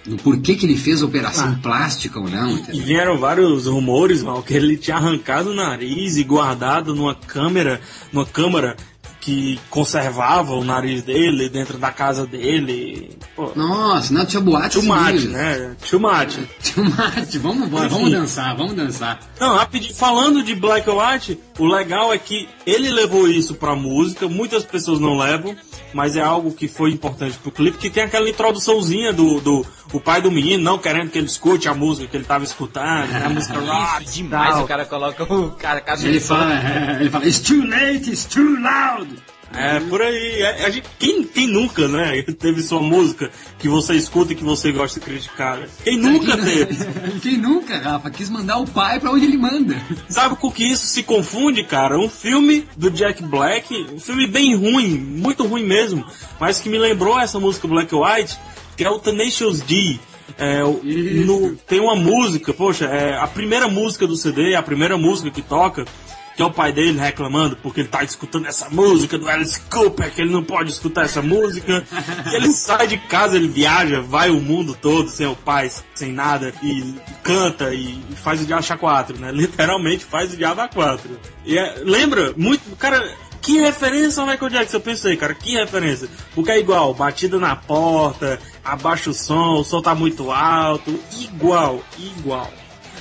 no 0.06 0.18
porquê 0.18 0.56
que 0.56 0.66
ele 0.66 0.78
fez 0.78 1.02
a 1.02 1.06
operação 1.06 1.56
plástica 1.56 2.20
ou 2.20 2.30
não. 2.30 2.50
E 2.50 2.54
entendeu? 2.54 2.84
vieram 2.84 3.18
vários 3.18 3.66
rumores, 3.66 4.22
mal, 4.22 4.44
que 4.44 4.54
ele 4.54 4.78
tinha 4.78 4.98
arrancado 4.98 5.52
o 5.52 5.54
nariz 5.56 6.18
e 6.18 6.24
guardado 6.24 6.94
numa 6.94 7.16
câmera, 7.16 7.80
numa 8.12 8.26
câmara 8.26 8.76
que 9.24 9.58
conservava 9.70 10.54
o 10.54 10.66
nariz 10.66 11.02
dele 11.02 11.48
dentro 11.48 11.78
da 11.78 11.92
casa 11.92 12.28
dele. 12.28 13.18
Pô, 13.34 13.54
Nossa, 13.56 14.14
não, 14.14 14.26
tinha 14.26 14.42
boate. 14.42 14.78
too 14.78 14.84
much, 14.84 15.24
né? 15.30 15.76
Too 15.90 15.98
much. 16.00 16.40
Too 16.74 16.84
much. 16.84 17.38
Vamos 17.38 17.68
embora, 17.68 17.88
vamos 17.88 18.12
dançar, 18.12 18.54
vamos 18.58 18.74
dançar. 18.74 19.20
Não, 19.40 19.56
rapidinho, 19.56 19.96
falando 19.96 20.44
de 20.44 20.54
Black 20.54 20.90
White, 20.90 21.40
o 21.58 21.66
legal 21.66 22.14
é 22.14 22.18
que 22.18 22.50
ele 22.66 22.92
levou 22.92 23.30
isso 23.30 23.56
pra 23.56 23.76
música, 23.76 24.28
muitas 24.28 24.66
pessoas 24.66 25.00
não 25.00 25.18
levam, 25.18 25.56
mas 25.94 26.16
é 26.16 26.22
algo 26.22 26.52
que 26.54 26.68
foi 26.68 26.92
importante 26.92 27.38
pro 27.38 27.52
clipe, 27.52 27.78
que 27.78 27.90
tem 27.90 28.04
aquela 28.04 28.30
introduçãozinha 28.30 29.14
do, 29.14 29.40
do 29.40 29.66
o 29.92 30.00
pai 30.00 30.22
do 30.22 30.32
menino, 30.32 30.64
não 30.64 30.78
querendo 30.78 31.10
que 31.10 31.18
ele 31.18 31.28
escute 31.28 31.68
a 31.70 31.74
música 31.74 32.08
que 32.08 32.18
ele 32.18 32.24
tava 32.24 32.44
escutando, 32.44 33.08
né, 33.12 33.24
a 33.26 33.30
música 33.30 33.60
rock, 33.60 34.04
Isso, 34.04 34.14
demais 34.16 34.56
tal. 34.56 34.64
o 34.64 34.68
cara 34.68 34.86
coloca 34.86 35.24
o 35.24 35.52
cara 35.52 35.82
caso 35.82 36.08
Ele 36.08 36.20
fala, 36.20 36.54
ele 37.00 37.10
fala, 37.10 37.26
it's 37.26 37.40
too 37.40 37.66
late, 37.68 38.10
it's 38.10 38.26
too 38.26 38.60
loud. 38.60 39.08
É, 39.56 39.80
por 39.82 40.02
aí. 40.02 40.42
É, 40.42 40.72
gente, 40.72 40.88
quem, 40.98 41.24
quem 41.24 41.48
nunca, 41.48 41.88
né, 41.88 42.22
teve 42.40 42.62
sua 42.64 42.82
música 42.82 43.30
que 43.60 43.68
você 43.70 43.94
escuta 43.94 44.34
e 44.34 44.36
que 44.36 44.44
você 44.44 44.72
gosta 44.72 45.00
de 45.00 45.06
criticar? 45.06 45.58
né? 45.58 45.68
Quem 45.84 45.98
nunca 45.98 46.36
teve? 46.38 46.76
Quem 47.22 47.38
nunca, 47.38 47.78
Rafa, 47.78 48.10
quis 48.10 48.30
mandar 48.30 48.58
o 48.58 48.66
pai 48.68 49.00
pra 49.00 49.12
onde 49.12 49.26
ele 49.26 49.38
manda. 49.38 49.76
Sabe 50.10 50.36
com 50.38 50.52
que 50.52 50.64
isso 50.64 50.86
se 50.88 51.04
confunde, 51.04 51.64
cara? 51.64 51.98
Um 52.00 52.10
filme 52.10 52.68
do 52.76 52.90
Jack 52.90 53.22
Black, 53.24 53.74
um 53.94 54.00
filme 54.00 54.28
bem 54.28 54.56
ruim, 54.56 54.98
muito 54.98 55.46
ruim 55.46 55.64
mesmo, 55.66 56.06
mas 56.40 56.60
que 56.60 56.70
me 56.70 56.78
lembrou 56.78 57.20
essa 57.20 57.40
música 57.40 57.68
Black 57.68 57.94
White, 57.94 58.38
que 58.76 58.84
é 58.84 58.90
o 58.90 59.00
Tenacious 59.00 59.62
D. 59.62 60.00
É, 60.38 60.62
no- 60.64 61.56
tem 61.68 61.80
uma 61.80 61.96
música, 61.96 62.54
poxa, 62.54 62.86
é 62.86 63.16
a 63.18 63.28
primeira 63.28 63.68
música 63.68 64.08
do 64.08 64.16
CD, 64.16 64.56
a 64.56 64.64
primeira 64.64 64.98
música 64.98 65.30
que 65.30 65.42
toca, 65.42 65.86
que 66.36 66.42
é 66.42 66.46
o 66.46 66.52
pai 66.52 66.72
dele 66.72 67.00
reclamando 67.00 67.56
porque 67.58 67.82
ele 67.82 67.90
tá 67.90 68.04
escutando 68.04 68.48
essa 68.48 68.70
música 68.70 69.18
do 69.18 69.28
Alice 69.28 69.60
Cooper, 69.70 70.12
que 70.12 70.22
ele 70.22 70.32
não 70.32 70.44
pode 70.44 70.72
escutar 70.72 71.06
essa 71.06 71.22
música. 71.22 71.84
E 72.32 72.36
ele 72.36 72.52
sai 72.52 72.88
de 72.88 72.98
casa, 72.98 73.36
ele 73.36 73.48
viaja, 73.48 74.02
vai 74.02 74.30
o 74.30 74.42
mundo 74.42 74.78
todo 74.80 75.10
sem 75.10 75.28
o 75.28 75.36
pai, 75.36 75.72
sem 75.94 76.12
nada, 76.12 76.54
e 76.64 76.96
canta 77.22 77.74
e 77.74 78.02
faz 78.16 78.42
o 78.42 78.46
diabo 78.46 78.66
a 78.68 78.78
quatro, 78.78 79.18
né? 79.20 79.32
Literalmente 79.32 80.06
faz 80.06 80.34
o 80.34 80.38
diabo 80.38 80.62
a 80.62 80.68
quatro. 80.68 81.20
E 81.46 81.58
é- 81.58 81.82
lembra 81.84 82.34
muito, 82.36 82.76
cara, 82.78 83.08
que 83.42 83.60
referência 83.60 84.22
ao 84.22 84.28
Michael 84.28 84.50
Jackson, 84.50 84.78
eu 84.78 84.82
pensei, 84.82 85.18
cara, 85.18 85.34
que 85.34 85.54
referência. 85.54 86.08
Porque 86.34 86.52
é 86.52 86.60
igual, 86.60 86.94
batida 86.94 87.38
na 87.38 87.56
porta, 87.56 88.40
abaixa 88.64 89.10
o 89.10 89.14
som, 89.14 89.60
o 89.60 89.64
som 89.64 89.82
tá 89.82 89.94
muito 89.94 90.32
alto, 90.32 90.98
igual, 91.20 91.84
igual. 92.00 92.52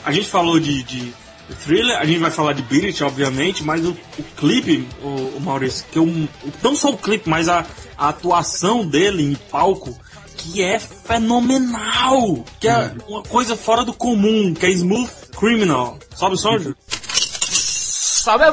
A 0.04 0.10
gente 0.10 0.28
falou 0.28 0.58
de, 0.58 0.82
de 0.82 1.14
Thriller, 1.52 1.98
a 1.98 2.04
gente 2.04 2.18
vai 2.18 2.30
falar 2.30 2.52
de 2.52 2.62
It, 2.86 3.04
obviamente, 3.04 3.62
mas 3.62 3.84
o, 3.84 3.90
o 3.90 4.22
clipe, 4.36 4.88
o, 5.02 5.36
o 5.36 5.40
Maurício, 5.40 5.84
que 5.90 5.98
eu, 5.98 6.28
não 6.62 6.74
só 6.74 6.90
o 6.90 6.98
clipe, 6.98 7.28
mas 7.28 7.48
a, 7.48 7.64
a 7.96 8.08
atuação 8.08 8.86
dele 8.86 9.22
em 9.22 9.34
palco, 9.50 9.96
que 10.36 10.62
é 10.62 10.78
fenomenal, 10.78 12.44
que 12.60 12.68
é 12.68 12.92
uma 13.06 13.22
coisa 13.22 13.56
fora 13.56 13.84
do 13.84 13.92
comum, 13.92 14.54
que 14.54 14.66
é 14.66 14.70
Smooth 14.70 15.12
Criminal. 15.38 15.98
Sobe 16.14 16.34
o 16.34 16.38
som, 16.38 16.58
Ju? 16.58 16.74
Sabe 16.88 18.44
a 18.44 18.50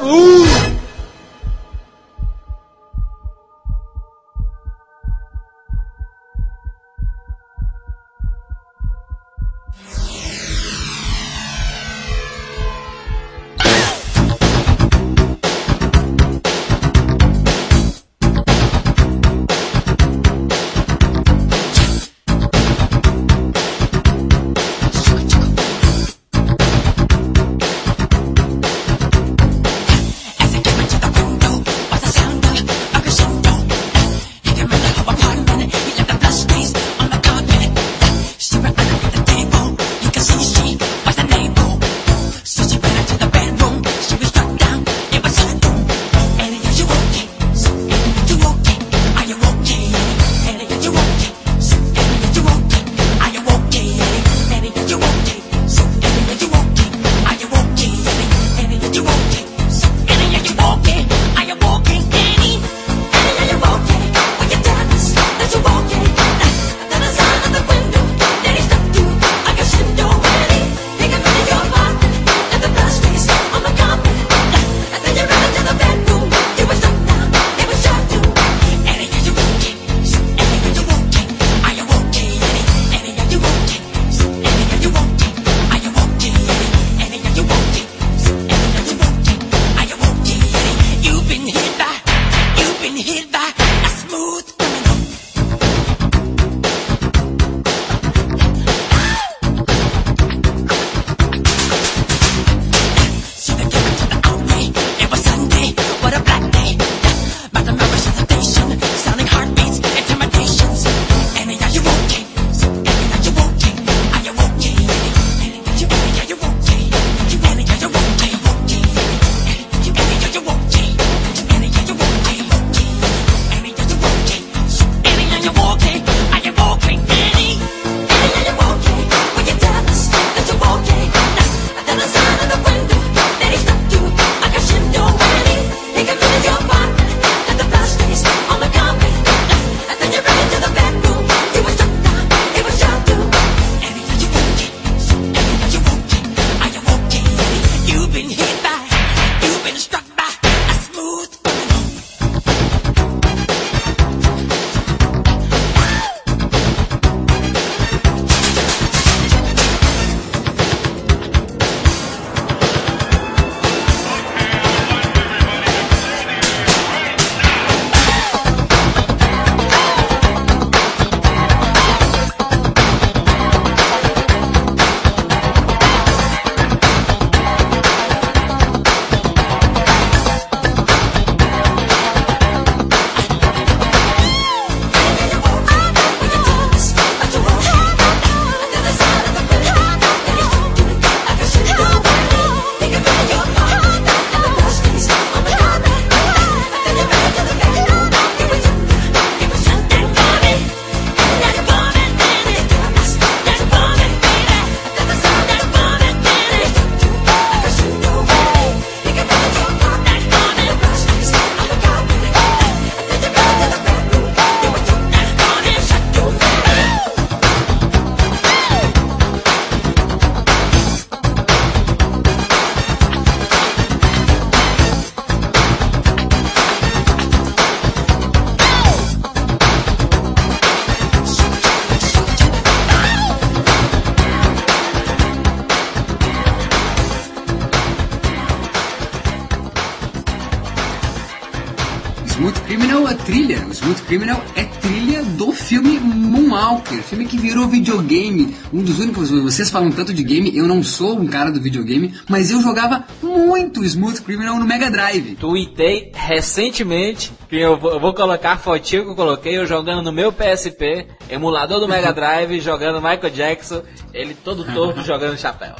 Criminal 244.10 244.42
é 244.56 244.64
trilha 244.64 245.22
do 245.22 245.52
filme 245.52 246.00
Moonwalker, 246.00 247.00
filme 247.00 247.26
que 247.26 247.38
virou 247.38 247.68
videogame. 247.68 248.56
Um 248.72 248.82
dos 248.82 248.98
únicos. 248.98 249.30
Vocês 249.30 249.70
falam 249.70 249.92
tanto 249.92 250.12
de 250.12 250.24
game, 250.24 250.50
eu 250.56 250.66
não 250.66 250.82
sou 250.82 251.16
um 251.16 251.28
cara 251.28 251.48
do 251.52 251.60
videogame, 251.60 252.12
mas 252.28 252.50
eu 252.50 252.60
jogava 252.60 253.04
muito 253.22 253.84
Smooth 253.84 254.20
Criminal 254.22 254.58
no 254.58 254.66
Mega 254.66 254.90
Drive. 254.90 255.36
Tuitei 255.36 256.10
recentemente 256.12 257.30
que 257.48 257.54
eu 257.54 257.78
vou, 257.78 257.92
eu 257.92 258.00
vou 258.00 258.12
colocar 258.12 258.54
a 258.54 258.56
fotinha 258.58 259.02
que 259.04 259.10
eu 259.10 259.14
coloquei 259.14 259.56
eu 259.56 259.64
jogando 259.64 260.02
no 260.02 260.10
meu 260.10 260.32
PSP, 260.32 261.06
emulador 261.28 261.78
do 261.78 261.86
Mega 261.86 262.10
Drive, 262.12 262.58
jogando 262.58 262.96
Michael 263.00 263.30
Jackson, 263.32 263.82
ele 264.12 264.34
todo 264.34 264.64
torto 264.64 265.02
jogando 265.06 265.38
chapéu. 265.38 265.76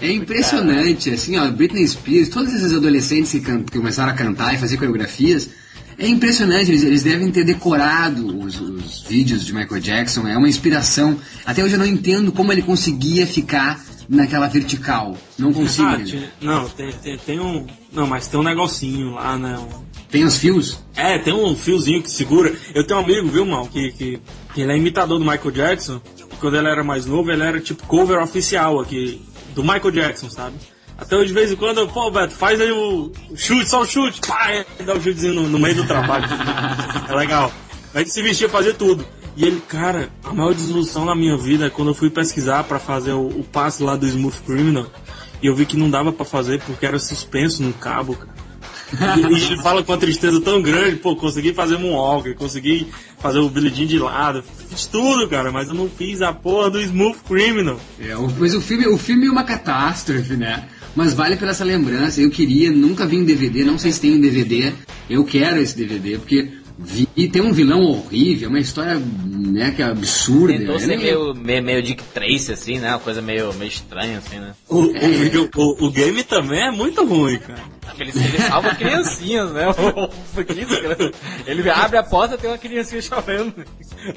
É 0.00 0.10
impressionante, 0.10 1.10
assim, 1.10 1.38
ó, 1.38 1.48
Britney 1.50 1.86
Spears, 1.86 2.30
todos 2.30 2.50
esses 2.54 2.72
adolescentes 2.74 3.30
que, 3.30 3.40
can- 3.40 3.62
que 3.62 3.76
começaram 3.76 4.10
a 4.10 4.16
cantar 4.16 4.54
e 4.54 4.58
fazer 4.58 4.78
coreografias, 4.78 5.50
é 6.04 6.08
impressionante, 6.08 6.70
eles, 6.70 6.82
eles 6.82 7.02
devem 7.02 7.30
ter 7.30 7.44
decorado 7.44 8.38
os, 8.44 8.60
os 8.60 9.02
vídeos 9.02 9.44
de 9.44 9.52
Michael 9.54 9.80
Jackson, 9.80 10.26
é 10.26 10.36
uma 10.36 10.48
inspiração. 10.48 11.18
Até 11.46 11.62
hoje 11.62 11.74
eu 11.74 11.78
não 11.78 11.86
entendo 11.86 12.32
como 12.32 12.52
ele 12.52 12.62
conseguia 12.62 13.26
ficar 13.26 13.80
naquela 14.08 14.48
vertical. 14.48 15.16
Não 15.38 15.52
consigo. 15.52 15.88
Ah, 15.88 16.00
tinha- 16.04 16.32
não, 16.40 16.68
tem, 16.68 16.92
tem, 16.92 17.18
tem 17.18 17.40
um. 17.40 17.66
Não, 17.92 18.06
mas 18.06 18.26
tem 18.26 18.38
um 18.38 18.42
negocinho 18.42 19.12
lá, 19.12 19.38
né? 19.38 19.56
um- 19.58 19.84
Tem 20.10 20.24
os 20.24 20.36
fios? 20.36 20.78
É, 20.96 21.18
tem 21.18 21.32
um 21.32 21.54
fiozinho 21.56 22.02
que 22.02 22.10
segura. 22.10 22.52
Eu 22.74 22.84
tenho 22.86 23.00
um 23.00 23.02
amigo, 23.04 23.28
viu, 23.28 23.46
mal, 23.46 23.66
que, 23.68 23.92
que, 23.92 24.20
que 24.54 24.60
ele 24.60 24.72
é 24.72 24.76
imitador 24.76 25.18
do 25.18 25.24
Michael 25.24 25.50
Jackson. 25.52 26.00
Quando 26.40 26.56
ele 26.56 26.68
era 26.68 26.82
mais 26.82 27.06
novo, 27.06 27.30
ele 27.30 27.42
era 27.42 27.60
tipo 27.60 27.86
cover 27.86 28.18
oficial 28.20 28.80
aqui 28.80 29.22
do 29.54 29.62
Michael 29.62 29.90
Jackson, 29.92 30.28
sabe? 30.28 30.56
Até 31.02 31.16
hoje, 31.16 31.28
de 31.28 31.34
vez 31.34 31.50
em 31.50 31.56
quando, 31.56 31.78
eu, 31.78 31.88
pô, 31.88 32.12
Beto, 32.12 32.32
faz 32.32 32.60
aí 32.60 32.70
o, 32.70 33.10
chute, 33.34 33.68
só 33.68 33.82
o 33.82 33.86
chute, 33.86 34.20
pá, 34.20 34.52
ele 34.52 34.86
dá 34.86 34.94
um 34.94 35.00
chutezinho 35.00 35.34
no, 35.34 35.48
no 35.48 35.58
meio 35.58 35.74
do 35.74 35.84
trabalho. 35.84 36.26
é 37.10 37.14
legal. 37.14 37.52
A 37.92 37.98
gente 37.98 38.12
se 38.12 38.22
vestia 38.22 38.48
fazer 38.48 38.74
tudo. 38.74 39.04
E 39.36 39.44
ele, 39.44 39.60
cara, 39.66 40.10
a 40.22 40.32
maior 40.32 40.54
desilusão 40.54 41.04
na 41.04 41.14
minha 41.16 41.36
vida 41.36 41.66
é 41.66 41.70
quando 41.70 41.88
eu 41.88 41.94
fui 41.94 42.08
pesquisar 42.08 42.62
pra 42.64 42.78
fazer 42.78 43.12
o, 43.12 43.26
o 43.26 43.42
passe 43.42 43.82
lá 43.82 43.96
do 43.96 44.06
Smooth 44.06 44.42
Criminal. 44.46 44.86
E 45.42 45.46
eu 45.46 45.56
vi 45.56 45.66
que 45.66 45.76
não 45.76 45.90
dava 45.90 46.12
pra 46.12 46.24
fazer 46.24 46.60
porque 46.60 46.86
era 46.86 47.00
suspenso 47.00 47.64
no 47.64 47.72
cabo, 47.72 48.14
cara. 48.14 48.32
E, 49.16 49.20
ele 49.22 49.56
fala 49.60 49.82
com 49.82 49.90
uma 49.90 49.98
tristeza 49.98 50.40
tão 50.40 50.62
grande, 50.62 50.96
pô, 50.96 51.16
consegui 51.16 51.52
fazer 51.52 51.78
Moonwalker, 51.78 52.36
consegui 52.36 52.86
fazer 53.18 53.38
o 53.38 53.48
Billy 53.48 53.74
Jean 53.74 53.86
de 53.86 53.98
lado, 53.98 54.44
fiz 54.68 54.86
tudo, 54.86 55.26
cara, 55.28 55.50
mas 55.50 55.68
eu 55.68 55.74
não 55.74 55.88
fiz 55.88 56.20
a 56.20 56.32
porra 56.32 56.70
do 56.70 56.80
Smooth 56.80 57.18
Criminal. 57.26 57.80
É, 57.98 58.14
mas 58.38 58.54
o 58.54 58.60
filme, 58.60 58.86
o 58.86 58.98
filme 58.98 59.26
é 59.26 59.30
uma 59.30 59.44
catástrofe, 59.44 60.36
né? 60.36 60.68
Mas 60.94 61.14
vale 61.14 61.36
pela 61.36 61.50
essa 61.52 61.64
lembrança. 61.64 62.20
Eu 62.20 62.30
queria, 62.30 62.70
nunca 62.70 63.06
vi 63.06 63.16
um 63.16 63.24
DVD, 63.24 63.64
não 63.64 63.78
sei 63.78 63.92
se 63.92 64.00
tem 64.00 64.12
um 64.12 64.20
DVD. 64.20 64.72
Eu 65.08 65.24
quero 65.24 65.58
esse 65.58 65.76
DVD, 65.76 66.18
porque 66.18 66.48
vi, 66.78 67.06
tem 67.28 67.40
um 67.42 67.52
vilão 67.52 67.82
horrível, 67.82 68.48
uma 68.48 68.60
história 68.60 69.00
né, 69.24 69.72
que 69.74 69.82
é 69.82 69.86
absurda. 69.86 70.52
Tentou 70.58 70.74
Eu 70.74 70.80
ser 70.80 70.96
meio, 70.98 71.34
meio, 71.34 71.62
meio 71.62 71.82
Dick 71.82 72.02
Tracy, 72.14 72.52
assim, 72.52 72.78
né? 72.78 72.90
Uma 72.90 72.98
coisa 73.00 73.22
meio, 73.22 73.52
meio 73.54 73.68
estranha, 73.68 74.18
assim, 74.18 74.38
né? 74.38 74.52
O, 74.68 74.78
o, 74.80 74.92
vídeo- 74.92 75.50
o- 75.56 75.86
o 75.86 75.90
game 75.90 76.22
também 76.24 76.60
é 76.60 76.70
muito 76.70 77.04
ruim, 77.04 77.38
cara. 77.38 77.62
Ele, 78.02 78.12
ele 78.14 78.38
salva 78.38 78.74
criancinhas, 78.74 79.52
né? 79.52 79.66
Ele 81.46 81.70
abre 81.70 81.96
a 81.96 82.02
porta 82.02 82.34
e 82.34 82.38
tem 82.38 82.50
uma 82.50 82.58
criancinha 82.58 83.00
chorando. 83.00 83.54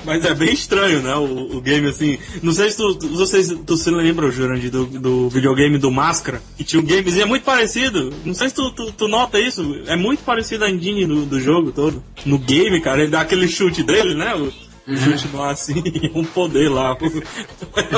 Mas 0.03 0.25
é 0.25 0.33
bem 0.33 0.51
estranho, 0.53 1.01
né? 1.01 1.15
O, 1.15 1.57
o 1.57 1.61
game, 1.61 1.87
assim. 1.87 2.17
Não 2.41 2.51
sei 2.51 2.71
se 2.71 2.77
tu, 2.77 2.95
tu, 2.95 3.25
se 3.25 3.55
tu 3.57 3.77
se 3.77 3.91
lembra, 3.91 4.31
Jurandir, 4.31 4.71
do, 4.71 4.85
do 4.85 5.29
videogame 5.29 5.77
do 5.77 5.91
Máscara. 5.91 6.41
Que 6.57 6.63
tinha 6.63 6.81
um 6.81 6.85
gamezinho 6.85 7.27
muito 7.27 7.43
parecido. 7.43 8.11
Não 8.25 8.33
sei 8.33 8.49
se 8.49 8.55
tu, 8.55 8.71
tu, 8.71 8.91
tu 8.91 9.07
nota 9.07 9.39
isso. 9.39 9.83
É 9.87 9.95
muito 9.95 10.23
parecido 10.23 10.65
a 10.65 10.69
engine 10.69 11.05
do, 11.05 11.25
do 11.25 11.39
jogo 11.39 11.71
todo. 11.71 12.03
No 12.25 12.39
game, 12.39 12.81
cara, 12.81 13.01
ele 13.01 13.11
dá 13.11 13.21
aquele 13.21 13.47
chute 13.47 13.83
dele, 13.83 14.15
né? 14.15 14.33
O, 14.35 14.51
o 14.87 14.95
chute 14.97 15.27
lá, 15.33 15.51
assim, 15.51 15.81
um 16.13 16.23
poder 16.23 16.69
lá. 16.69 16.95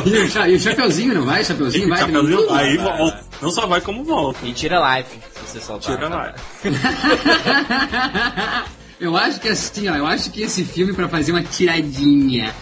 E 0.05 0.17
o, 0.19 0.29
cha- 0.29 0.47
e 0.49 0.55
o 0.55 0.59
Chapeuzinho, 0.59 1.13
não 1.15 1.25
vai? 1.25 1.43
Chapeuzinho 1.43 1.89
vai? 1.89 1.99
Chapeuzinho, 1.99 2.53
aí 2.53 2.77
volta. 2.77 3.25
Não 3.41 3.51
só 3.51 3.67
vai 3.67 3.81
como 3.81 4.03
volta. 4.03 4.45
E 4.45 4.53
tira 4.53 4.97
life, 4.97 5.17
se 5.33 5.39
você 5.53 5.59
soltar. 5.59 5.95
Tira 5.95 6.09
lá. 6.09 6.33
eu 8.99 9.15
acho 9.15 9.39
que 9.39 9.47
assim, 9.49 9.87
ó, 9.89 9.95
eu 9.95 10.05
acho 10.05 10.31
que 10.31 10.41
esse 10.41 10.63
filme 10.63 10.93
pra 10.93 11.07
fazer 11.07 11.31
uma 11.31 11.43
tiradinha, 11.43 12.53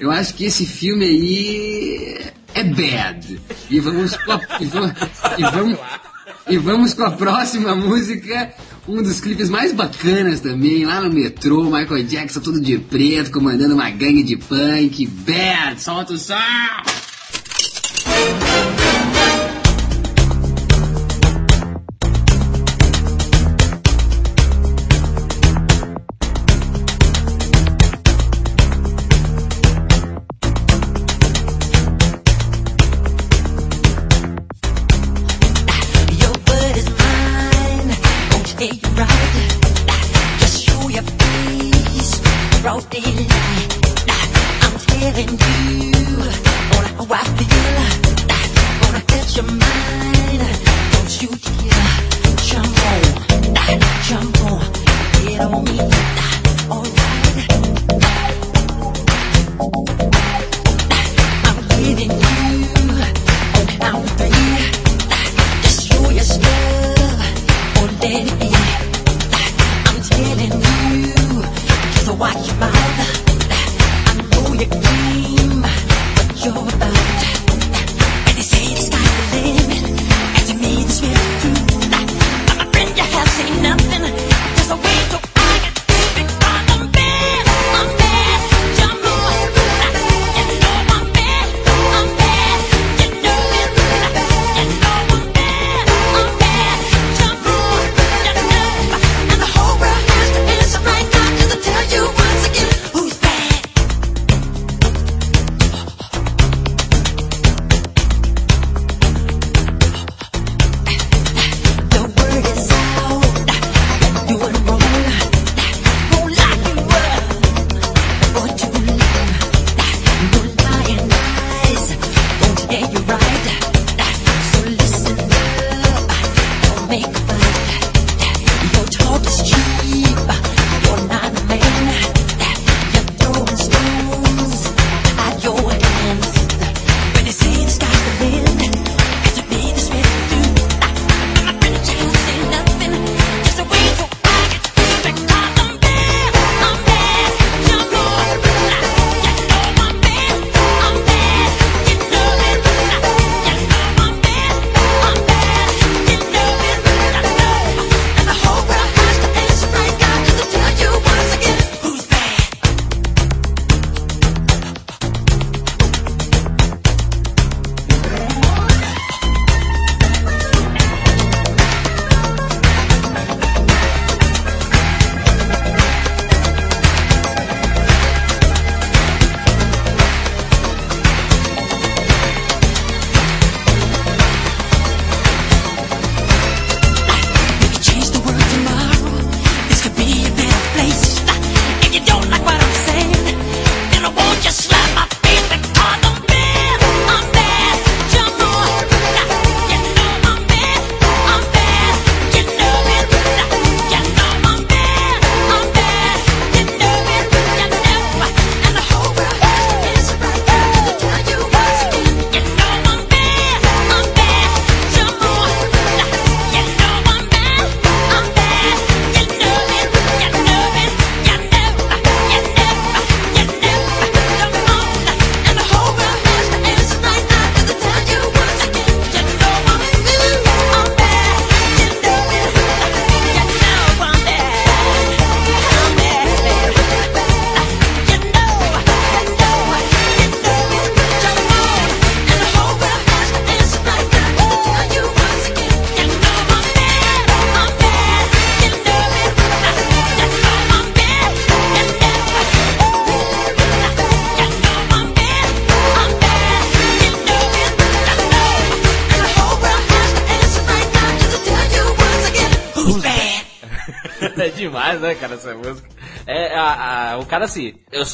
eu 0.00 0.10
acho 0.10 0.34
que 0.34 0.44
esse 0.44 0.66
filme 0.66 1.04
aí 1.04 2.18
é 2.54 2.64
bad. 2.64 3.40
E 3.70 3.80
vamos 3.80 4.14
e 4.14 4.64
vamos, 4.66 4.92
e 5.38 5.42
vamos, 5.44 5.78
e 6.48 6.56
vamos 6.58 6.94
com 6.94 7.04
a 7.04 7.10
próxima 7.10 7.74
música, 7.74 8.52
um 8.86 9.02
dos 9.02 9.20
clipes 9.20 9.48
mais 9.48 9.72
bacanas 9.72 10.40
também, 10.40 10.84
lá 10.84 11.00
no 11.00 11.12
metrô, 11.12 11.64
Michael 11.64 12.04
Jackson 12.04 12.40
todo 12.40 12.60
de 12.60 12.78
preto, 12.78 13.30
comandando 13.30 13.74
uma 13.74 13.90
gangue 13.90 14.22
de 14.22 14.36
punk, 14.36 15.06
bad, 15.06 15.82
solta 15.82 16.12
o 16.12 16.18
som! 16.18 17.03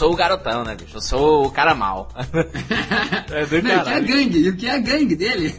Sou 0.01 0.15
o 0.15 0.17
garotão, 0.17 0.65
né, 0.65 0.75
bicho? 0.75 0.97
Eu 0.97 1.01
sou 1.03 1.47
o 1.47 1.51
cara 1.51 1.75
mal. 1.75 2.09
é 3.31 3.45
do 3.45 3.63
Não, 3.63 3.81
o 3.81 3.85
que 3.85 3.91
é 3.91 4.01
gangue? 4.01 4.39
E 4.39 4.49
o 4.49 4.57
que 4.57 4.67
é 4.67 4.75
a 4.75 4.79
gangue 4.79 5.15
dele? 5.15 5.55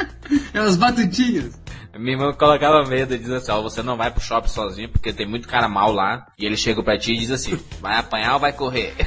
é 0.54 0.62
os 0.62 0.76
batutinhos. 0.76 1.52
Minha 1.98 2.14
irmã 2.14 2.32
colocava 2.32 2.88
medo 2.88 3.14
e 3.14 3.18
dizia 3.18 3.36
assim, 3.36 3.52
ó, 3.52 3.60
você 3.60 3.82
não 3.82 3.98
vai 3.98 4.10
pro 4.10 4.22
shopping 4.22 4.48
sozinho, 4.48 4.88
porque 4.88 5.12
tem 5.12 5.28
muito 5.28 5.46
cara 5.46 5.68
mal 5.68 5.92
lá. 5.92 6.26
E 6.38 6.46
ele 6.46 6.56
chega 6.56 6.82
pra 6.82 6.98
ti 6.98 7.12
e 7.12 7.18
diz 7.18 7.30
assim, 7.30 7.60
vai 7.82 7.98
apanhar 7.98 8.34
ou 8.34 8.40
vai 8.40 8.52
correr? 8.52 8.94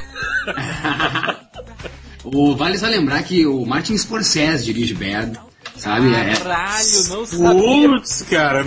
O, 2.28 2.56
vale 2.56 2.76
só 2.76 2.88
lembrar 2.88 3.22
que 3.22 3.46
o 3.46 3.64
Martin 3.68 3.96
Scorsese 3.96 4.66
dirige 4.66 4.96
Bad, 4.96 5.40
sabe? 5.76 6.12
É, 6.12 6.34
Caralho, 6.34 7.08
não 7.10 7.24
sabia. 7.24 7.90
Putz, 7.90 8.22
cara. 8.24 8.66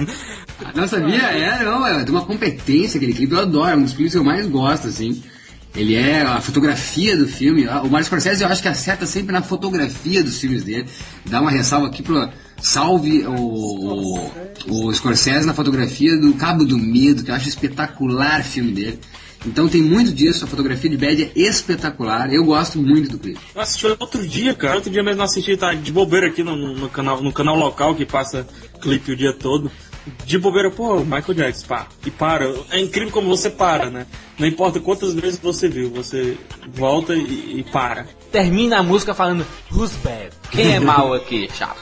não 0.77 0.87
sabia? 0.87 1.23
É, 1.23 1.65
não, 1.65 1.85
é 1.85 2.05
de 2.05 2.11
uma 2.13 2.25
competência 2.25 2.99
aquele 2.99 3.15
clipe, 3.15 3.33
eu 3.33 3.41
adoro, 3.41 3.71
é 3.71 3.75
um 3.75 3.83
dos 3.83 3.95
clipes 3.95 4.13
que 4.13 4.19
eu 4.19 4.23
mais 4.23 4.47
gosto, 4.47 4.87
assim. 4.87 5.25
Ele 5.75 5.95
é 5.95 6.23
a 6.23 6.41
fotografia 6.41 7.17
do 7.17 7.27
filme. 7.27 7.67
O 7.67 7.89
Martin 7.89 8.07
Scorsese 8.07 8.43
eu 8.43 8.49
acho 8.49 8.63
que 8.63 8.69
acerta 8.69 9.07
sempre 9.07 9.33
na 9.33 9.43
fotografia 9.43 10.23
dos 10.23 10.39
filmes 10.41 10.65
dele. 10.65 10.89
Dá 11.27 11.41
uma 11.41 11.51
ressalva 11.51 11.87
aqui 11.87 12.03
pro. 12.03 12.29
Salve 12.61 13.25
o, 13.25 14.31
o, 14.67 14.93
Scorsese 14.93 15.47
na 15.47 15.55
fotografia 15.55 16.17
do 16.17 16.35
Cabo 16.35 16.65
do 16.65 16.77
Medo, 16.77 17.23
que 17.23 17.31
eu 17.31 17.35
acho 17.35 17.49
espetacular 17.49 18.41
o 18.41 18.45
filme 18.45 18.73
dele. 18.73 18.99
Então 19.47 19.69
tem 19.69 19.81
muito 19.81 20.13
disso, 20.13 20.45
a 20.45 20.49
fotografia 20.49 20.91
de 20.91 20.97
Bad 20.97 21.23
é 21.23 21.41
espetacular. 21.41 22.33
Eu 22.33 22.45
gosto 22.45 22.79
muito 22.79 23.13
do 23.13 23.19
clipe. 23.19 23.39
Eu 23.55 23.61
assisti 23.61 23.87
outro 23.87 24.27
dia, 24.27 24.55
cara. 24.55 24.75
Outro 24.75 24.91
dia 24.91 25.03
mesmo 25.05 25.23
assisti, 25.23 25.57
tá 25.57 25.73
de 25.73 25.93
bobeira 25.93 26.27
aqui 26.27 26.43
no, 26.43 26.57
no 26.57 26.89
canal, 26.89 27.23
no 27.23 27.33
canal 27.33 27.57
local 27.57 27.95
que 27.95 28.05
passa 28.05 28.45
clipe 28.81 29.13
o 29.13 29.17
dia 29.17 29.33
todo. 29.33 29.71
De 30.25 30.39
bobeira, 30.39 30.71
pô, 30.71 31.01
Michael 31.01 31.35
Jackson, 31.35 31.67
pá. 31.67 31.87
E 32.05 32.11
para. 32.11 32.53
É 32.71 32.81
incrível 32.81 33.13
como 33.13 33.29
você 33.29 33.51
para, 33.51 33.91
né? 33.91 34.07
Não 34.39 34.47
importa 34.47 34.81
quantas 34.81 35.15
vezes 35.15 35.39
você 35.39 35.69
viu, 35.69 35.91
você 35.91 36.37
volta 36.69 37.15
e, 37.15 37.59
e 37.59 37.67
para. 37.73 38.07
Termina 38.31 38.79
a 38.79 38.83
música 38.83 39.15
falando, 39.15 39.47
who's 39.73 39.93
bad? 39.97 40.31
Quem 40.51 40.75
é 40.75 40.81
mal 40.81 41.15
aqui, 41.15 41.49
chato? 41.53 41.79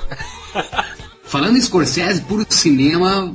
Falando 1.26 1.56
em 1.56 1.60
Scorsese, 1.60 2.22
puro 2.22 2.46
cinema. 2.48 3.34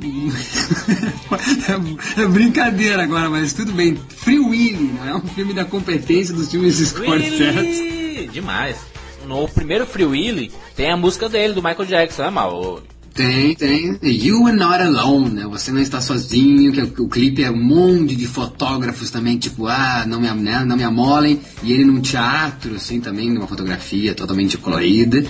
é 2.16 2.26
brincadeira 2.26 3.02
agora, 3.02 3.28
mas 3.28 3.52
tudo 3.52 3.70
bem. 3.72 4.00
Free 4.08 4.38
Willy, 4.38 4.94
não 4.94 5.08
é 5.08 5.14
um 5.14 5.20
filme 5.20 5.52
da 5.52 5.66
competência 5.66 6.34
dos 6.34 6.50
filmes 6.50 6.78
de 6.78 6.86
Scorsese. 6.86 7.82
Willy! 7.82 8.28
Demais. 8.28 8.78
No 9.26 9.46
primeiro 9.46 9.86
Free 9.86 10.06
Willy 10.06 10.50
tem 10.74 10.90
a 10.90 10.96
música 10.96 11.28
dele, 11.28 11.52
do 11.52 11.62
Michael 11.62 11.84
Jackson, 11.84 12.22
né, 12.22 12.30
mal? 12.30 12.82
Tem, 13.14 13.54
tem. 13.54 13.98
You 14.02 14.46
are 14.46 14.56
not 14.56 14.82
alone, 14.82 15.30
né? 15.30 15.46
Você 15.50 15.70
não 15.70 15.80
está 15.80 16.00
sozinho, 16.00 16.72
que 16.72 16.80
o, 16.80 17.04
o 17.04 17.08
clipe 17.08 17.42
é 17.42 17.50
um 17.50 17.62
monte 17.62 18.16
de 18.16 18.26
fotógrafos 18.26 19.10
também, 19.10 19.36
tipo, 19.36 19.66
ah, 19.66 20.04
não 20.06 20.20
me, 20.20 20.30
né, 20.30 20.64
não 20.64 20.76
me 20.76 20.82
amolem. 20.82 21.40
E 21.62 21.72
ele 21.72 21.84
num 21.84 22.00
teatro, 22.00 22.74
assim, 22.76 23.00
também, 23.00 23.30
numa 23.30 23.46
fotografia 23.46 24.14
totalmente 24.14 24.56
colorida. 24.56 25.24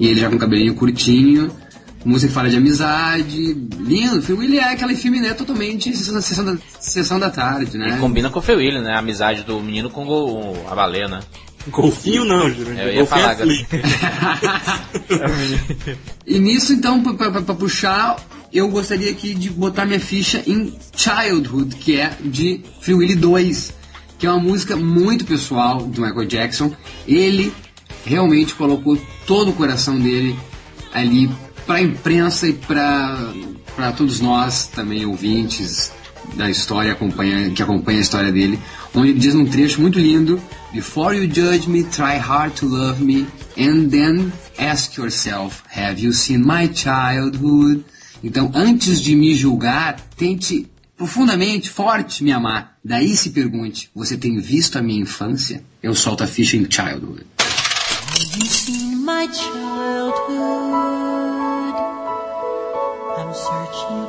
E 0.00 0.06
ele 0.06 0.20
já 0.20 0.28
com 0.28 0.36
o 0.36 0.38
cabelinho 0.38 0.74
curtinho. 0.74 1.50
Música 2.04 2.32
fala 2.32 2.48
de 2.48 2.56
amizade. 2.56 3.54
Lindo. 3.78 4.22
Free 4.22 4.34
Willy 4.34 4.58
é 4.58 4.72
aquele 4.72 4.96
filme, 4.96 5.20
né, 5.20 5.34
totalmente 5.34 5.96
sessão, 5.96 6.44
da, 6.44 6.56
sessão 6.80 7.20
da 7.20 7.30
tarde, 7.30 7.78
né? 7.78 7.96
E 7.96 8.00
combina 8.00 8.30
com 8.30 8.38
o 8.38 8.42
Free 8.42 8.56
Willy, 8.56 8.80
né? 8.80 8.94
A 8.94 8.98
amizade 8.98 9.44
do 9.44 9.60
menino 9.60 9.90
com 9.90 10.06
o, 10.06 10.66
a 10.68 10.74
baleia, 10.74 11.20
Golfinho 11.70 12.24
não, 12.24 12.50
Jurandir. 12.50 12.82
Eu 12.82 12.94
ia 12.94 13.06
falar, 13.06 13.32
é 13.32 13.36
flip. 13.36 13.68
E 16.26 16.38
nisso, 16.38 16.72
então, 16.74 17.02
pra 17.02 17.54
puxar, 17.54 18.16
eu 18.52 18.68
gostaria 18.68 19.10
aqui 19.10 19.34
de 19.34 19.50
botar 19.50 19.86
minha 19.86 20.00
ficha 20.00 20.42
em 20.46 20.74
Childhood, 20.94 21.76
que 21.76 21.96
é 21.96 22.12
de 22.20 22.62
Free 22.80 22.94
Willy 22.94 23.14
2, 23.14 23.74
que 24.18 24.26
é 24.26 24.30
uma 24.30 24.40
música 24.40 24.76
muito 24.76 25.24
pessoal 25.24 25.78
do 25.78 26.02
Michael 26.02 26.26
Jackson. 26.26 26.72
Ele 27.06 27.52
realmente 28.04 28.54
colocou 28.54 28.98
todo 29.26 29.50
o 29.50 29.54
coração 29.54 29.98
dele 29.98 30.38
ali 30.92 31.30
pra 31.66 31.80
imprensa 31.80 32.48
e 32.48 32.52
pra, 32.52 33.32
pra 33.76 33.92
todos 33.92 34.20
nós, 34.20 34.66
também 34.66 35.04
ouvintes 35.06 35.92
da 36.34 36.50
história 36.50 36.92
acompanha, 36.92 37.50
que 37.50 37.62
acompanha 37.62 37.98
a 37.98 38.02
história 38.02 38.32
dele, 38.32 38.58
onde 38.94 39.10
ele 39.10 39.18
diz 39.18 39.34
num 39.34 39.46
trecho 39.46 39.80
muito 39.80 39.98
lindo: 39.98 40.40
Before 40.72 41.16
you 41.16 41.24
judge 41.32 41.68
me, 41.68 41.84
try 41.84 42.16
hard 42.16 42.54
to 42.56 42.66
love 42.66 43.02
me, 43.02 43.26
and 43.56 43.88
then 43.88 44.32
ask 44.58 44.96
yourself, 44.96 45.62
have 45.70 46.00
you 46.00 46.12
seen 46.12 46.40
my 46.40 46.68
childhood? 46.68 47.84
Então, 48.22 48.50
antes 48.54 49.00
de 49.00 49.14
me 49.14 49.34
julgar, 49.34 50.00
tente 50.16 50.66
profundamente, 50.96 51.70
forte 51.70 52.24
me 52.24 52.32
amar. 52.32 52.76
Daí 52.84 53.16
se 53.16 53.30
pergunte: 53.30 53.90
você 53.94 54.16
tem 54.16 54.38
visto 54.38 54.76
a 54.76 54.82
minha 54.82 55.00
infância? 55.00 55.62
Eu 55.82 55.94
solto 55.94 56.24
a 56.24 56.26
ficha 56.26 56.56
em 56.56 56.66
Childhood. 56.68 57.24
Have 57.38 58.36
you 58.36 58.46
seen 58.46 58.96
my 58.96 59.28
childhood? 59.32 60.58
I'm 63.16 63.34
searching 63.34 64.07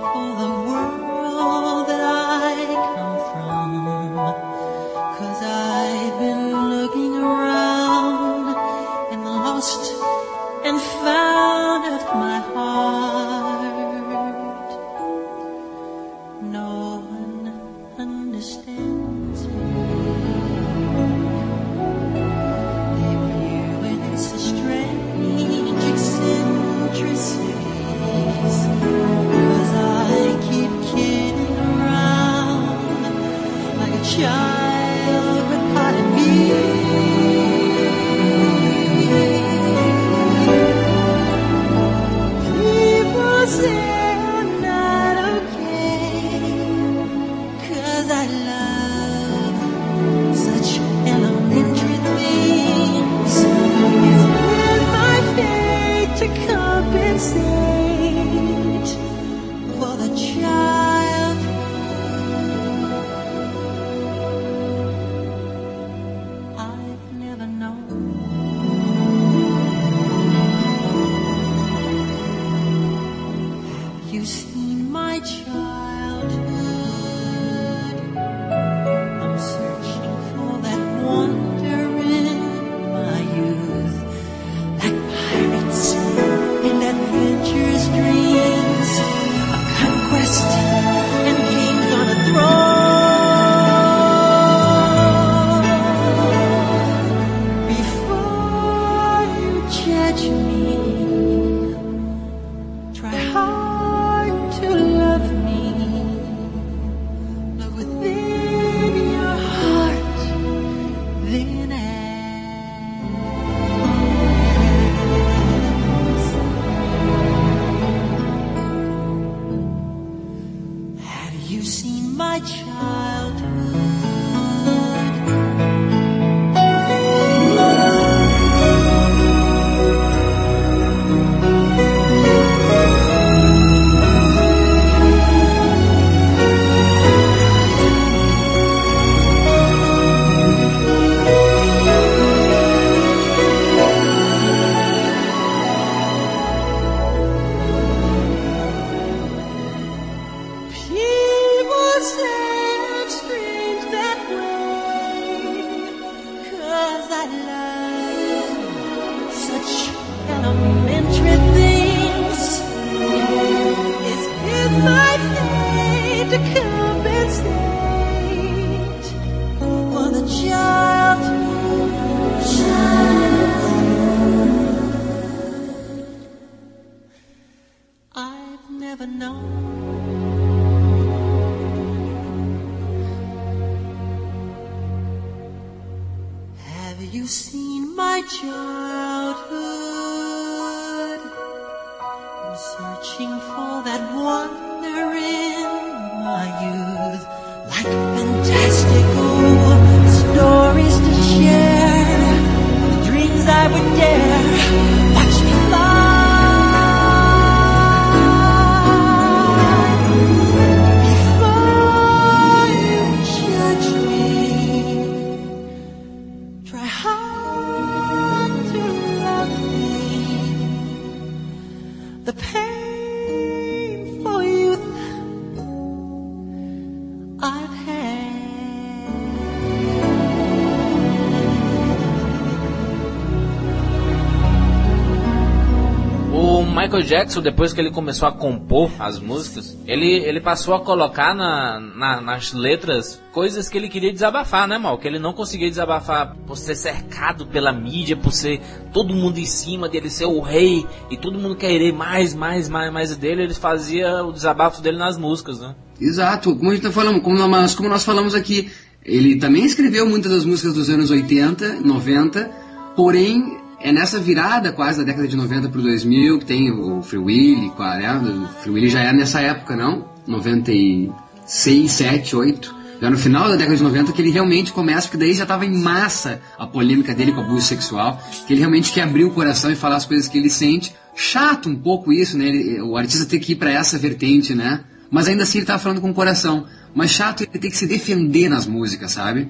Michael 236.89 237.03
Jackson, 237.03 237.41
depois 237.41 237.71
que 237.71 237.79
ele 237.79 237.91
começou 237.91 238.27
a 238.27 238.31
compor 238.31 238.89
as 238.97 239.19
músicas, 239.19 239.77
ele, 239.85 240.11
ele 240.11 240.41
passou 240.41 240.73
a 240.73 240.79
colocar 240.79 241.35
na, 241.35 241.79
na- 241.79 242.19
nas 242.19 242.51
letras 242.51 243.21
coisas 243.31 243.69
que 243.69 243.77
ele 243.77 243.87
queria 243.87 244.11
desabafar, 244.11 244.67
né, 244.67 244.79
mal? 244.79 244.97
Que 244.97 245.07
ele 245.07 245.19
não 245.19 245.31
conseguia 245.31 245.69
desabafar 245.69 246.35
por 246.47 246.57
ser 246.57 246.73
cercado 246.75 247.45
pela 247.45 247.71
mídia, 247.71 248.17
por 248.17 248.33
ser 248.33 248.59
todo 248.91 249.13
mundo 249.13 249.37
em 249.37 249.45
cima 249.45 249.87
dele, 249.87 250.09
ser 250.09 250.25
o 250.25 250.41
rei 250.41 250.83
e 251.11 251.15
todo 251.17 251.37
mundo 251.37 251.55
querer 251.55 251.93
mais, 251.93 252.33
mais, 252.33 252.67
mais, 252.67 252.91
mais 252.91 253.15
dele. 253.15 253.43
Ele 253.43 253.53
fazia 253.53 254.23
o 254.25 254.33
desabafo 254.33 254.81
dele 254.81 254.97
nas 254.97 255.15
músicas, 255.15 255.59
né? 255.59 255.75
Exato, 256.01 256.55
como 256.55 256.71
a 256.71 256.73
gente 256.73 256.83
tá 256.83 256.91
falando, 256.91 257.21
como 257.21 257.37
nós, 257.37 257.75
como 257.75 257.87
nós 257.87 258.03
falamos 258.03 258.33
aqui, 258.33 258.71
ele 259.05 259.37
também 259.37 259.63
escreveu 259.63 260.09
muitas 260.09 260.31
das 260.31 260.43
músicas 260.43 260.73
dos 260.73 260.89
anos 260.89 261.11
80, 261.11 261.81
90, 261.81 262.49
porém 262.95 263.59
é 263.81 263.91
nessa 263.91 264.19
virada 264.19 264.71
quase 264.71 264.99
da 264.99 265.05
década 265.05 265.27
de 265.27 265.35
90 265.35 265.69
pro 265.69 265.81
2000 265.81 266.39
que 266.39 266.45
tem 266.45 266.71
o 266.71 267.01
Free 267.01 267.19
Willy, 267.19 267.69
qual 267.71 267.91
é? 267.93 268.15
O 268.17 268.47
Free 268.61 268.71
Willy 268.71 268.89
já 268.89 269.01
era 269.01 269.13
nessa 269.13 269.39
época, 269.41 269.75
não? 269.75 270.07
96, 270.27 271.91
7, 271.91 272.35
8. 272.35 272.75
Já 273.01 273.09
no 273.09 273.17
final 273.17 273.47
da 273.47 273.55
década 273.55 273.77
de 273.77 273.83
90 273.83 274.11
que 274.11 274.21
ele 274.21 274.29
realmente 274.29 274.73
começa, 274.73 275.07
porque 275.07 275.17
daí 275.17 275.33
já 275.33 275.43
estava 275.43 275.65
em 275.65 275.73
massa 275.77 276.41
a 276.57 276.67
polêmica 276.67 277.13
dele 277.15 277.31
com 277.31 277.39
abuso 277.39 277.65
sexual, 277.65 278.21
que 278.45 278.51
ele 278.53 278.59
realmente 278.59 278.91
quer 278.91 279.03
abrir 279.03 279.23
o 279.23 279.31
coração 279.31 279.71
e 279.71 279.75
falar 279.75 279.95
as 279.95 280.05
coisas 280.05 280.27
que 280.27 280.37
ele 280.37 280.49
sente. 280.49 280.93
Chato 281.15 281.69
um 281.69 281.75
pouco 281.75 282.11
isso, 282.11 282.37
né? 282.37 282.47
Ele- 282.47 282.81
o 282.81 282.97
artista 282.97 283.25
ter 283.25 283.39
que 283.39 283.53
ir 283.53 283.55
para 283.55 283.71
essa 283.71 283.97
vertente, 283.97 284.53
né? 284.53 284.81
Mas 285.09 285.27
ainda 285.27 285.43
assim 285.43 285.59
ele 285.59 285.65
tava 285.65 285.79
falando 285.79 286.01
com 286.01 286.09
o 286.11 286.13
coração. 286.13 286.65
Mas 286.93 287.11
chato 287.11 287.41
ele 287.41 287.51
ter 287.51 287.69
que 287.69 287.77
se 287.77 287.87
defender 287.87 288.49
nas 288.49 288.67
músicas, 288.67 289.11
sabe? 289.11 289.49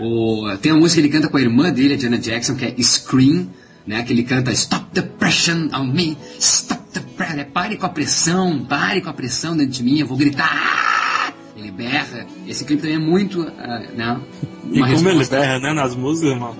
O, 0.00 0.46
tem 0.60 0.72
a 0.72 0.74
música 0.74 1.00
que 1.00 1.06
ele 1.06 1.12
canta 1.12 1.28
com 1.28 1.36
a 1.36 1.40
irmã 1.40 1.70
dele, 1.70 1.94
a 1.94 1.98
Janet 1.98 2.22
Jackson, 2.24 2.54
que 2.54 2.64
é 2.64 2.74
Scream, 2.82 3.46
né? 3.86 4.02
Que 4.02 4.12
ele 4.12 4.24
canta 4.24 4.50
Stop 4.52 4.86
the 4.92 5.02
pressure 5.02 5.68
on 5.74 5.84
me, 5.84 6.16
stop 6.38 6.82
the 6.92 7.00
pressure. 7.16 7.40
É, 7.40 7.44
Pare 7.44 7.76
com 7.76 7.86
a 7.86 7.88
pressão, 7.90 8.64
pare 8.68 9.00
com 9.00 9.10
a 9.10 9.12
pressão 9.12 9.56
dentro 9.56 9.72
de 9.72 9.82
mim, 9.82 9.98
eu 10.00 10.06
vou 10.06 10.16
gritar. 10.16 11.32
Ele 11.56 11.70
berra. 11.70 12.26
Esse 12.46 12.64
clipe 12.64 12.82
também 12.82 12.96
é 12.96 12.98
muito, 13.00 13.42
ah, 13.58 13.78
né? 13.94 14.20
E 14.70 14.78
como 14.80 15.08
ele 15.08 15.24
berra, 15.24 15.58
né, 15.58 15.72
nas 15.72 15.94
músicas, 15.96 16.38
mano. 16.38 16.56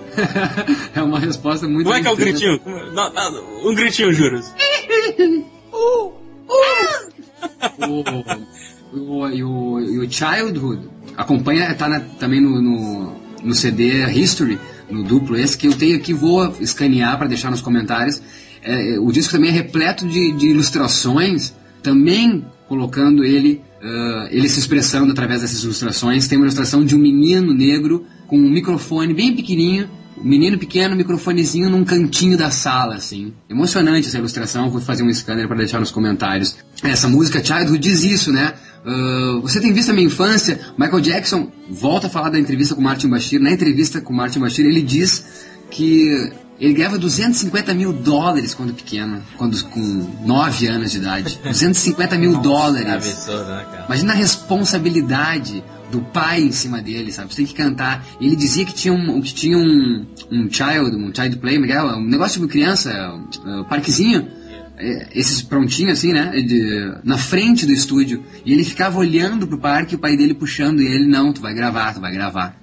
é 0.95 1.01
uma 1.03 1.19
resposta 1.19 1.67
muito 1.67 1.85
Como 1.85 1.97
é 1.97 2.01
que 2.01 2.07
é 2.07 2.11
o 2.11 2.15
difícil. 2.15 2.57
gritinho? 2.57 2.59
Como- 2.59 2.91
não, 2.93 3.13
não, 3.13 3.69
um 3.69 3.75
gritinho, 3.75 4.11
juros. 4.13 4.51
o, 5.71 6.03
o, 8.97 9.29
e, 9.29 9.43
o, 9.43 9.79
e 9.79 9.99
o 9.99 10.11
Childhood 10.11 10.89
acompanha, 11.15 11.73
tá 11.75 11.87
na- 11.87 11.99
também 11.99 12.41
no, 12.41 12.61
no, 12.61 13.15
no 13.43 13.53
CD 13.53 14.05
History, 14.11 14.59
no 14.89 15.03
duplo 15.03 15.35
esse, 15.35 15.57
que 15.57 15.67
eu 15.67 15.73
tenho 15.73 15.95
aqui, 15.95 16.13
vou 16.13 16.55
escanear 16.59 17.17
para 17.17 17.27
deixar 17.27 17.51
nos 17.51 17.61
comentários. 17.61 18.21
É, 18.63 18.95
é, 18.95 18.99
o 18.99 19.11
disco 19.11 19.33
também 19.33 19.49
é 19.49 19.53
repleto 19.53 20.07
de, 20.07 20.31
de 20.33 20.47
ilustrações, 20.47 21.53
também 21.83 22.45
colocando 22.67 23.23
ele, 23.23 23.61
ah, 23.81 24.27
ele 24.29 24.49
se 24.49 24.59
expressando 24.59 25.11
através 25.11 25.41
dessas 25.41 25.63
ilustrações. 25.63 26.27
Tem 26.27 26.37
uma 26.37 26.45
ilustração 26.45 26.83
de 26.83 26.95
um 26.95 26.99
menino 26.99 27.53
negro 27.53 28.05
com 28.27 28.37
um 28.37 28.49
microfone 28.49 29.13
bem 29.13 29.35
pequenininho, 29.35 29.89
um 30.17 30.27
menino 30.27 30.57
pequeno, 30.57 30.95
microfonezinho 30.95 31.69
num 31.69 31.85
cantinho 31.85 32.37
da 32.37 32.49
sala, 32.49 32.95
assim. 32.95 33.33
Emocionante 33.49 34.07
essa 34.07 34.17
ilustração, 34.17 34.69
vou 34.69 34.81
fazer 34.81 35.03
um 35.03 35.13
scanner 35.13 35.47
para 35.47 35.57
deixar 35.57 35.79
nos 35.79 35.91
comentários. 35.91 36.57
Essa 36.83 37.07
música 37.07 37.43
Childhood 37.43 37.77
diz 37.77 38.03
isso, 38.03 38.31
né? 38.31 38.53
Ah, 38.87 39.39
você 39.41 39.59
tem 39.59 39.73
visto 39.73 39.89
a 39.89 39.93
minha 39.93 40.07
infância? 40.07 40.59
Michael 40.77 41.01
Jackson 41.01 41.51
volta 41.69 42.07
a 42.07 42.09
falar 42.09 42.29
da 42.29 42.39
entrevista 42.39 42.73
com 42.73 42.81
Martin 42.81 43.09
Bashir. 43.09 43.39
Na 43.39 43.51
entrevista 43.51 43.99
com 43.99 44.13
Martin 44.13 44.39
Bashir, 44.39 44.65
ele 44.65 44.81
diz 44.81 45.45
que 45.69 46.31
ele 46.59 46.73
ganhava 46.73 46.97
250 46.97 47.73
mil 47.73 47.91
dólares 47.91 48.53
quando 48.55 48.73
pequeno, 48.73 49.21
quando 49.37 49.61
com 49.65 50.09
9 50.25 50.67
anos 50.67 50.91
de 50.91 50.97
idade. 50.97 51.39
250 51.43 52.17
mil 52.17 52.37
dólares. 52.39 52.87
É 52.87 52.93
absurdo, 52.93 53.49
né, 53.49 53.65
cara? 53.69 53.85
Imagina 53.85 54.13
a 54.13 54.15
responsabilidade 54.15 55.63
do 55.91 56.01
pai 56.01 56.41
em 56.41 56.51
cima 56.51 56.81
dele, 56.81 57.11
sabe? 57.11 57.29
Você 57.33 57.37
tem 57.37 57.45
que 57.45 57.53
cantar. 57.53 58.05
E 58.19 58.25
ele 58.25 58.35
dizia 58.35 58.65
que 58.65 58.73
tinha 58.73 58.93
um, 58.93 59.21
que 59.21 59.33
tinha 59.33 59.57
um, 59.57 60.05
um 60.31 60.49
child, 60.49 60.95
um 60.95 61.13
child 61.13 61.37
play, 61.37 61.59
Miguel, 61.59 61.87
um 61.87 62.05
negócio 62.05 62.41
de 62.41 62.47
criança, 62.47 62.89
um, 63.13 63.59
um 63.59 63.63
parquezinho, 63.65 64.21
é, 64.21 64.46
esses 65.13 65.41
prontinhos 65.41 65.93
assim, 65.93 66.13
né? 66.13 66.31
de- 66.41 66.93
na 67.03 67.17
frente 67.17 67.65
do 67.65 67.71
estúdio. 67.73 68.23
E 68.45 68.53
ele 68.53 68.63
ficava 68.63 68.97
olhando 68.99 69.47
pro 69.47 69.57
parque, 69.57 69.95
o 69.95 69.99
pai 69.99 70.15
dele 70.15 70.33
puxando 70.33 70.81
e 70.81 70.85
ele, 70.87 71.07
não, 71.07 71.33
tu 71.33 71.41
vai 71.41 71.53
gravar, 71.53 71.93
tu 71.93 71.99
vai 72.01 72.11
gravar. 72.13 72.55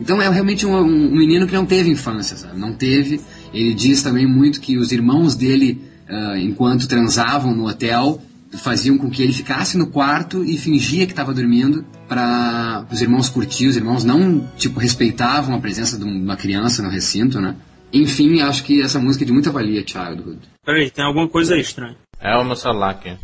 Então 0.00 0.20
é 0.22 0.28
realmente 0.30 0.64
um, 0.64 0.74
um 0.78 1.14
menino 1.16 1.46
que 1.46 1.52
não 1.52 1.66
teve 1.66 1.90
infância, 1.90 2.36
sabe? 2.36 2.58
Não 2.58 2.72
teve. 2.72 3.20
Ele 3.52 3.74
diz 3.74 4.02
também 4.02 4.26
muito 4.26 4.60
que 4.60 4.78
os 4.78 4.92
irmãos 4.92 5.34
dele, 5.36 5.82
ah, 6.08 6.38
enquanto 6.38 6.88
transavam 6.88 7.54
no 7.54 7.66
hotel, 7.68 8.22
faziam 8.52 8.96
com 8.96 9.10
que 9.10 9.22
ele 9.22 9.32
ficasse 9.32 9.76
no 9.76 9.86
quarto 9.88 10.42
e 10.42 10.56
fingia 10.56 11.04
que 11.06 11.12
estava 11.12 11.34
dormindo 11.34 11.84
para 12.08 12.84
os 12.90 13.00
irmãos 13.02 13.28
curtir. 13.28 13.66
Os 13.68 13.76
irmãos 13.76 14.02
não, 14.02 14.48
tipo, 14.56 14.80
respeitavam 14.80 15.54
a 15.54 15.60
presença 15.60 15.98
de 15.98 16.04
um- 16.04 16.22
uma 16.24 16.36
criança 16.36 16.82
no 16.82 16.88
recinto, 16.88 17.38
né? 17.40 17.54
Enfim, 17.92 18.40
acho 18.40 18.64
que 18.64 18.82
essa 18.82 18.98
música 18.98 19.24
é 19.24 19.26
de 19.26 19.32
muita 19.32 19.50
valia, 19.50 19.86
Childhood. 19.86 20.40
Peraí, 20.64 20.90
tem 20.90 21.04
alguma 21.04 21.28
coisa 21.28 21.54
aí 21.54 21.60
estranha. 21.60 21.96
É 22.20 22.36
o 22.36 22.44
meu 22.44 22.56
celular 22.56 22.90
aqui. 22.90 23.16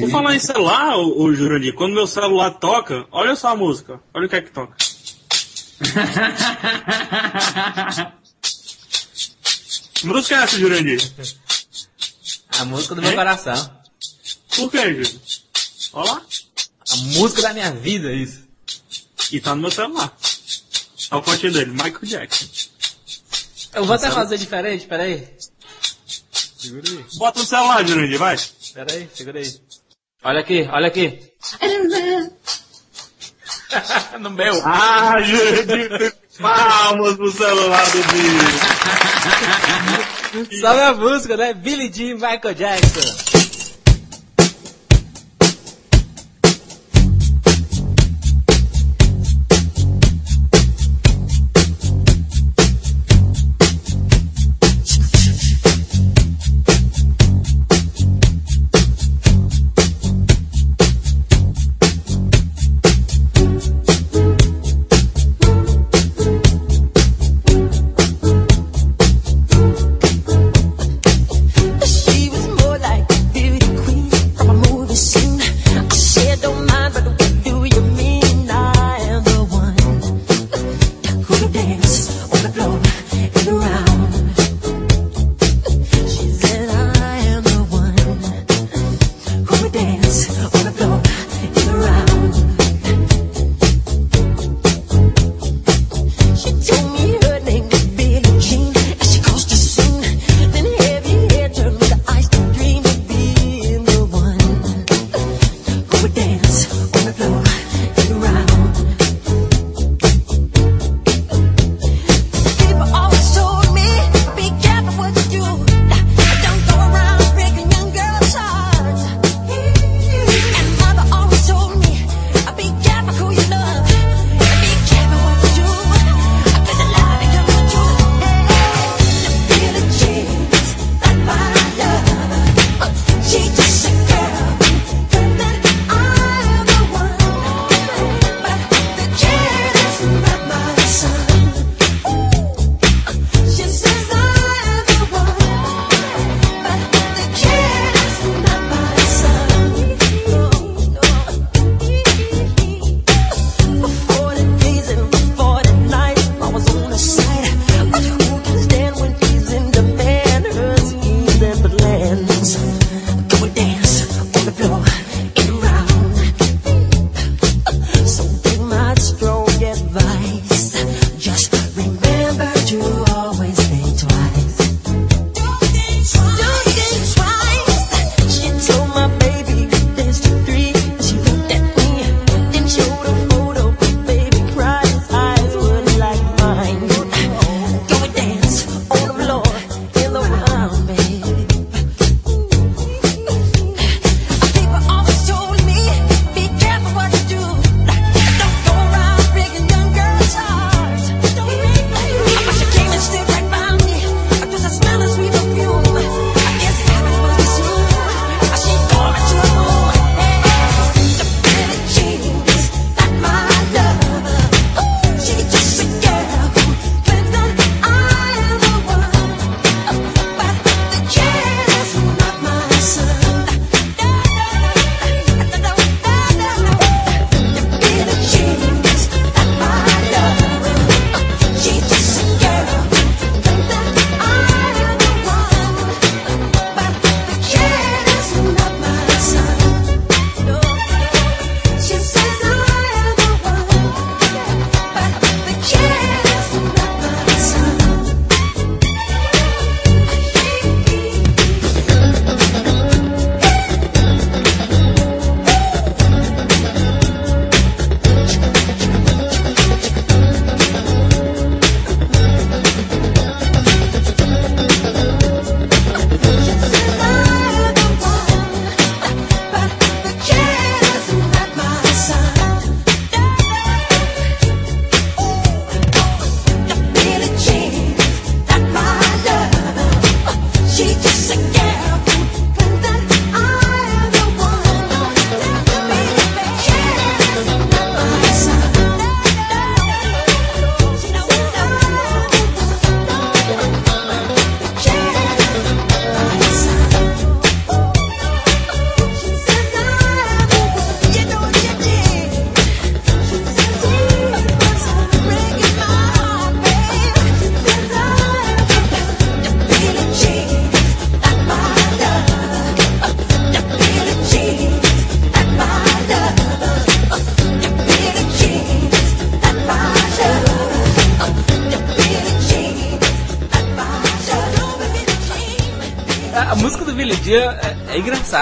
Por 0.00 0.10
falar 0.10 0.34
em 0.34 0.40
celular, 0.40 0.96
ô, 0.96 1.22
ô 1.22 1.32
Jurandir, 1.32 1.74
quando 1.74 1.94
meu 1.94 2.06
celular 2.06 2.50
toca, 2.52 3.06
olha 3.12 3.36
só 3.36 3.48
a 3.48 3.56
música. 3.56 4.00
Olha 4.12 4.26
o 4.26 4.28
que 4.28 4.36
é 4.36 4.40
que 4.40 4.50
toca. 4.50 4.76
Que 9.96 10.06
música 10.06 10.36
é 10.36 10.42
essa, 10.42 10.58
Jurandir? 10.58 11.00
A 12.58 12.64
música 12.66 12.94
do 12.94 13.00
meu 13.00 13.14
coração. 13.14 13.70
Por 14.54 14.70
que, 14.70 14.92
Júlio? 14.92 15.20
Olha 15.94 16.12
lá. 16.12 16.22
A 16.90 16.96
música 16.96 17.42
da 17.42 17.54
minha 17.54 17.72
vida, 17.72 18.12
isso. 18.12 18.44
E 19.32 19.40
tá 19.40 19.54
no 19.54 19.62
meu 19.62 19.70
celular. 19.70 20.14
Olha 21.10 21.20
o 21.20 21.24
fotinho 21.24 21.52
dele, 21.52 21.70
Michael 21.70 21.98
Jackson. 22.02 22.46
Eu 23.74 23.84
vou 23.84 23.94
até 23.94 24.10
fazer 24.10 24.38
diferente, 24.38 24.86
peraí. 24.86 25.28
Bota 27.16 27.40
no 27.40 27.46
celular, 27.46 27.86
Jurandir, 27.86 28.18
vai. 28.18 28.36
Peraí, 28.74 29.08
segura 29.14 29.38
aí. 29.38 29.54
Olha 30.24 30.40
aqui, 30.40 30.68
olha 30.72 30.88
aqui. 30.88 31.20
no 34.18 34.30
meu. 34.30 34.60
Ah, 34.64 35.20
Jurandir, 35.22 36.14
palmas 36.40 37.14
pro 37.16 37.30
celular 37.32 37.84
do 37.90 37.98
Billy. 38.12 38.38
Sabe 40.60 40.80
a 40.80 40.92
música, 40.94 41.36
né? 41.36 41.52
Billy 41.54 41.92
Jean, 41.92 42.14
Michael 42.14 42.54
Jackson. 42.54 43.25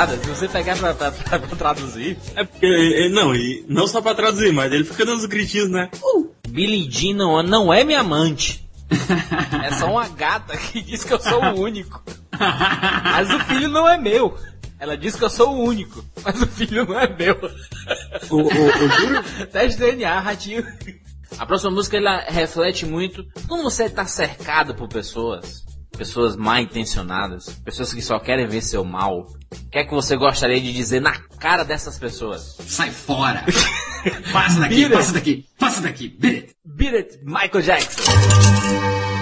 piada. 0.04 0.16
Se 0.18 0.28
você 0.28 0.48
pegar 0.48 0.76
pra, 0.76 0.94
pra, 0.94 1.10
pra, 1.10 1.38
pra 1.38 1.56
traduzir. 1.56 2.18
É 2.34 2.44
porque. 2.44 3.08
Não, 3.12 3.34
e 3.34 3.64
não 3.68 3.86
só 3.86 4.00
pra 4.00 4.14
traduzir, 4.14 4.52
mas 4.52 4.72
ele 4.72 4.84
fica 4.84 5.04
dando 5.04 5.18
os 5.18 5.26
gritinhos, 5.26 5.70
né? 5.70 5.90
Uh, 6.02 6.30
Billy 6.48 6.88
Jean 6.90 7.16
não, 7.16 7.42
não 7.42 7.72
é 7.72 7.84
minha 7.84 8.00
amante. 8.00 8.64
é 9.64 9.72
só 9.72 9.90
uma 9.90 10.08
gata 10.08 10.56
que 10.56 10.80
diz 10.80 11.02
que 11.02 11.12
eu 11.12 11.20
sou 11.20 11.42
o 11.42 11.60
único. 11.60 12.02
Mas 12.38 13.30
o 13.30 13.40
filho 13.40 13.68
não 13.68 13.88
é 13.88 13.96
meu. 13.96 14.36
Ela 14.78 14.96
diz 14.96 15.16
que 15.16 15.24
eu 15.24 15.30
sou 15.30 15.54
o 15.54 15.64
único, 15.64 16.04
mas 16.22 16.42
o 16.42 16.46
filho 16.46 16.84
não 16.84 16.98
é 16.98 17.08
meu. 17.08 17.38
O, 18.28 18.36
o, 18.36 18.46
o 18.46 18.88
juro? 18.88 19.46
Teste 19.50 19.78
DNA, 19.78 20.20
ratinho. 20.20 20.66
A 21.38 21.46
próxima 21.46 21.70
música 21.70 21.96
ela 21.96 22.20
reflete 22.28 22.84
muito 22.84 23.24
como 23.48 23.62
você 23.62 23.84
está 23.84 24.04
cercado 24.06 24.74
por 24.74 24.88
pessoas 24.88 25.63
pessoas 25.96 26.36
mal 26.36 26.60
intencionadas, 26.60 27.48
pessoas 27.64 27.92
que 27.92 28.02
só 28.02 28.18
querem 28.18 28.46
ver 28.46 28.62
seu 28.62 28.84
mal, 28.84 29.20
o 29.20 29.70
que 29.70 29.78
é 29.78 29.84
que 29.84 29.94
você 29.94 30.16
gostaria 30.16 30.60
de 30.60 30.72
dizer 30.72 31.00
na 31.00 31.12
cara 31.38 31.64
dessas 31.64 31.98
pessoas? 31.98 32.56
Sai 32.66 32.90
fora! 32.90 33.44
passa 34.32 34.60
daqui, 34.60 34.88
passa 34.88 35.12
daqui, 35.12 35.46
passa 35.58 35.80
daqui! 35.80 36.08
Beat 36.08 36.36
it! 36.36 36.56
Beat 36.64 36.94
it, 36.94 37.18
Michael 37.24 37.62
Jackson! 37.62 39.13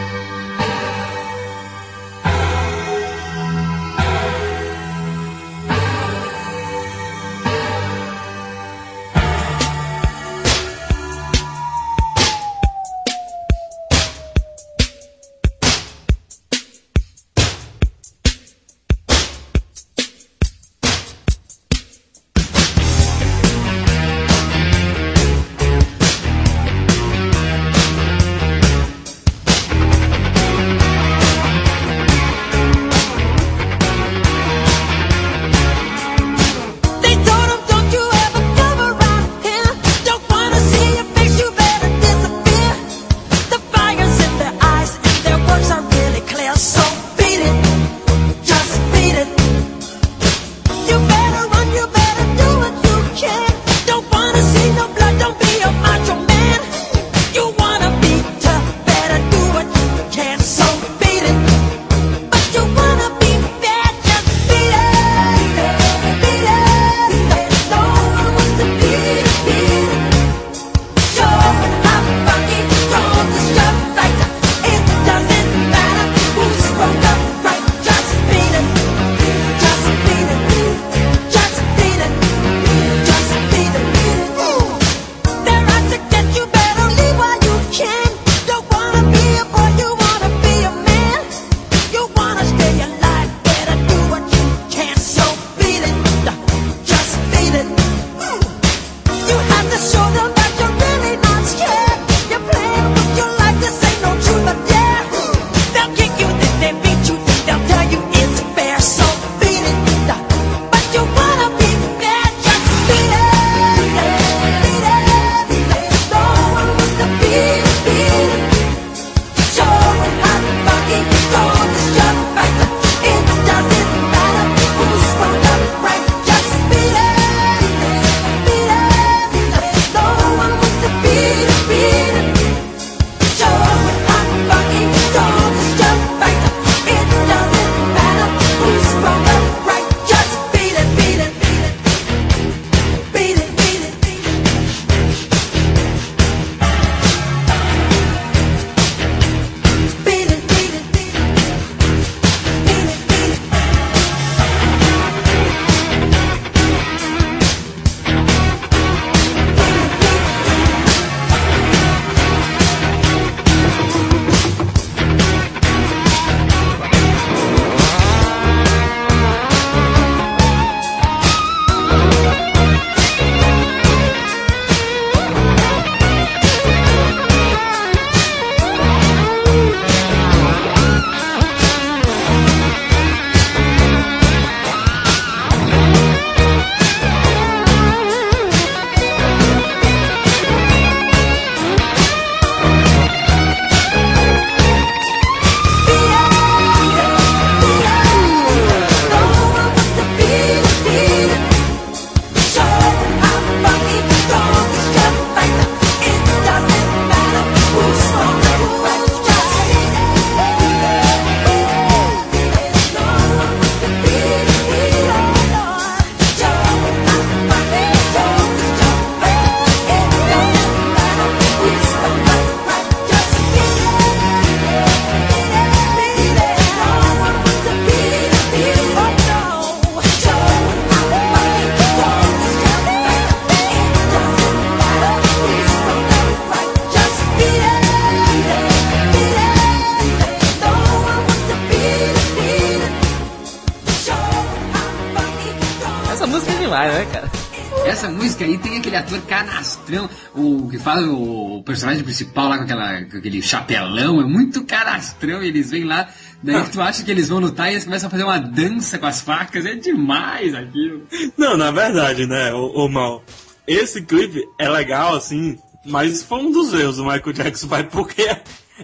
que 248.43 248.51
aí 248.51 248.59
tem 248.59 248.77
aquele 248.77 248.97
ator 248.97 249.21
canastrão, 249.23 250.11
o 250.35 250.69
que 250.69 250.79
faz 250.79 251.07
o, 251.07 251.59
o 251.59 251.63
personagem 251.63 252.03
principal 252.03 252.49
lá 252.49 252.59
com, 252.59 252.65
aquela, 252.65 253.05
com 253.05 253.17
aquele 253.19 253.41
chapelão, 253.41 254.21
é 254.21 254.25
muito 254.25 254.65
canastrão, 254.65 255.43
e 255.43 255.49
eles 255.49 255.71
vêm 255.71 255.85
lá, 255.85 256.09
daí 256.43 256.65
tu 256.71 256.81
acha 256.83 257.05
que 257.05 257.11
eles 257.11 257.29
vão 257.29 257.39
lutar 257.39 257.69
e 257.69 257.75
eles 257.75 257.85
começam 257.85 258.09
a 258.09 258.11
fazer 258.11 258.25
uma 258.25 258.39
dança 258.39 258.99
com 258.99 259.07
as 259.07 259.21
facas, 259.21 259.65
é 259.65 259.75
demais 259.77 260.55
aquilo. 260.55 261.07
Não, 261.37 261.57
na 261.57 261.71
verdade, 261.71 262.27
né, 262.27 262.53
o, 262.53 262.87
o 262.87 262.89
mal. 262.89 263.23
Esse 263.65 264.03
clipe 264.03 264.43
é 264.59 264.69
legal, 264.69 265.15
assim, 265.15 265.57
mas 265.87 266.25
foi 266.25 266.39
um 266.39 266.51
dos 266.51 266.73
erros 266.75 266.97
do 266.97 267.05
Michael 267.05 267.33
Jackson, 267.33 267.69
vai, 267.69 267.85
porque 267.85 268.27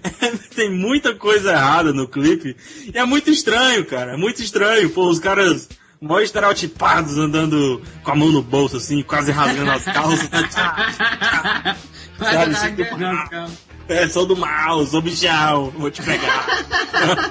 tem 0.54 0.70
muita 0.70 1.16
coisa 1.16 1.50
errada 1.50 1.92
no 1.92 2.06
clipe. 2.06 2.56
E 2.94 2.96
é 2.96 3.04
muito 3.04 3.28
estranho, 3.28 3.84
cara. 3.84 4.12
É 4.12 4.16
muito 4.16 4.40
estranho. 4.40 4.88
Pô, 4.90 5.08
os 5.08 5.18
caras 5.18 5.68
mó 6.00 6.20
estereotipados 6.20 7.16
andando 7.18 7.82
com 8.02 8.10
a 8.10 8.14
mão 8.14 8.28
no 8.30 8.42
bolso, 8.42 8.76
assim, 8.76 9.02
quase 9.02 9.30
rasgando 9.32 9.70
as 9.70 9.84
calças. 9.84 10.28
Sabe, 12.18 12.74
tipo, 12.76 12.96
é, 13.88 14.08
sou 14.08 14.26
do 14.26 14.36
mal, 14.36 14.84
sou 14.86 15.00
bichão, 15.00 15.70
vou 15.70 15.90
te 15.90 16.02
pegar. 16.02 16.46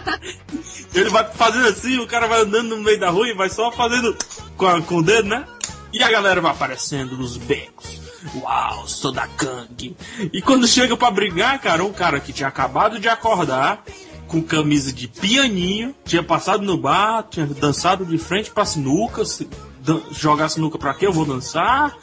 Ele 0.96 1.10
vai 1.10 1.26
fazendo 1.32 1.68
assim, 1.68 1.98
o 2.00 2.08
cara 2.08 2.28
vai 2.28 2.42
andando 2.42 2.70
no 2.76 2.82
meio 2.84 3.00
da 3.00 3.10
rua 3.10 3.28
e 3.28 3.34
vai 3.34 3.50
só 3.50 3.72
fazendo 3.72 4.16
com, 4.56 4.66
a- 4.66 4.82
com 4.82 4.96
o 4.98 5.04
dedo, 5.04 5.28
né? 5.28 5.46
E 5.94 6.02
a 6.02 6.10
galera 6.10 6.40
vai 6.42 6.52
aparecendo 6.52 7.18
nos 7.18 7.38
becos. 7.38 8.02
Uau, 8.36 8.88
sou 8.88 9.12
da 9.12 9.28
gangue. 9.28 9.96
E 10.34 10.42
quando 10.42 10.68
chega 10.68 10.98
pra 10.98 11.12
brigar, 11.12 11.60
cara, 11.60 11.84
um 11.84 11.94
cara 11.94 12.20
que 12.20 12.34
tinha 12.34 12.48
acabado 12.50 13.00
de 13.00 13.08
acordar, 13.08 13.84
com 14.28 14.42
camisa 14.42 14.92
de 14.92 15.08
pianinho, 15.08 15.96
tinha 16.06 16.22
passado 16.24 16.64
no 16.64 16.78
bar, 16.78 17.24
tinha 17.30 17.46
dançado 17.46 18.06
de 18.06 18.18
frente 18.18 18.52
pra 18.52 18.66
sinuca, 18.66 19.24
se- 19.26 19.48
dan- 19.82 20.02
jogar 20.12 20.50
sinuca 20.50 20.78
pra 20.78 20.94
quê? 20.94 21.08
Eu 21.08 21.14
vou 21.14 21.26
dançar. 21.26 21.96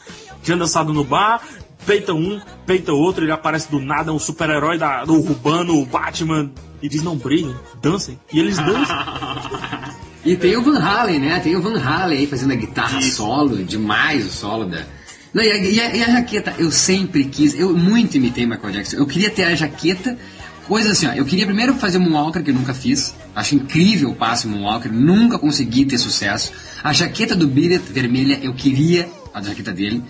Tinha 0.43 0.57
dançado 0.57 0.93
no 0.93 1.03
bar, 1.03 1.41
peita 1.85 2.13
um, 2.13 2.39
peita 2.67 2.93
outro, 2.93 3.23
ele 3.25 3.31
aparece 3.31 3.69
do 3.71 3.79
nada, 3.79 4.13
um 4.13 4.19
super-herói 4.19 4.77
do 5.05 5.13
Urbano, 5.15 5.79
o 5.81 5.85
Batman, 5.85 6.51
e 6.81 6.87
diz, 6.89 7.01
não 7.01 7.15
briguem, 7.17 7.55
dancem. 7.81 8.19
E 8.31 8.39
eles 8.39 8.57
dançam. 8.57 8.95
E 10.25 10.35
tem 10.35 10.57
o 10.57 10.63
Van 10.63 10.79
Halen, 10.79 11.19
né? 11.19 11.39
Tem 11.39 11.55
o 11.55 11.61
Van 11.61 11.79
Halen 11.79 12.17
aí 12.17 12.25
fazendo 12.25 12.51
a 12.51 12.55
guitarra 12.55 12.99
solo, 12.99 13.63
demais 13.63 14.25
o 14.25 14.31
solo 14.31 14.65
da. 14.65 14.83
Não, 15.31 15.43
e, 15.43 15.51
a, 15.51 15.57
e 15.57 15.79
a- 15.79 15.95
e 15.97 16.03
a 16.03 16.09
jaqueta, 16.13 16.55
eu 16.57 16.71
sempre 16.71 17.25
quis, 17.25 17.53
eu 17.53 17.77
muito 17.77 18.17
imitei 18.17 18.43
Michael 18.47 18.73
Jackson. 18.73 18.97
Eu 18.97 19.05
queria 19.05 19.29
ter 19.29 19.43
a 19.43 19.53
jaqueta, 19.53 20.17
coisa 20.67 20.91
assim, 20.91 21.07
ó. 21.07 21.13
Eu 21.13 21.25
queria 21.25 21.45
primeiro 21.45 21.73
fazer 21.75 21.97
Moonwalker, 21.99 22.43
que 22.43 22.51
eu 22.51 22.55
nunca 22.55 22.73
fiz. 22.73 23.15
Acho 23.35 23.55
incrível 23.55 24.11
o 24.11 24.15
passe 24.15 24.47
Moonwalker, 24.47 24.91
nunca 24.91 25.39
consegui 25.39 25.85
ter 25.85 25.97
sucesso. 25.97 26.51
A 26.83 26.93
jaqueta 26.93 27.35
do 27.35 27.47
Billet 27.47 27.81
vermelha, 27.91 28.39
eu 28.41 28.53
queria 28.53 29.09
a 29.33 29.41
jaqueta 29.41 29.71
dele. 29.71 30.03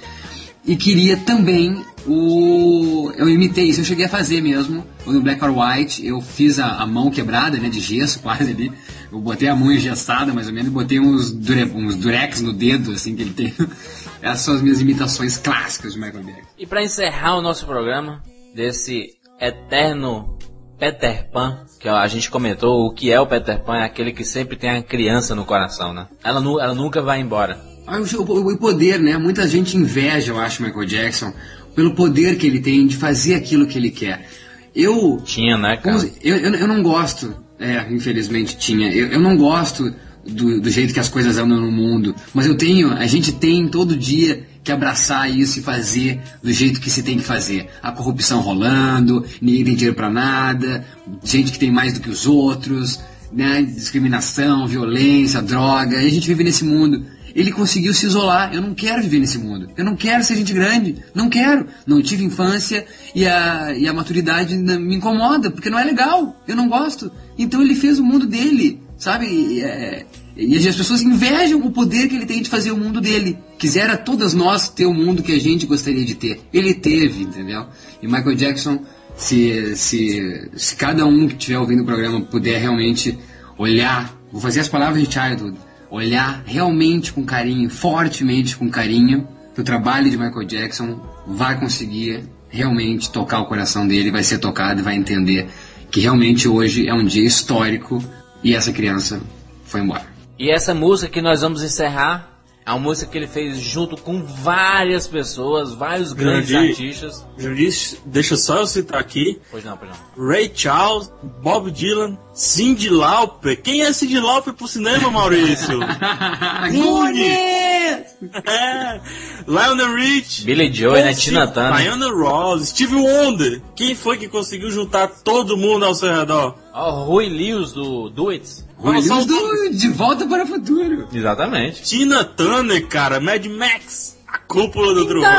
E 0.68 0.76
queria 0.76 1.15
também 1.15 1.86
o. 2.07 3.11
Eu 3.15 3.30
imitei 3.30 3.65
isso, 3.65 3.82
eu 3.82 3.86
cheguei 3.86 4.06
a 4.06 4.10
fazer 4.10 4.41
mesmo. 4.41 4.84
No 5.06 5.22
Black 5.22 5.44
or 5.44 5.56
White, 5.56 6.03
eu 6.03 6.19
fiz 6.19 6.57
a, 6.57 6.77
a 6.77 6.88
mão 6.88 7.11
quebrada, 7.11 7.57
né? 7.57 7.69
De 7.69 7.80
gesso 7.80 8.19
quase 8.23 8.52
ali. 8.52 8.72
Eu 9.11 9.19
botei 9.19 9.48
a 9.48 9.56
mão 9.56 9.72
engessada, 9.72 10.34
mais 10.34 10.48
ou 10.48 10.53
menos, 10.53 10.72
e 10.72 10.73
botei 10.73 10.99
uns, 10.99 11.32
dure, 11.32 11.65
uns 11.65 11.95
durex 11.95 12.41
no 12.41 12.52
dedo, 12.52 12.91
assim, 12.94 13.15
que 13.15 13.22
ele 13.22 13.34
tem. 13.34 13.53
Essas 14.23 14.41
são 14.41 14.56
as 14.56 14.61
minhas 14.64 14.82
imitações 14.82 15.38
clássicas 15.38 15.94
de 15.94 15.99
Michael 15.99 16.23
Jackson. 16.23 16.49
E 16.57 16.65
pra 16.65 16.84
encerrar 16.84 17.38
o 17.38 17.41
nosso 17.44 17.68
programa, 17.68 18.23
desse 18.56 19.11
eterno 19.40 20.38
Peter 20.80 21.30
Pan, 21.32 21.60
que 21.80 21.88
a 21.88 22.06
gente 22.07 22.30
comentou, 22.30 22.86
o 22.86 22.94
que 22.94 23.12
é 23.12 23.20
o 23.20 23.28
Peter 23.28 23.60
Pan? 23.64 23.78
É 23.78 23.84
aquele 23.86 24.12
que 24.12 24.24
sempre 24.24 24.57
tem 24.57 24.70
a 24.70 24.84
criança 24.84 25.34
no 25.34 25.45
coração, 25.45 25.94
né? 25.94 26.07
Ela, 26.24 26.41
nu- 26.41 26.60
ela 26.60 26.74
nunca 26.74 27.02
vai 27.02 27.20
embora. 27.22 27.60
Ah, 27.88 27.99
o, 27.99 28.57
poder, 28.57 28.99
né? 28.99 29.18
Muita 29.18 29.48
gente 29.48 29.78
inveja, 29.78 30.32
eu 30.32 30.40
acho, 30.40 30.64
Michael 30.64 30.86
Jackson, 30.86 31.34
pelo 31.76 31.94
poder 31.94 32.38
que 32.38 32.48
ele 32.48 32.60
tem 32.60 32.88
de 32.88 32.98
fazer 32.98 33.36
aquilo 33.36 33.68
que 33.68 33.78
ele 33.78 33.91
quer. 33.91 34.28
Eu 34.76 35.22
Tinha, 35.24 35.57
né, 35.57 35.78
cara? 35.78 35.98
Eu, 36.22 36.36
eu, 36.38 36.56
eu 36.56 36.68
não 36.68 36.82
gosto, 36.84 37.34
é, 37.60 37.86
infelizmente 37.94 38.57
tinha, 38.57 38.91
eu, 38.94 39.07
eu 39.07 39.20
não 39.20 39.38
gosto 39.38 39.94
do, 40.26 40.60
do 40.60 40.70
jeito 40.70 40.94
que 40.94 40.99
as 40.99 41.07
coisas 41.07 41.38
andam 41.38 41.62
no 41.62 41.72
mundo, 41.72 42.14
mas 42.34 42.45
eu 42.48 42.57
tenho, 42.57 42.91
a 42.91 43.06
gente 43.06 43.32
tem 43.32 43.68
todo 43.68 43.95
dia 43.95 44.45
que 44.66 44.72
abraçar 44.72 45.30
isso 45.30 45.60
e 45.60 45.62
fazer 45.62 46.20
do 46.42 46.52
jeito 46.52 46.82
que 46.82 46.90
se 46.90 47.04
tem 47.04 47.18
que 47.18 47.24
fazer. 47.24 47.70
A 47.84 47.92
corrupção 47.92 48.42
rolando, 48.42 49.24
ninguém 49.40 49.64
tem 49.64 49.76
dinheiro 49.76 49.96
pra 49.96 50.10
nada, 50.10 50.84
gente 51.24 51.52
que 51.52 51.60
tem 51.60 51.72
mais 51.72 51.94
do 51.94 52.00
que 52.00 52.10
os 52.10 52.26
outros, 52.26 53.00
né, 53.32 53.62
discriminação, 53.62 54.68
violência, 54.68 55.40
droga, 55.42 56.02
e 56.02 56.08
a 56.08 56.10
gente 56.10 56.28
vive 56.28 56.44
nesse 56.44 56.66
mundo. 56.66 57.06
Ele 57.36 57.52
conseguiu 57.52 57.94
se 57.94 58.06
isolar. 58.06 58.54
Eu 58.54 58.62
não 58.62 58.74
quero 58.74 59.04
viver 59.04 59.20
nesse 59.20 59.38
mundo. 59.38 59.70
Eu 59.76 59.84
não 59.84 59.96
quero 59.96 60.24
ser 60.24 60.38
gente 60.38 60.54
grande. 60.54 61.04
Não 61.14 61.30
quero. 61.30 61.68
Não 61.86 62.02
tive 62.02 62.24
infância 62.24 62.88
e 63.14 63.28
a, 63.28 63.74
e 63.78 63.88
a 63.88 63.94
maturidade 63.94 64.56
me 64.56 64.96
incomoda, 64.96 65.52
porque 65.52 65.70
não 65.70 65.78
é 65.78 65.84
legal. 65.84 66.42
Eu 66.48 66.56
não 66.56 66.70
gosto. 66.70 67.12
Então 67.38 67.62
ele 67.62 67.76
fez 67.76 68.00
o 68.00 68.06
mundo 68.06 68.26
dele, 68.26 68.82
sabe? 68.98 69.62
É, 69.62 70.06
e 70.38 70.68
as 70.68 70.76
pessoas 70.76 71.02
invejam 71.02 71.62
o 71.66 71.72
poder 71.72 72.10
que 72.10 72.16
ele 72.16 72.26
tem 72.26 72.41
de 72.41 72.49
fazer 72.49 72.72
o 72.72 72.78
mundo 72.78 72.99
dele. 72.99 73.38
Quisera 73.57 73.95
todas 73.95 74.34
nós 74.34 74.68
ter 74.68 74.86
o 74.86 74.94
mundo 74.94 75.24
que 75.24 75.32
a 75.32 75.40
gente 75.40 75.66
gostaria 75.66 76.03
de 76.03 76.16
ter. 76.16 76.41
Ele 76.53 76.74
teve, 76.74 77.24
entendeu? 77.24 77.68
E 78.02 78.07
Michael 78.07 78.36
Jackson, 78.36 78.84
se, 79.16 79.76
se, 79.78 80.49
se 80.56 80.76
cada 80.76 81.06
um 81.06 81.28
que 81.28 81.36
estiver 81.36 81.57
ouvindo 81.57 81.84
o 81.84 81.86
programa 81.86 82.20
puder 82.22 82.60
realmente 82.60 83.18
olhar, 83.57 84.14
vou 84.30 84.41
fazer 84.41 84.60
as 84.60 84.68
palavras 84.68 85.02
de 85.02 85.14
Childhood, 85.14 85.57
olhar 85.90 86.44
realmente 86.45 87.14
com 87.14 87.24
carinho, 87.24 87.70
fortemente 87.70 88.57
com 88.57 88.70
carinho, 88.70 89.26
o 89.57 89.64
trabalho 89.64 90.10
de 90.10 90.18
Michael 90.18 90.45
Jackson 90.45 90.99
vai 91.26 91.57
conseguir 91.57 92.24
realmente 92.49 93.10
tocar 93.10 93.40
o 93.40 93.45
coração 93.45 93.88
dele, 93.88 94.12
vai 94.12 94.24
ser 94.24 94.40
tocado 94.40 94.82
e 94.82 94.84
vai 94.84 94.95
entender 94.95 95.48
que 95.90 96.02
realmente 96.02 96.45
hoje 96.45 96.90
é 96.90 96.94
um 96.94 97.06
dia 97.06 97.26
histórico 97.26 98.03
e 98.44 98.53
essa 98.53 98.74
criança 98.74 99.22
foi 99.64 99.80
embora. 99.80 100.15
E 100.38 100.49
essa 100.52 100.74
música 100.74 101.12
que 101.12 101.22
nós 101.22 101.41
vamos 101.41 101.64
encerrar 101.64 102.36
é 102.66 102.72
uma 102.72 102.80
música 102.80 103.12
que 103.12 103.18
ele 103.18 103.28
fez 103.28 103.60
junto 103.60 103.95
com 103.95 104.24
várias 104.24 105.07
pessoas, 105.07 105.74
vários 105.76 106.14
grandes 106.14 106.49
Grande. 106.49 106.70
artistas. 106.72 107.24
Jurandir, 107.38 107.74
deixa 108.06 108.36
só 108.36 108.57
eu 108.57 108.66
citar 108.66 108.99
aqui. 108.99 109.40
Pois 109.52 109.64
não, 109.64 109.78
pois 109.78 109.91
não. 109.91 110.28
Ray 110.28 110.52
Charles, 110.53 111.14
Bob 111.44 111.70
Dylan, 111.70 112.18
Cyndi 112.34 112.90
Lauper. 112.90 113.62
Quem 113.62 113.84
é 113.84 113.94
Cyndi 113.94 114.20
Lauper 114.20 114.53
pro 114.53 114.68
cinema, 114.68 115.12
Maurício? 115.12 115.78
Goonies! 116.74 118.16
é. 118.45 119.02
Lionel 119.48 119.94
Rich. 119.94 120.44
Billy 120.44 120.74
Joy, 120.74 121.03
né? 121.03 121.14
Tina 121.14 121.48
Turner. 121.48 121.82
Diana 121.82 122.10
Ross, 122.12 122.70
Steve 122.70 122.95
Wonder. 122.95 123.62
Quem 123.76 123.94
foi 123.94 124.18
que 124.18 124.28
conseguiu 124.28 124.72
juntar 124.72 125.07
todo 125.07 125.56
mundo 125.56 125.86
ao 125.86 125.94
seu 125.94 126.12
redor? 126.12 126.56
Ó, 126.74 127.06
Rui 127.06 127.30
Lewis 127.30 127.72
do 127.74 128.10
Do 128.10 128.30
It. 128.30 128.66
Rui 128.86 129.02
Fala 129.02 129.03
só 129.03 129.16
Lewis 129.16 129.26
o- 129.32 129.70
do 129.72 129.78
De 129.78 129.88
Volta 129.90 130.26
para 130.28 130.44
o 130.44 130.48
Futuro. 130.48 131.07
Exatamente. 131.14 131.82
Tina 131.84 132.24
Turner, 132.24 132.86
cara, 132.88 133.20
Mad 133.20 133.45
Max, 133.48 134.18
a 134.28 134.38
cúpula 134.38 134.94
do 134.94 135.06
trovão. 135.07 135.32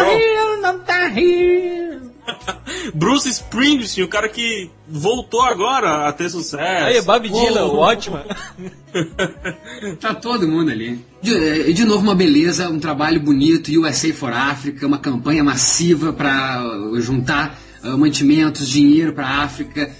não 0.62 0.78
tá 0.80 1.06
rindo. 1.08 2.06
Bruce 2.92 3.28
Springsteen, 3.28 4.04
o 4.04 4.08
cara 4.08 4.28
que 4.28 4.68
voltou 4.88 5.42
agora 5.42 6.08
a 6.08 6.12
ter 6.12 6.28
sucesso. 6.28 6.84
Aí, 6.84 7.00
Bob 7.02 7.28
Dylan, 7.28 7.66
Oh. 7.66 7.76
ótimo. 7.78 8.18
Tá 10.00 10.14
todo 10.14 10.48
mundo 10.48 10.70
ali. 10.70 10.98
De, 11.22 11.34
eh, 11.34 11.72
de 11.72 11.84
novo, 11.84 12.00
uma 12.02 12.14
beleza, 12.14 12.68
um 12.68 12.78
trabalho 12.80 13.20
bonito, 13.20 13.70
USA 13.80 14.12
for 14.12 14.32
Africa, 14.32 14.86
uma 14.86 14.98
campanha 14.98 15.44
massiva 15.44 16.12
para 16.12 16.62
juntar 17.00 17.58
ah, 17.82 17.96
mantimentos, 17.96 18.68
dinheiro 18.68 19.12
para 19.12 19.26
a 19.26 19.42
África. 19.44 19.90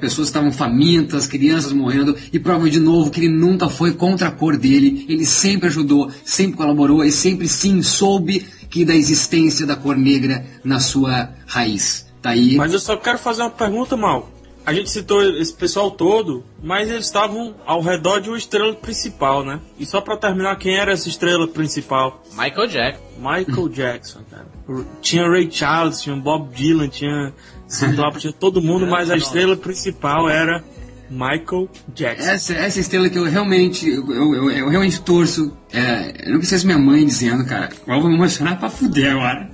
Pessoas 0.00 0.28
estavam 0.28 0.50
famintas, 0.50 1.26
crianças 1.26 1.72
morrendo, 1.72 2.16
e 2.32 2.38
prova 2.38 2.68
de 2.70 2.80
novo 2.80 3.10
que 3.10 3.20
ele 3.20 3.28
nunca 3.28 3.68
foi 3.68 3.92
contra 3.92 4.28
a 4.28 4.30
cor 4.30 4.56
dele. 4.56 5.04
Ele 5.08 5.26
sempre 5.26 5.68
ajudou, 5.68 6.10
sempre 6.24 6.56
colaborou 6.56 7.04
e 7.04 7.12
sempre 7.12 7.46
sim 7.46 7.82
soube 7.82 8.46
que 8.70 8.84
da 8.84 8.94
existência 8.94 9.66
da 9.66 9.76
cor 9.76 9.96
negra 9.96 10.44
na 10.64 10.80
sua 10.80 11.30
raiz. 11.46 12.06
Tá 12.22 12.30
aí. 12.30 12.56
Mas 12.56 12.72
eu 12.72 12.80
só 12.80 12.96
quero 12.96 13.18
fazer 13.18 13.42
uma 13.42 13.50
pergunta, 13.50 13.96
Mal. 13.96 14.32
A 14.66 14.72
gente 14.72 14.90
citou 14.90 15.22
esse 15.22 15.54
pessoal 15.54 15.92
todo, 15.92 16.42
mas 16.60 16.90
eles 16.90 17.06
estavam 17.06 17.54
ao 17.64 17.80
redor 17.80 18.18
de 18.18 18.28
uma 18.28 18.36
estrela 18.36 18.74
principal, 18.74 19.44
né? 19.44 19.60
E 19.78 19.86
só 19.86 20.00
pra 20.00 20.16
terminar, 20.16 20.56
quem 20.56 20.76
era 20.76 20.90
essa 20.90 21.08
estrela 21.08 21.46
principal? 21.46 22.20
Michael 22.32 22.66
Jackson. 22.66 23.02
Michael 23.16 23.68
Jackson, 23.68 24.20
cara. 24.28 24.46
Tinha 25.00 25.28
Ray 25.28 25.48
Charles, 25.48 26.02
tinha 26.02 26.16
Bob 26.16 26.52
Dylan, 26.52 26.88
tinha 26.88 27.32
Cyndi 27.68 27.96
Lauper, 27.96 28.20
tinha 28.20 28.32
todo 28.32 28.62
mundo, 28.62 28.86
mas 28.86 29.10
a 29.10 29.16
estrela 29.16 29.56
principal 29.56 30.28
era 30.28 30.62
Michael 31.10 31.68
Jackson. 31.94 32.30
Essa, 32.30 32.54
essa 32.54 32.80
estrela 32.80 33.08
que 33.08 33.18
eu 33.18 33.24
realmente, 33.24 33.88
eu, 33.88 34.12
eu, 34.12 34.50
eu 34.50 34.68
realmente 34.68 35.00
torço. 35.02 35.56
É, 35.72 36.26
eu 36.26 36.32
nunca 36.32 36.44
esqueço 36.44 36.66
minha 36.66 36.78
mãe 36.78 37.04
dizendo, 37.04 37.44
cara. 37.44 37.70
Eu 37.86 38.00
vou 38.00 38.08
me 38.08 38.16
emocionar 38.16 38.58
pra 38.58 38.70
fuder 38.70 39.12
agora. 39.12 39.50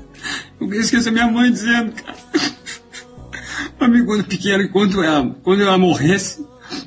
Eu 0.61 0.67
nunca 0.67 0.77
esqueço 0.77 1.11
minha 1.11 1.27
mãe 1.27 1.51
dizendo, 1.51 1.93
cara. 1.93 2.17
Mim, 3.89 4.05
quando 4.05 4.25
pequeno, 4.25 4.69
quando 4.69 5.03
ela, 5.03 5.35
quando 5.43 5.63
ela 5.63 5.77
morresse, 5.77 6.47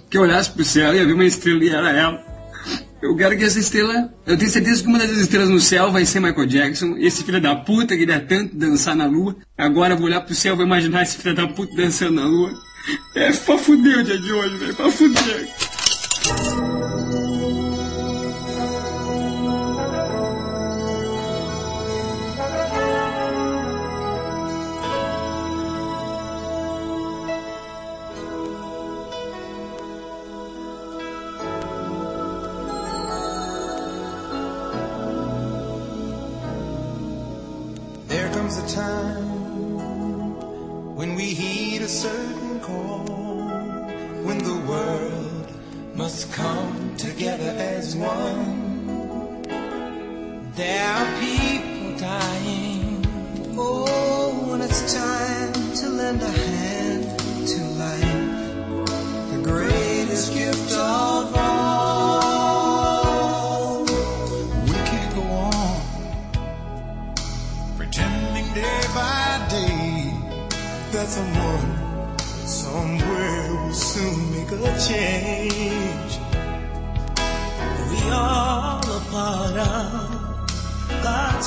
que 0.09 0.17
eu 0.17 0.21
olhasse 0.21 0.49
pro 0.51 0.63
céu 0.63 0.93
e 0.93 0.97
ia 0.97 1.05
ver 1.05 1.13
uma 1.13 1.25
estrela 1.25 1.63
e 1.63 1.69
era 1.69 1.91
ela. 1.91 2.34
Eu 3.05 3.15
quero 3.15 3.37
que 3.37 3.43
essa 3.43 3.59
estrela. 3.59 4.11
Eu 4.25 4.35
tenho 4.35 4.49
certeza 4.49 4.81
que 4.81 4.87
uma 4.87 4.97
das 4.97 5.11
estrelas 5.11 5.49
no 5.49 5.61
céu 5.61 5.91
vai 5.91 6.03
ser 6.05 6.19
Michael 6.19 6.47
Jackson. 6.47 6.95
Esse 6.97 7.23
filho 7.23 7.39
da 7.39 7.55
puta 7.55 7.95
que 7.95 7.99
queria 7.99 8.19
tanto 8.19 8.55
dançar 8.55 8.95
na 8.95 9.05
lua. 9.05 9.35
Agora 9.55 9.93
eu 9.93 9.97
vou 9.97 10.07
olhar 10.07 10.21
pro 10.21 10.33
céu 10.33 10.53
e 10.53 10.57
vou 10.57 10.65
imaginar 10.65 11.03
esse 11.03 11.19
filho 11.19 11.35
da 11.35 11.47
puta 11.47 11.75
dançando 11.75 12.13
na 12.13 12.25
lua. 12.25 12.51
É 13.15 13.31
pra 13.31 13.57
fuder 13.59 13.99
o 13.99 14.03
dia 14.03 14.17
de 14.17 14.31
hoje, 14.31 14.57
velho. 14.57 14.75
Pra 14.75 14.91
fuder. 14.91 15.47